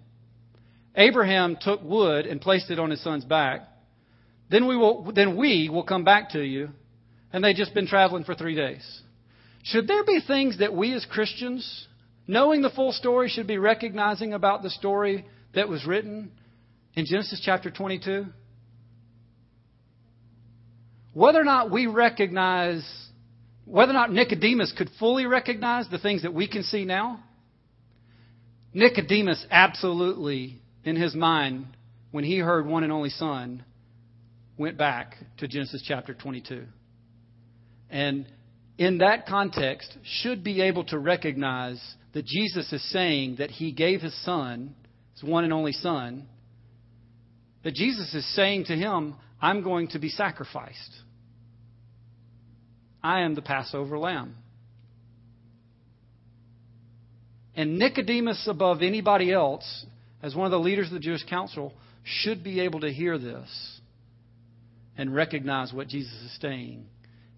Abraham 0.96 1.56
took 1.60 1.82
wood 1.82 2.26
and 2.26 2.40
placed 2.40 2.70
it 2.70 2.78
on 2.78 2.90
his 2.90 3.02
son's 3.02 3.24
back. 3.24 3.62
Then 4.50 4.68
we 4.68 4.76
will, 4.76 5.10
then 5.12 5.36
we 5.36 5.68
will 5.68 5.82
come 5.82 6.04
back 6.04 6.30
to 6.30 6.42
you. 6.42 6.68
And 7.32 7.42
they'd 7.42 7.56
just 7.56 7.74
been 7.74 7.88
traveling 7.88 8.24
for 8.24 8.34
three 8.34 8.54
days. 8.54 9.02
Should 9.64 9.88
there 9.88 10.04
be 10.04 10.20
things 10.24 10.58
that 10.58 10.74
we 10.74 10.92
as 10.92 11.04
Christians, 11.04 11.88
knowing 12.28 12.62
the 12.62 12.70
full 12.70 12.92
story, 12.92 13.28
should 13.28 13.46
be 13.46 13.58
recognizing 13.58 14.32
about 14.32 14.62
the 14.62 14.70
story 14.70 15.24
that 15.54 15.68
was 15.68 15.84
written 15.84 16.30
in 16.94 17.06
Genesis 17.06 17.40
chapter 17.44 17.70
22? 17.70 18.26
Whether 21.14 21.40
or 21.40 21.44
not 21.44 21.70
we 21.70 21.86
recognize, 21.86 22.84
whether 23.64 23.90
or 23.90 23.94
not 23.94 24.12
Nicodemus 24.12 24.72
could 24.76 24.90
fully 24.98 25.26
recognize 25.26 25.88
the 25.88 25.98
things 25.98 26.22
that 26.22 26.34
we 26.34 26.46
can 26.46 26.62
see 26.62 26.84
now, 26.84 27.20
Nicodemus 28.74 29.46
absolutely, 29.50 30.60
in 30.84 30.96
his 30.96 31.14
mind, 31.14 31.66
when 32.10 32.24
he 32.24 32.38
heard 32.38 32.66
one 32.66 32.84
and 32.84 32.92
only 32.92 33.10
son, 33.10 33.64
went 34.56 34.78
back 34.78 35.16
to 35.38 35.48
Genesis 35.48 35.82
chapter 35.86 36.14
22. 36.14 36.64
And 37.90 38.26
in 38.78 38.98
that 38.98 39.26
context, 39.26 39.96
should 40.04 40.44
be 40.44 40.60
able 40.60 40.84
to 40.84 40.98
recognize 40.98 41.80
that 42.12 42.24
Jesus 42.24 42.72
is 42.72 42.92
saying 42.92 43.36
that 43.38 43.50
he 43.50 43.72
gave 43.72 44.00
his 44.00 44.14
son, 44.24 44.74
his 45.14 45.24
one 45.24 45.44
and 45.44 45.52
only 45.52 45.72
son, 45.72 46.28
that 47.64 47.74
Jesus 47.74 48.14
is 48.14 48.34
saying 48.34 48.66
to 48.66 48.76
him, 48.76 49.16
I'm 49.40 49.62
going 49.62 49.88
to 49.88 49.98
be 49.98 50.08
sacrificed. 50.08 50.90
I 53.02 53.20
am 53.20 53.34
the 53.34 53.42
Passover 53.42 53.98
lamb. 53.98 54.36
And 57.56 57.78
Nicodemus, 57.78 58.46
above 58.48 58.82
anybody 58.82 59.32
else, 59.32 59.86
as 60.24 60.34
one 60.34 60.46
of 60.46 60.50
the 60.50 60.58
leaders 60.58 60.86
of 60.86 60.94
the 60.94 61.00
Jewish 61.00 61.22
council, 61.24 61.74
should 62.02 62.42
be 62.42 62.60
able 62.60 62.80
to 62.80 62.90
hear 62.90 63.18
this 63.18 63.80
and 64.96 65.14
recognize 65.14 65.70
what 65.70 65.86
Jesus 65.86 66.14
is 66.14 66.38
saying 66.40 66.86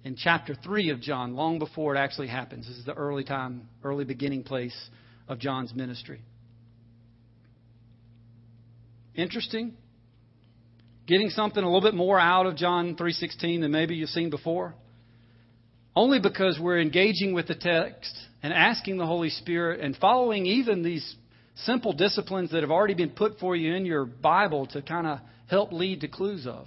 in 0.05 0.15
chapter 0.15 0.55
3 0.55 0.91
of 0.91 1.01
John, 1.01 1.35
long 1.35 1.59
before 1.59 1.97
it 1.97 1.99
actually 1.99 2.29
happens. 2.29 2.69
This 2.69 2.77
is 2.77 2.85
the 2.85 2.95
early 2.95 3.25
time, 3.25 3.69
early 3.83 4.05
beginning 4.05 4.45
place 4.45 4.77
of 5.27 5.41
John's 5.41 5.75
ministry. 5.75 6.21
Interesting. 9.17 9.75
Getting 11.09 11.31
something 11.31 11.63
a 11.63 11.67
little 11.67 11.81
bit 11.81 11.97
more 11.97 12.21
out 12.21 12.47
of 12.47 12.55
John 12.55 12.95
3:16 12.95 13.63
than 13.63 13.73
maybe 13.73 13.97
you've 13.97 14.11
seen 14.11 14.31
before. 14.31 14.77
Only 15.97 16.21
because 16.21 16.61
we're 16.61 16.79
engaging 16.79 17.35
with 17.35 17.49
the 17.49 17.57
text 17.57 18.17
and 18.45 18.53
asking 18.53 18.99
the 18.99 19.07
Holy 19.07 19.31
Spirit 19.31 19.81
and 19.81 19.97
following 19.97 20.47
even 20.47 20.83
these 20.83 21.17
simple 21.65 21.93
disciplines 21.93 22.51
that 22.53 22.63
have 22.63 22.71
already 22.71 22.95
been 22.95 23.11
put 23.11 23.39
for 23.39 23.57
you 23.57 23.75
in 23.75 23.87
your 23.87 24.05
Bible 24.05 24.67
to 24.69 24.83
kind 24.83 25.07
of 25.07 25.19
help 25.49 25.73
lead 25.73 26.03
to 26.03 26.09
clues 26.09 26.47
of. 26.47 26.67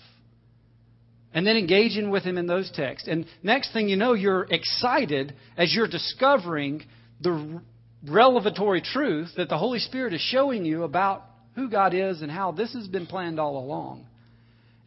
And 1.33 1.45
then 1.45 1.57
engaging 1.57 2.09
with 2.09 2.23
Him 2.23 2.37
in 2.37 2.47
those 2.47 2.71
texts. 2.71 3.07
And 3.07 3.25
next 3.43 3.71
thing 3.71 3.87
you 3.87 3.95
know, 3.95 4.13
you're 4.13 4.47
excited 4.49 5.35
as 5.57 5.73
you're 5.73 5.87
discovering 5.87 6.83
the 7.21 7.61
revelatory 8.07 8.81
truth 8.81 9.29
that 9.37 9.49
the 9.49 9.57
Holy 9.57 9.79
Spirit 9.79 10.13
is 10.13 10.21
showing 10.21 10.65
you 10.65 10.83
about 10.83 11.23
who 11.53 11.69
God 11.69 11.93
is 11.93 12.21
and 12.21 12.31
how 12.31 12.51
this 12.51 12.73
has 12.73 12.87
been 12.87 13.05
planned 13.05 13.39
all 13.39 13.57
along. 13.57 14.07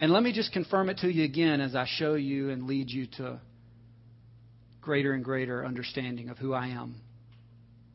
And 0.01 0.13
let 0.13 0.23
me 0.25 0.33
just 0.33 0.53
confirm 0.53 0.89
it 0.89 0.99
to 0.99 1.09
you 1.09 1.25
again 1.25 1.61
as 1.61 1.77
I 1.77 1.87
show 1.87 2.15
you 2.15 2.51
and 2.51 2.67
lead 2.67 2.91
you 2.91 3.07
to 3.19 3.39
greater 4.81 5.13
and 5.13 5.25
greater 5.25 5.65
understanding 5.65 6.29
of 6.29 6.39
who 6.39 6.53
I 6.53 6.69
am 6.69 6.97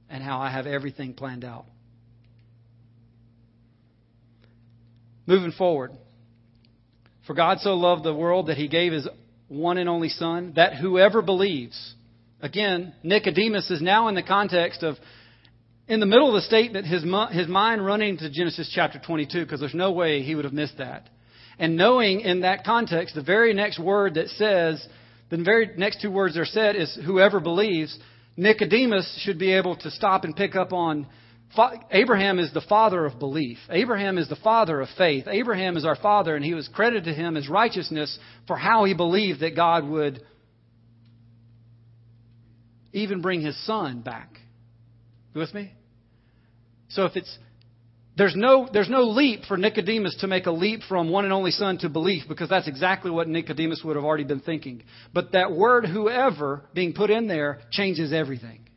and 0.10 0.24
how 0.24 0.40
I 0.40 0.50
have 0.52 0.68
everything 0.68 1.14
planned 1.14 1.44
out. 1.44 1.66
Moving 5.28 5.52
forward. 5.52 5.92
For 7.28 7.34
God 7.34 7.60
so 7.60 7.74
loved 7.74 8.04
the 8.04 8.14
world 8.14 8.48
that 8.48 8.58
he 8.58 8.70
gave 8.70 8.94
his 8.94 9.08
one 9.50 9.78
and 9.78 9.90
only 9.90 10.10
Son, 10.10 10.54
that 10.56 10.76
whoever 10.76 11.22
believes, 11.22 11.96
again, 12.42 12.94
Nicodemus 13.04 13.70
is 13.70 13.82
now 13.82 14.08
in 14.08 14.16
the 14.16 14.24
context 14.24 14.84
of, 14.84 14.96
in 15.88 16.00
the 16.00 16.06
middle 16.06 16.30
of 16.30 16.36
the 16.36 16.48
statement, 16.48 16.88
his, 16.88 17.04
his 17.32 17.48
mind 17.48 17.86
running 17.86 18.18
to 18.18 18.30
Genesis 18.30 18.72
chapter 18.74 19.00
22, 19.06 19.44
because 19.44 19.60
there's 19.60 19.74
no 19.74 19.92
way 19.92 20.24
he 20.24 20.34
would 20.34 20.46
have 20.46 20.54
missed 20.54 20.78
that. 20.78 21.10
And 21.60 21.76
knowing 21.76 22.22
in 22.22 22.42
that 22.42 22.64
context, 22.64 23.16
the 23.16 23.22
very 23.22 23.54
next 23.54 23.80
word 23.80 24.14
that 24.14 24.30
says, 24.30 24.86
the 25.30 25.38
very 25.38 25.72
next 25.78 26.02
two 26.02 26.12
words 26.12 26.38
are 26.38 26.46
said 26.46 26.78
is 26.78 26.98
whoever 27.06 27.42
believes. 27.42 27.98
Nicodemus 28.38 29.22
should 29.24 29.40
be 29.40 29.54
able 29.54 29.76
to 29.78 29.92
stop 29.92 30.24
and 30.24 30.36
pick 30.36 30.56
up 30.56 30.72
on 30.72 31.08
Abraham 31.92 32.40
is 32.40 32.54
the 32.54 32.62
father 32.62 33.06
of 33.06 33.20
belief. 33.20 33.58
Abraham 33.70 34.18
is 34.18 34.30
the 34.30 34.36
father 34.36 34.82
of 34.82 34.90
faith. 34.98 35.26
Abraham 35.28 35.78
is 35.78 35.86
our 35.86 35.96
father, 35.96 36.36
and 36.36 36.44
he 36.44 36.54
was 36.54 36.68
credited 36.68 37.06
to 37.06 37.14
him 37.14 37.38
as 37.38 37.50
righteousness 37.50 38.18
for 38.48 38.58
how 38.58 38.84
he 38.86 38.94
believed 38.94 39.40
that 39.40 39.56
God 39.56 39.88
would 39.88 40.22
even 42.94 43.22
bring 43.22 43.42
his 43.42 43.58
son 43.66 44.02
back. 44.02 44.40
You 45.34 45.42
with 45.42 45.54
me? 45.54 45.74
So 46.90 47.06
if 47.06 47.16
it's 47.16 47.38
there's 48.18 48.36
no, 48.36 48.68
there's 48.72 48.90
no 48.90 49.04
leap 49.04 49.44
for 49.48 49.58
Nicodemus 49.58 50.18
to 50.22 50.28
make 50.28 50.48
a 50.48 50.52
leap 50.52 50.82
from 50.90 51.12
one 51.12 51.24
and 51.24 51.32
only 51.32 51.52
son 51.52 51.78
to 51.80 51.90
belief 51.90 52.24
because 52.28 52.50
that's 52.50 52.68
exactly 52.68 53.12
what 53.12 53.28
Nicodemus 53.28 53.84
would 53.86 53.96
have 53.96 54.04
already 54.04 54.24
been 54.24 54.40
thinking. 54.40 54.82
But 55.14 55.34
that 55.34 55.52
word 55.52 55.86
whoever 55.86 56.64
being 56.74 56.94
put 56.94 57.12
in 57.12 57.28
there 57.28 57.60
changes 57.70 58.12
everything. 58.12 58.68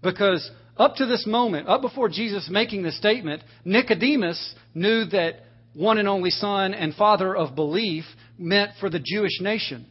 Because 0.00 0.48
up 0.80 0.96
to 0.96 1.04
this 1.04 1.26
moment, 1.26 1.68
up 1.68 1.82
before 1.82 2.08
Jesus 2.08 2.48
making 2.50 2.82
the 2.82 2.90
statement, 2.90 3.42
Nicodemus 3.66 4.54
knew 4.74 5.04
that 5.04 5.40
one 5.74 5.98
and 5.98 6.08
only 6.08 6.30
son 6.30 6.72
and 6.72 6.94
father 6.94 7.36
of 7.36 7.54
belief 7.54 8.04
meant 8.38 8.70
for 8.80 8.88
the 8.88 8.98
Jewish 8.98 9.42
nation, 9.42 9.84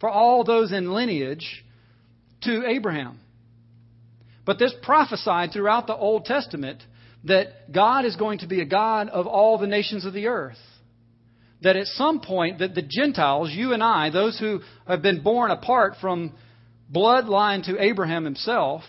for 0.00 0.08
all 0.08 0.42
those 0.42 0.72
in 0.72 0.90
lineage 0.90 1.62
to 2.44 2.64
Abraham. 2.66 3.20
But 4.46 4.58
this 4.58 4.74
prophesied 4.82 5.52
throughout 5.52 5.86
the 5.86 5.94
Old 5.94 6.24
Testament 6.24 6.82
that 7.24 7.70
God 7.70 8.06
is 8.06 8.16
going 8.16 8.38
to 8.38 8.48
be 8.48 8.62
a 8.62 8.66
God 8.66 9.10
of 9.10 9.26
all 9.26 9.58
the 9.58 9.66
nations 9.66 10.06
of 10.06 10.14
the 10.14 10.28
earth. 10.28 10.58
That 11.60 11.76
at 11.76 11.86
some 11.88 12.20
point 12.20 12.60
that 12.60 12.74
the 12.74 12.82
Gentiles, 12.82 13.50
you 13.52 13.74
and 13.74 13.82
I, 13.82 14.08
those 14.08 14.38
who 14.38 14.60
have 14.88 15.02
been 15.02 15.22
born 15.22 15.50
apart 15.50 15.96
from 16.00 16.32
bloodline 16.90 17.64
to 17.66 17.80
Abraham 17.80 18.24
himself, 18.24 18.82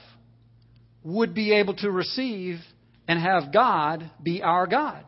would 1.04 1.34
be 1.34 1.54
able 1.54 1.76
to 1.76 1.92
receive 1.92 2.60
and 3.08 3.20
have 3.20 3.54
God 3.54 4.10
be 4.22 4.42
our 4.42 4.68
God. 4.68 5.04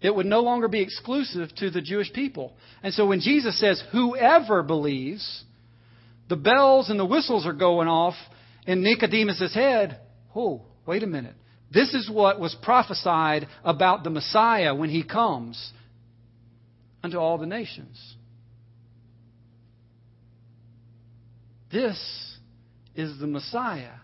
It 0.00 0.14
would 0.14 0.26
no 0.26 0.40
longer 0.40 0.68
be 0.68 0.82
exclusive 0.82 1.54
to 1.56 1.70
the 1.70 1.80
Jewish 1.80 2.12
people. 2.12 2.54
And 2.82 2.92
so 2.92 3.06
when 3.06 3.20
Jesus 3.20 3.58
says, 3.58 3.82
whoever 3.92 4.62
believes, 4.62 5.44
the 6.28 6.36
bells 6.36 6.90
and 6.90 7.00
the 7.00 7.06
whistles 7.06 7.46
are 7.46 7.52
going 7.52 7.88
off 7.88 8.14
in 8.66 8.82
Nicodemus' 8.82 9.54
head. 9.54 10.00
Oh, 10.34 10.62
wait 10.84 11.02
a 11.02 11.06
minute. 11.06 11.34
This 11.72 11.94
is 11.94 12.10
what 12.10 12.38
was 12.38 12.54
prophesied 12.62 13.48
about 13.64 14.04
the 14.04 14.10
Messiah 14.10 14.74
when 14.74 14.90
he 14.90 15.02
comes 15.02 15.72
unto 17.02 17.18
all 17.18 17.38
the 17.38 17.46
nations. 17.46 18.16
This 21.72 21.98
is 22.94 23.18
the 23.18 23.26
Messiah. 23.26 23.94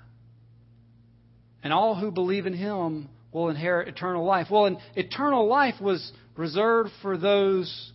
And 1.62 1.72
all 1.72 1.94
who 1.94 2.10
believe 2.10 2.46
in 2.46 2.54
him 2.54 3.08
will 3.32 3.48
inherit 3.48 3.88
eternal 3.88 4.24
life. 4.24 4.48
Well, 4.50 4.66
and 4.66 4.78
eternal 4.94 5.46
life 5.46 5.80
was 5.80 6.12
reserved 6.36 6.90
for 7.00 7.16
those 7.16 7.92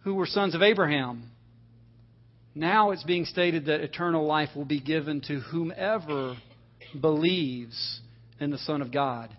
who 0.00 0.14
were 0.14 0.26
sons 0.26 0.54
of 0.54 0.62
Abraham. 0.62 1.30
Now 2.54 2.90
it's 2.90 3.04
being 3.04 3.24
stated 3.24 3.66
that 3.66 3.80
eternal 3.80 4.26
life 4.26 4.50
will 4.56 4.64
be 4.64 4.80
given 4.80 5.20
to 5.22 5.40
whomever 5.40 6.36
believes 7.00 8.00
in 8.40 8.50
the 8.50 8.58
Son 8.58 8.82
of 8.82 8.92
God. 8.92 9.30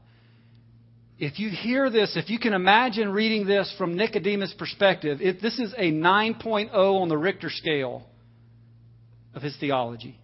If 1.18 1.38
you 1.38 1.50
hear 1.50 1.90
this, 1.90 2.16
if 2.16 2.30
you 2.30 2.40
can 2.40 2.54
imagine 2.54 3.10
reading 3.10 3.46
this 3.46 3.74
from 3.78 3.98
Nicodemus' 3.98 4.54
perspective, 4.58 5.20
if 5.22 5.42
this 5.42 5.60
is 5.60 5.74
a 5.78 5.92
9.0 5.92 6.74
on 6.74 7.10
the 7.10 7.18
Richter 7.18 7.50
scale 7.50 8.04
of 9.34 9.42
his 9.42 9.56
theology. 9.58 10.18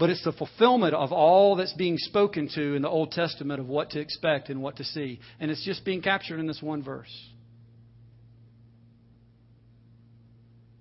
But 0.00 0.08
it's 0.08 0.24
the 0.24 0.32
fulfillment 0.32 0.94
of 0.94 1.12
all 1.12 1.56
that's 1.56 1.74
being 1.74 1.98
spoken 1.98 2.48
to 2.54 2.74
in 2.74 2.80
the 2.80 2.88
Old 2.88 3.12
Testament 3.12 3.60
of 3.60 3.68
what 3.68 3.90
to 3.90 4.00
expect 4.00 4.48
and 4.48 4.62
what 4.62 4.76
to 4.76 4.84
see. 4.84 5.20
And 5.38 5.50
it's 5.50 5.62
just 5.62 5.84
being 5.84 6.00
captured 6.00 6.40
in 6.40 6.46
this 6.46 6.62
one 6.62 6.82
verse. 6.82 7.14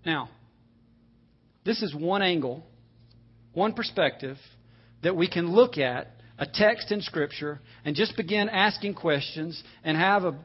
Now, 0.05 0.30
this 1.65 1.82
is 1.84 1.93
one 1.93 2.22
angle, 2.22 2.63
one 3.51 3.74
perspective 3.74 4.38
that 5.03 5.17
we 5.17 5.30
can 5.30 5.51
look 5.51 5.78
at 5.78 6.07
a 6.38 6.45
text 6.45 6.89
in 6.93 7.01
Scripture 7.01 7.59
and 7.84 7.97
just 7.97 8.15
begin 8.15 8.47
asking 8.47 8.93
questions 8.93 9.61
and 9.84 9.97
have 9.97 10.24
a 10.24 10.39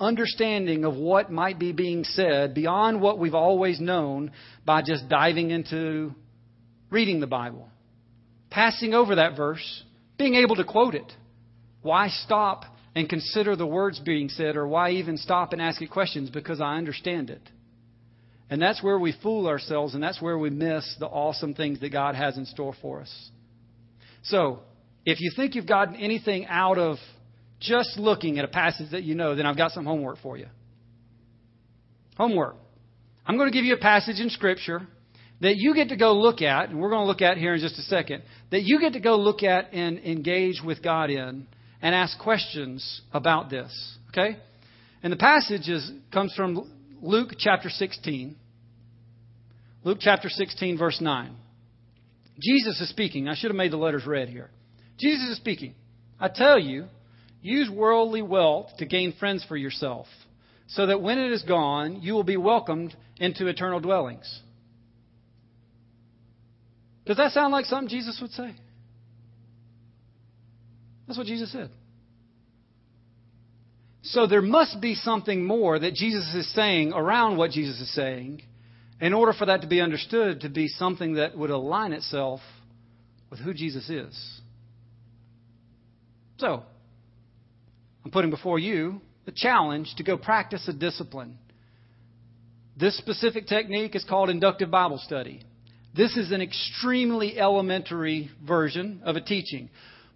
understanding 0.00 0.86
of 0.86 0.94
what 0.94 1.30
might 1.30 1.58
be 1.58 1.72
being 1.72 2.04
said 2.04 2.54
beyond 2.54 3.02
what 3.02 3.18
we've 3.18 3.34
always 3.34 3.80
known 3.80 4.30
by 4.64 4.80
just 4.80 5.10
diving 5.10 5.50
into 5.50 6.14
reading 6.88 7.20
the 7.20 7.26
Bible, 7.26 7.68
passing 8.50 8.94
over 8.94 9.16
that 9.16 9.36
verse, 9.36 9.82
being 10.18 10.34
able 10.34 10.56
to 10.56 10.64
quote 10.64 10.94
it. 10.94 11.12
Why 11.82 12.08
stop 12.08 12.64
and 12.94 13.08
consider 13.08 13.54
the 13.56 13.66
words 13.66 14.00
being 14.00 14.28
said, 14.28 14.56
or 14.56 14.66
why 14.66 14.90
even 14.90 15.16
stop 15.16 15.52
and 15.52 15.62
ask 15.62 15.80
it 15.80 15.90
questions? 15.90 16.30
Because 16.30 16.60
I 16.60 16.76
understand 16.76 17.30
it. 17.30 17.42
And 18.50 18.60
that's 18.60 18.82
where 18.82 18.98
we 18.98 19.14
fool 19.22 19.46
ourselves, 19.46 19.94
and 19.94 20.02
that's 20.02 20.20
where 20.22 20.38
we 20.38 20.50
miss 20.50 20.96
the 20.98 21.06
awesome 21.06 21.54
things 21.54 21.80
that 21.80 21.90
God 21.90 22.14
has 22.14 22.36
in 22.36 22.46
store 22.46 22.74
for 22.80 23.00
us. 23.00 23.30
So, 24.24 24.60
if 25.04 25.20
you 25.20 25.30
think 25.36 25.54
you've 25.54 25.66
gotten 25.66 25.96
anything 25.96 26.46
out 26.46 26.78
of 26.78 26.96
just 27.60 27.98
looking 27.98 28.38
at 28.38 28.44
a 28.44 28.48
passage 28.48 28.90
that 28.92 29.02
you 29.02 29.14
know, 29.14 29.34
then 29.34 29.46
I've 29.46 29.56
got 29.56 29.72
some 29.72 29.84
homework 29.84 30.18
for 30.22 30.36
you. 30.36 30.46
Homework. 32.16 32.56
I'm 33.26 33.36
going 33.36 33.50
to 33.50 33.56
give 33.56 33.64
you 33.64 33.74
a 33.74 33.78
passage 33.78 34.18
in 34.18 34.30
Scripture 34.30 34.86
that 35.40 35.56
you 35.56 35.74
get 35.74 35.90
to 35.90 35.96
go 35.96 36.14
look 36.14 36.42
at, 36.42 36.70
and 36.70 36.80
we're 36.80 36.90
going 36.90 37.02
to 37.02 37.06
look 37.06 37.22
at 37.22 37.36
here 37.36 37.54
in 37.54 37.60
just 37.60 37.78
a 37.78 37.82
second, 37.82 38.22
that 38.50 38.62
you 38.62 38.80
get 38.80 38.94
to 38.94 39.00
go 39.00 39.16
look 39.16 39.42
at 39.42 39.72
and 39.72 39.98
engage 39.98 40.62
with 40.64 40.82
God 40.82 41.10
in 41.10 41.46
and 41.82 41.94
ask 41.94 42.18
questions 42.18 43.02
about 43.12 43.50
this. 43.50 43.98
Okay? 44.10 44.36
And 45.02 45.12
the 45.12 45.16
passage 45.16 45.68
is, 45.68 45.90
comes 46.12 46.34
from 46.34 46.70
Luke 47.00 47.30
chapter 47.38 47.68
16. 47.68 48.36
Luke 49.84 49.98
chapter 50.00 50.28
16, 50.28 50.78
verse 50.78 51.00
9. 51.00 51.34
Jesus 52.40 52.80
is 52.80 52.88
speaking. 52.88 53.28
I 53.28 53.34
should 53.34 53.50
have 53.50 53.56
made 53.56 53.72
the 53.72 53.76
letters 53.76 54.06
red 54.06 54.28
here. 54.28 54.50
Jesus 54.98 55.30
is 55.30 55.36
speaking. 55.36 55.74
I 56.20 56.28
tell 56.28 56.58
you, 56.58 56.86
use 57.42 57.70
worldly 57.70 58.22
wealth 58.22 58.70
to 58.78 58.86
gain 58.86 59.14
friends 59.18 59.44
for 59.46 59.56
yourself, 59.56 60.06
so 60.68 60.86
that 60.86 61.00
when 61.00 61.18
it 61.18 61.32
is 61.32 61.42
gone, 61.42 62.02
you 62.02 62.14
will 62.14 62.24
be 62.24 62.36
welcomed 62.36 62.94
into 63.18 63.46
eternal 63.46 63.80
dwellings. 63.80 64.40
Does 67.08 67.16
that 67.16 67.32
sound 67.32 67.52
like 67.52 67.64
something 67.64 67.88
Jesus 67.88 68.18
would 68.20 68.32
say? 68.32 68.54
That's 71.06 71.16
what 71.16 71.26
Jesus 71.26 71.50
said. 71.50 71.70
So 74.02 74.26
there 74.26 74.42
must 74.42 74.82
be 74.82 74.94
something 74.94 75.42
more 75.42 75.78
that 75.78 75.94
Jesus 75.94 76.34
is 76.34 76.52
saying 76.54 76.92
around 76.92 77.38
what 77.38 77.50
Jesus 77.50 77.80
is 77.80 77.92
saying 77.94 78.42
in 79.00 79.14
order 79.14 79.32
for 79.32 79.46
that 79.46 79.62
to 79.62 79.66
be 79.66 79.80
understood 79.80 80.42
to 80.42 80.50
be 80.50 80.68
something 80.68 81.14
that 81.14 81.36
would 81.36 81.48
align 81.48 81.94
itself 81.94 82.40
with 83.30 83.40
who 83.40 83.54
Jesus 83.54 83.88
is. 83.88 84.40
So, 86.36 86.62
I'm 88.04 88.10
putting 88.10 88.30
before 88.30 88.58
you 88.58 89.00
the 89.24 89.32
challenge 89.32 89.94
to 89.96 90.02
go 90.02 90.18
practice 90.18 90.68
a 90.68 90.74
discipline. 90.74 91.38
This 92.76 92.98
specific 92.98 93.46
technique 93.46 93.96
is 93.96 94.04
called 94.04 94.28
inductive 94.28 94.70
Bible 94.70 94.98
study. 94.98 95.42
This 95.98 96.16
is 96.16 96.30
an 96.30 96.40
extremely 96.40 97.40
elementary 97.40 98.30
version 98.46 99.02
of 99.04 99.16
a 99.16 99.20
teaching. 99.20 99.68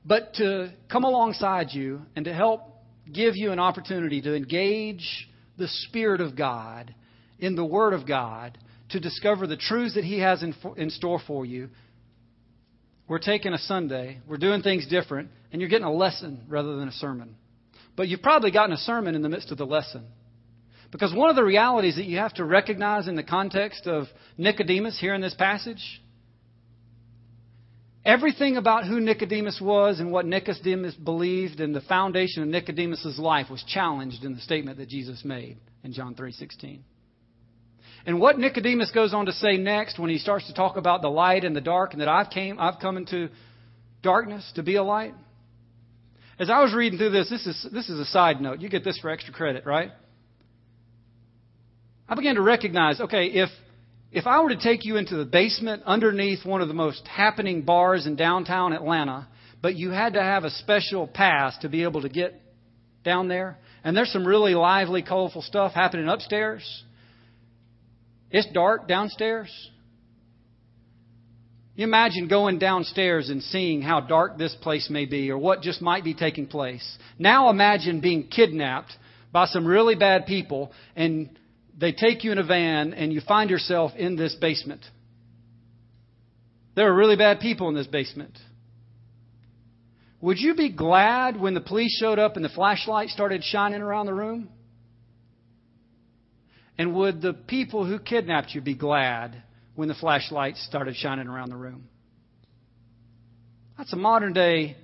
But 0.05 0.35
to 0.35 0.73
come 0.89 1.03
alongside 1.03 1.71
you 1.73 2.03
and 2.15 2.25
to 2.27 2.33
help 2.33 2.61
give 3.13 3.35
you 3.35 3.51
an 3.51 3.59
opportunity 3.59 4.23
to 4.23 4.37
engage 4.37 5.29
the 5.59 5.67
Spirit 5.67 6.21
of 6.21 6.37
God 6.37 6.95
in 7.41 7.57
the 7.57 7.65
Word 7.65 7.95
of 7.95 8.07
God 8.07 8.59
to 8.91 9.01
discover 9.01 9.49
the 9.49 9.57
truths 9.57 9.97
that 9.97 10.05
He 10.05 10.21
has 10.21 10.45
in, 10.45 10.55
in 10.77 10.89
store 10.89 11.21
for 11.27 11.45
you. 11.45 11.69
We're 13.09 13.19
taking 13.19 13.53
a 13.53 13.59
Sunday, 13.59 14.21
we're 14.29 14.37
doing 14.37 14.63
things 14.63 14.87
different, 14.87 15.31
and 15.51 15.61
you're 15.61 15.69
getting 15.69 15.85
a 15.85 15.93
lesson 15.93 16.45
rather 16.47 16.77
than 16.77 16.87
a 16.87 16.93
sermon. 16.93 17.35
But 17.97 18.07
you've 18.07 18.23
probably 18.23 18.53
gotten 18.53 18.73
a 18.73 18.79
sermon 18.79 19.17
in 19.17 19.23
the 19.23 19.29
midst 19.29 19.51
of 19.51 19.59
the 19.59 19.67
lesson. 19.67 20.07
Because 20.93 21.13
one 21.13 21.31
of 21.31 21.37
the 21.37 21.43
realities 21.43 21.97
that 21.97 22.05
you 22.05 22.19
have 22.19 22.35
to 22.35 22.45
recognize 22.45 23.09
in 23.09 23.17
the 23.17 23.23
context 23.25 23.87
of 23.87 24.05
Nicodemus 24.39 25.01
here 25.01 25.15
in 25.15 25.21
this 25.21 25.35
passage 25.35 26.01
Everything 28.05 28.57
about 28.57 28.85
who 28.85 29.01
Nicodemus 29.01 29.61
was 29.61 30.01
and 30.01 30.11
what 30.11 30.27
Nicodemus 30.27 30.95
believed 30.95 31.61
and 31.61 31.75
the 31.75 31.81
foundation 31.81 32.43
of 32.43 32.49
Nicodemus's 32.49 33.17
life 33.19 33.49
was 33.49 33.63
challenged 33.63 34.25
in 34.25 34.35
the 34.35 34.41
statement 34.41 34.79
that 34.79 34.89
Jesus 34.89 35.25
made 35.25 35.59
in 35.85 35.93
John 35.93 36.17
3:16. 36.17 36.83
And 38.05 38.21
what 38.21 38.41
Nicodemus 38.41 38.91
goes 38.91 39.15
on 39.15 39.27
to 39.27 39.33
say 39.33 39.57
next 39.57 40.01
when 40.01 40.11
he 40.11 40.19
starts 40.19 40.49
to 40.49 40.53
talk 40.53 40.77
about 40.77 41.01
the 41.01 41.11
light 41.11 41.45
and 41.45 41.55
the 41.55 41.61
dark 41.61 41.93
and 41.93 42.01
that 42.01 42.09
I've 42.09 42.31
came 42.31 42.59
I've 42.59 42.81
come 42.81 42.97
into 42.97 43.29
darkness 44.03 44.51
to 44.57 44.65
be 44.65 44.75
a 44.75 44.83
light. 44.83 45.15
As 46.41 46.51
I 46.51 46.61
was 46.61 46.75
reading 46.75 46.99
through 46.99 47.11
this, 47.11 47.31
this 47.31 47.47
is 47.47 47.69
this 47.71 47.89
is 47.89 48.01
a 48.01 48.07
side 48.07 48.41
note. 48.41 48.61
You 48.61 48.69
get 48.69 48.83
this 48.83 48.99
for 48.99 49.11
extra 49.11 49.33
credit, 49.33 49.65
right? 49.65 49.93
I 52.09 52.15
began 52.15 52.35
to 52.35 52.43
recognize, 52.43 53.01
okay, 53.01 53.27
if 53.27 53.49
if 54.13 54.27
I 54.27 54.43
were 54.43 54.51
to 54.51 54.59
take 54.59 54.85
you 54.85 54.99
into 54.99 55.17
the 55.17 55.25
basement 55.25 55.85
underneath 55.87 56.45
one 56.45 56.61
of 56.61 56.69
the 56.69 56.75
most 56.75 57.07
happening 57.09 57.63
bars 57.63 58.07
in 58.07 58.15
downtown 58.15 58.75
Atlanta, 58.75 59.27
but 59.63 59.75
you 59.75 59.91
had 59.91 60.15
to 60.15 60.23
have 60.23 60.45
a 60.45 60.51
special 60.51 61.07
pass 61.07 61.57
to 61.59 61.71
be 61.71 61.85
able 61.85 62.03
to 62.03 62.11
get 62.11 62.39
down 63.05 63.29
there, 63.29 63.57
and 63.83 63.97
there's 63.97 64.13
some 64.13 64.27
really 64.27 64.55
lively, 64.55 65.03
colorful 65.03 65.41
stuff 65.41 65.73
happening 65.73 66.09
upstairs. 66.09 66.85
It's 68.31 68.47
dark 68.53 68.87
downstairs. 68.87 69.51
You 71.75 71.85
imagine 71.85 72.29
going 72.29 72.59
downstairs 72.59 73.31
and 73.31 73.43
seeing 73.43 73.81
how 73.81 74.01
dark 74.01 74.37
this 74.37 74.55
place 74.61 74.91
may 74.91 75.07
be 75.07 75.31
or 75.31 75.39
what 75.39 75.63
just 75.63 75.81
might 75.81 76.05
be 76.05 76.13
taking 76.13 76.47
place. 76.47 76.99
Now 77.19 77.49
imagine 77.49 78.01
being 78.01 78.29
kidnapped 78.29 78.93
by 79.33 79.47
some 79.47 79.67
really 79.67 79.95
bad 79.95 80.27
people 80.27 80.71
and 80.95 81.31
they 81.79 81.93
take 81.93 82.25
you 82.25 82.33
in 82.33 82.39
a 82.39 82.45
van 82.45 82.95
and 82.95 83.13
you 83.13 83.21
find 83.21 83.51
yourself 83.51 83.93
in 83.97 84.17
this 84.17 84.35
basement. 84.35 84.85
There 86.75 86.89
are 86.89 86.95
really 86.95 87.17
bad 87.17 87.41
people 87.41 87.69
in 87.69 87.75
this 87.75 87.87
basement. 87.87 88.39
Would 90.21 90.39
you 90.39 90.55
be 90.55 90.71
glad 90.71 91.39
when 91.39 91.55
the 91.55 91.61
police 91.61 91.97
showed 91.99 92.19
up 92.19 92.37
and 92.37 92.45
the 92.45 92.49
flashlight 92.51 93.09
started 93.09 93.43
shining 93.43 93.83
around 93.83 94.07
the 94.07 94.15
room? 94.15 94.49
And 96.79 96.95
would 96.95 97.21
the 97.21 97.33
people 97.33 97.85
who 97.85 97.99
kidnapped 97.99 98.55
you 98.55 98.61
be 98.61 98.75
glad 98.75 99.43
when 99.75 99.89
the 99.89 99.95
flashlight 99.95 100.57
started 100.57 100.97
shining 100.97 101.27
around 101.27 101.51
the 101.51 101.57
room? 101.57 101.89
That's 103.77 103.93
a 103.93 103.97
modern 103.97 104.33
day 104.33 104.77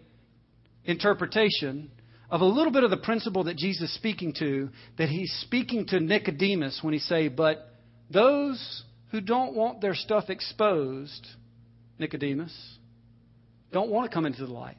interpretation 0.85 1.91
of 2.31 2.41
a 2.41 2.45
little 2.45 2.73
bit 2.73 2.85
of 2.85 2.91
the 2.91 2.97
principle 2.99 3.45
that 3.45 3.57
Jesus 3.57 3.91
is 3.91 3.95
speaking 3.95 4.35
to, 4.39 4.69
that 4.99 5.09
he's 5.09 5.33
speaking 5.43 5.87
to 5.87 6.01
Nicodemus 6.01 6.81
when 6.83 6.93
he 6.93 7.01
say, 7.01 7.29
but 7.29 7.71
those 8.11 8.83
who 9.11 9.21
don't 9.21 9.55
want 9.55 9.81
their 9.81 9.95
stuff 9.95 10.29
exposed, 10.29 11.27
Nicodemus, 11.99 12.55
don't 13.73 13.91
want 13.91 14.11
to 14.11 14.15
come 14.15 14.27
into 14.27 14.45
the 14.45 14.53
light. 14.53 14.77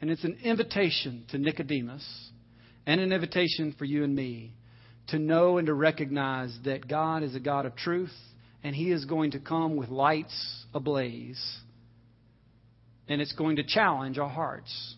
And 0.00 0.10
it's 0.10 0.24
an 0.24 0.38
invitation 0.44 1.24
to 1.30 1.38
Nicodemus 1.38 2.30
and 2.86 3.00
an 3.00 3.12
invitation 3.12 3.74
for 3.78 3.86
you 3.86 4.04
and 4.04 4.14
me 4.14 4.52
to 5.08 5.18
know 5.18 5.56
and 5.56 5.66
to 5.66 5.74
recognize 5.74 6.54
that 6.64 6.86
God 6.86 7.22
is 7.22 7.34
a 7.34 7.40
God 7.40 7.64
of 7.64 7.74
truth 7.74 8.12
and 8.62 8.74
He 8.74 8.90
is 8.90 9.06
going 9.06 9.30
to 9.30 9.38
come 9.38 9.76
with 9.76 9.88
lights 9.88 10.66
ablaze 10.74 11.60
and 13.08 13.20
it's 13.20 13.32
going 13.32 13.56
to 13.56 13.64
challenge 13.64 14.18
our 14.18 14.28
hearts. 14.28 14.94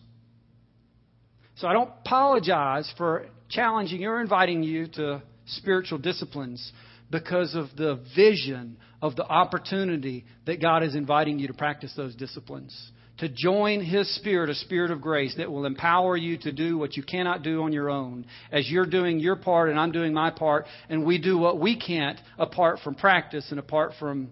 So 1.55 1.67
I 1.67 1.73
don't 1.73 1.89
apologize 2.05 2.91
for 2.97 3.27
challenging 3.49 4.05
or 4.05 4.21
inviting 4.21 4.63
you 4.63 4.87
to 4.89 5.23
spiritual 5.45 5.97
disciplines 5.97 6.71
because 7.09 7.55
of 7.55 7.67
the 7.75 8.03
vision 8.15 8.77
of 9.01 9.15
the 9.15 9.25
opportunity 9.25 10.25
that 10.45 10.61
God 10.61 10.83
is 10.83 10.95
inviting 10.95 11.39
you 11.39 11.47
to 11.47 11.53
practice 11.53 11.93
those 11.95 12.15
disciplines. 12.15 12.91
To 13.19 13.29
join 13.29 13.83
His 13.83 14.13
Spirit, 14.15 14.49
a 14.51 14.55
Spirit 14.55 14.91
of 14.91 15.01
grace 15.01 15.33
that 15.37 15.51
will 15.51 15.65
empower 15.65 16.15
you 16.15 16.37
to 16.39 16.51
do 16.51 16.77
what 16.77 16.95
you 16.95 17.01
cannot 17.01 17.41
do 17.41 17.63
on 17.63 17.73
your 17.73 17.89
own. 17.89 18.27
As 18.51 18.69
you're 18.69 18.85
doing 18.85 19.19
your 19.19 19.35
part 19.35 19.69
and 19.69 19.79
I'm 19.79 19.91
doing 19.91 20.13
my 20.13 20.29
part, 20.29 20.67
and 20.89 21.03
we 21.03 21.17
do 21.17 21.37
what 21.37 21.59
we 21.59 21.79
can't 21.79 22.19
apart 22.37 22.79
from 22.83 22.93
practice 22.93 23.47
and 23.49 23.59
apart 23.59 23.93
from 23.99 24.29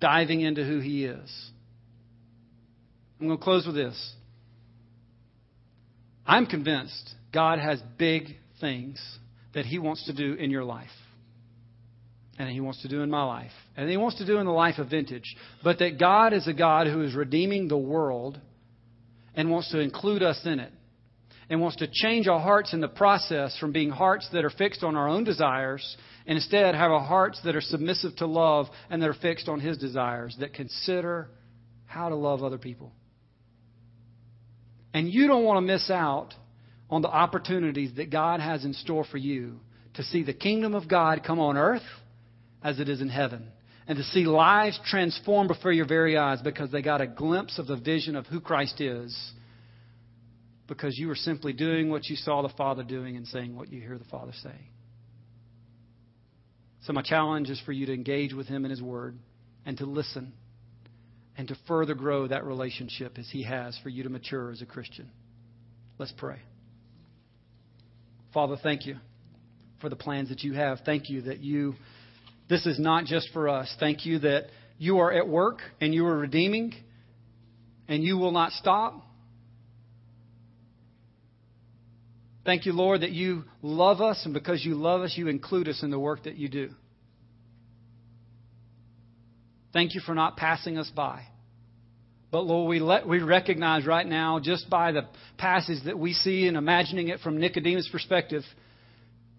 diving 0.00 0.42
into 0.42 0.64
who 0.64 0.80
He 0.80 1.06
is. 1.06 1.50
I'm 3.20 3.26
going 3.26 3.38
to 3.38 3.44
close 3.44 3.66
with 3.66 3.76
this. 3.76 4.14
I'm 6.26 6.46
convinced 6.46 7.14
God 7.32 7.58
has 7.58 7.80
big 7.98 8.36
things 8.60 9.00
that 9.54 9.64
He 9.64 9.78
wants 9.78 10.04
to 10.06 10.12
do 10.12 10.34
in 10.34 10.50
your 10.50 10.64
life. 10.64 10.90
And 12.38 12.50
He 12.50 12.60
wants 12.60 12.82
to 12.82 12.88
do 12.88 13.00
in 13.00 13.10
my 13.10 13.24
life. 13.24 13.52
And 13.76 13.88
He 13.88 13.96
wants 13.96 14.18
to 14.18 14.26
do 14.26 14.38
in 14.38 14.46
the 14.46 14.52
life 14.52 14.78
of 14.78 14.90
Vintage. 14.90 15.36
But 15.64 15.78
that 15.78 15.98
God 15.98 16.32
is 16.32 16.46
a 16.46 16.52
God 16.52 16.86
who 16.86 17.02
is 17.02 17.14
redeeming 17.14 17.68
the 17.68 17.78
world 17.78 18.38
and 19.34 19.50
wants 19.50 19.70
to 19.70 19.80
include 19.80 20.22
us 20.22 20.40
in 20.44 20.60
it. 20.60 20.72
And 21.48 21.60
wants 21.60 21.76
to 21.76 21.86
change 21.90 22.26
our 22.26 22.40
hearts 22.40 22.72
in 22.74 22.80
the 22.80 22.88
process 22.88 23.56
from 23.58 23.70
being 23.70 23.90
hearts 23.90 24.28
that 24.32 24.44
are 24.44 24.50
fixed 24.50 24.82
on 24.82 24.96
our 24.96 25.08
own 25.08 25.22
desires 25.22 25.96
and 26.26 26.36
instead 26.36 26.74
have 26.74 26.90
our 26.90 27.04
hearts 27.04 27.40
that 27.44 27.54
are 27.54 27.60
submissive 27.60 28.16
to 28.16 28.26
love 28.26 28.66
and 28.90 29.00
that 29.00 29.08
are 29.08 29.14
fixed 29.14 29.48
on 29.48 29.60
His 29.60 29.78
desires, 29.78 30.36
that 30.40 30.54
consider 30.54 31.28
how 31.84 32.08
to 32.08 32.16
love 32.16 32.42
other 32.42 32.58
people. 32.58 32.92
And 34.96 35.12
you 35.12 35.26
don't 35.26 35.44
want 35.44 35.58
to 35.58 35.60
miss 35.60 35.90
out 35.90 36.32
on 36.88 37.02
the 37.02 37.08
opportunities 37.08 37.94
that 37.96 38.08
God 38.08 38.40
has 38.40 38.64
in 38.64 38.72
store 38.72 39.04
for 39.04 39.18
you 39.18 39.60
to 39.92 40.02
see 40.02 40.22
the 40.22 40.32
kingdom 40.32 40.74
of 40.74 40.88
God 40.88 41.20
come 41.22 41.38
on 41.38 41.58
earth 41.58 41.82
as 42.64 42.80
it 42.80 42.88
is 42.88 43.02
in 43.02 43.10
heaven. 43.10 43.52
And 43.86 43.98
to 43.98 44.04
see 44.04 44.24
lives 44.24 44.80
transformed 44.86 45.48
before 45.48 45.70
your 45.70 45.86
very 45.86 46.16
eyes 46.16 46.40
because 46.40 46.70
they 46.70 46.80
got 46.80 47.02
a 47.02 47.06
glimpse 47.06 47.58
of 47.58 47.66
the 47.66 47.76
vision 47.76 48.16
of 48.16 48.24
who 48.24 48.40
Christ 48.40 48.80
is. 48.80 49.14
Because 50.66 50.96
you 50.96 51.08
were 51.08 51.14
simply 51.14 51.52
doing 51.52 51.90
what 51.90 52.06
you 52.06 52.16
saw 52.16 52.40
the 52.40 52.48
Father 52.56 52.82
doing 52.82 53.18
and 53.18 53.26
saying 53.26 53.54
what 53.54 53.70
you 53.70 53.82
hear 53.82 53.98
the 53.98 54.04
Father 54.04 54.32
say. 54.42 54.70
So, 56.84 56.94
my 56.94 57.02
challenge 57.02 57.50
is 57.50 57.60
for 57.66 57.72
you 57.72 57.84
to 57.84 57.92
engage 57.92 58.32
with 58.32 58.46
Him 58.46 58.64
in 58.64 58.70
His 58.70 58.80
Word 58.80 59.18
and 59.66 59.76
to 59.76 59.84
listen 59.84 60.32
and 61.36 61.48
to 61.48 61.56
further 61.68 61.94
grow 61.94 62.26
that 62.26 62.44
relationship 62.44 63.18
as 63.18 63.28
He 63.30 63.42
has 63.44 63.78
for 63.82 63.88
you 63.88 64.02
to 64.02 64.08
mature 64.08 64.50
as 64.50 64.62
a 64.62 64.66
Christian. 64.66 65.10
Let's 65.98 66.12
pray. 66.16 66.38
Father, 68.32 68.56
thank 68.62 68.86
you 68.86 68.96
for 69.80 69.88
the 69.88 69.96
plans 69.96 70.28
that 70.28 70.42
you 70.42 70.54
have. 70.54 70.80
Thank 70.84 71.08
you 71.08 71.22
that 71.22 71.40
you, 71.40 71.74
this 72.48 72.66
is 72.66 72.78
not 72.78 73.04
just 73.04 73.30
for 73.32 73.48
us. 73.48 73.74
Thank 73.80 74.06
you 74.06 74.18
that 74.20 74.46
you 74.78 74.98
are 74.98 75.12
at 75.12 75.26
work 75.26 75.60
and 75.80 75.94
you 75.94 76.06
are 76.06 76.16
redeeming 76.16 76.74
and 77.88 78.02
you 78.02 78.18
will 78.18 78.32
not 78.32 78.52
stop. 78.52 79.02
Thank 82.44 82.64
you, 82.64 82.72
Lord, 82.72 83.00
that 83.00 83.10
you 83.10 83.42
love 83.60 84.00
us, 84.00 84.22
and 84.24 84.32
because 84.32 84.64
you 84.64 84.76
love 84.76 85.00
us, 85.00 85.14
you 85.16 85.26
include 85.26 85.66
us 85.68 85.82
in 85.82 85.90
the 85.90 85.98
work 85.98 86.24
that 86.24 86.36
you 86.36 86.48
do. 86.48 86.70
Thank 89.76 89.94
you 89.94 90.00
for 90.00 90.14
not 90.14 90.38
passing 90.38 90.78
us 90.78 90.90
by. 90.96 91.20
But 92.30 92.46
Lord, 92.46 92.66
we, 92.70 92.80
let, 92.80 93.06
we 93.06 93.20
recognize 93.20 93.84
right 93.84 94.06
now, 94.06 94.40
just 94.40 94.70
by 94.70 94.90
the 94.92 95.02
passage 95.36 95.84
that 95.84 95.98
we 95.98 96.14
see 96.14 96.48
and 96.48 96.56
imagining 96.56 97.08
it 97.08 97.20
from 97.20 97.38
Nicodemus' 97.38 97.86
perspective, 97.92 98.42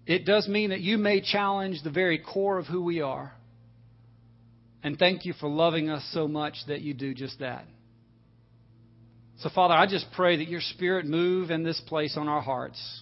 it 0.05 0.27
does 0.27 0.47
mean 0.47 0.69
that 0.69 0.81
you 0.81 0.99
may 0.99 1.21
challenge 1.21 1.81
the 1.81 1.89
very 1.89 2.19
core 2.19 2.59
of 2.59 2.67
who 2.67 2.83
we 2.83 3.01
are. 3.01 3.33
And 4.83 4.99
thank 4.99 5.25
you 5.25 5.33
for 5.33 5.49
loving 5.49 5.89
us 5.89 6.07
so 6.13 6.27
much 6.27 6.53
that 6.67 6.81
you 6.81 6.93
do 6.93 7.15
just 7.15 7.39
that. 7.39 7.65
So, 9.39 9.49
Father, 9.49 9.73
I 9.73 9.87
just 9.87 10.05
pray 10.15 10.37
that 10.37 10.47
your 10.47 10.61
Spirit 10.61 11.07
move 11.07 11.49
in 11.49 11.63
this 11.63 11.81
place 11.87 12.15
on 12.15 12.27
our 12.27 12.41
hearts 12.41 13.01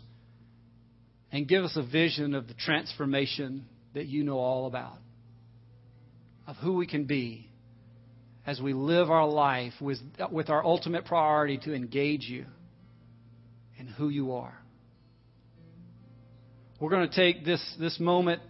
and 1.33 1.45
give 1.45 1.65
us 1.65 1.75
a 1.75 1.83
vision 1.83 2.33
of 2.33 2.47
the 2.47 2.53
transformation 2.53 3.65
that 3.93 4.05
you 4.05 4.23
know 4.23 4.37
all 4.37 4.67
about, 4.67 4.99
of 6.47 6.55
who 6.57 6.73
we 6.73 6.87
can 6.87 7.05
be 7.05 7.49
as 8.45 8.61
we 8.61 8.73
live 8.73 9.09
our 9.09 9.27
life 9.27 9.73
with, 9.81 9.97
with 10.31 10.49
our 10.49 10.63
ultimate 10.63 11.05
priority 11.05 11.57
to 11.57 11.73
engage 11.73 12.23
you 12.23 12.45
in 13.77 13.87
who 13.87 14.09
you 14.09 14.33
are. 14.33 14.57
We're 16.79 16.91
going 16.91 17.09
to 17.09 17.15
take 17.15 17.45
this, 17.45 17.61
this 17.79 17.99
moment 17.99 18.41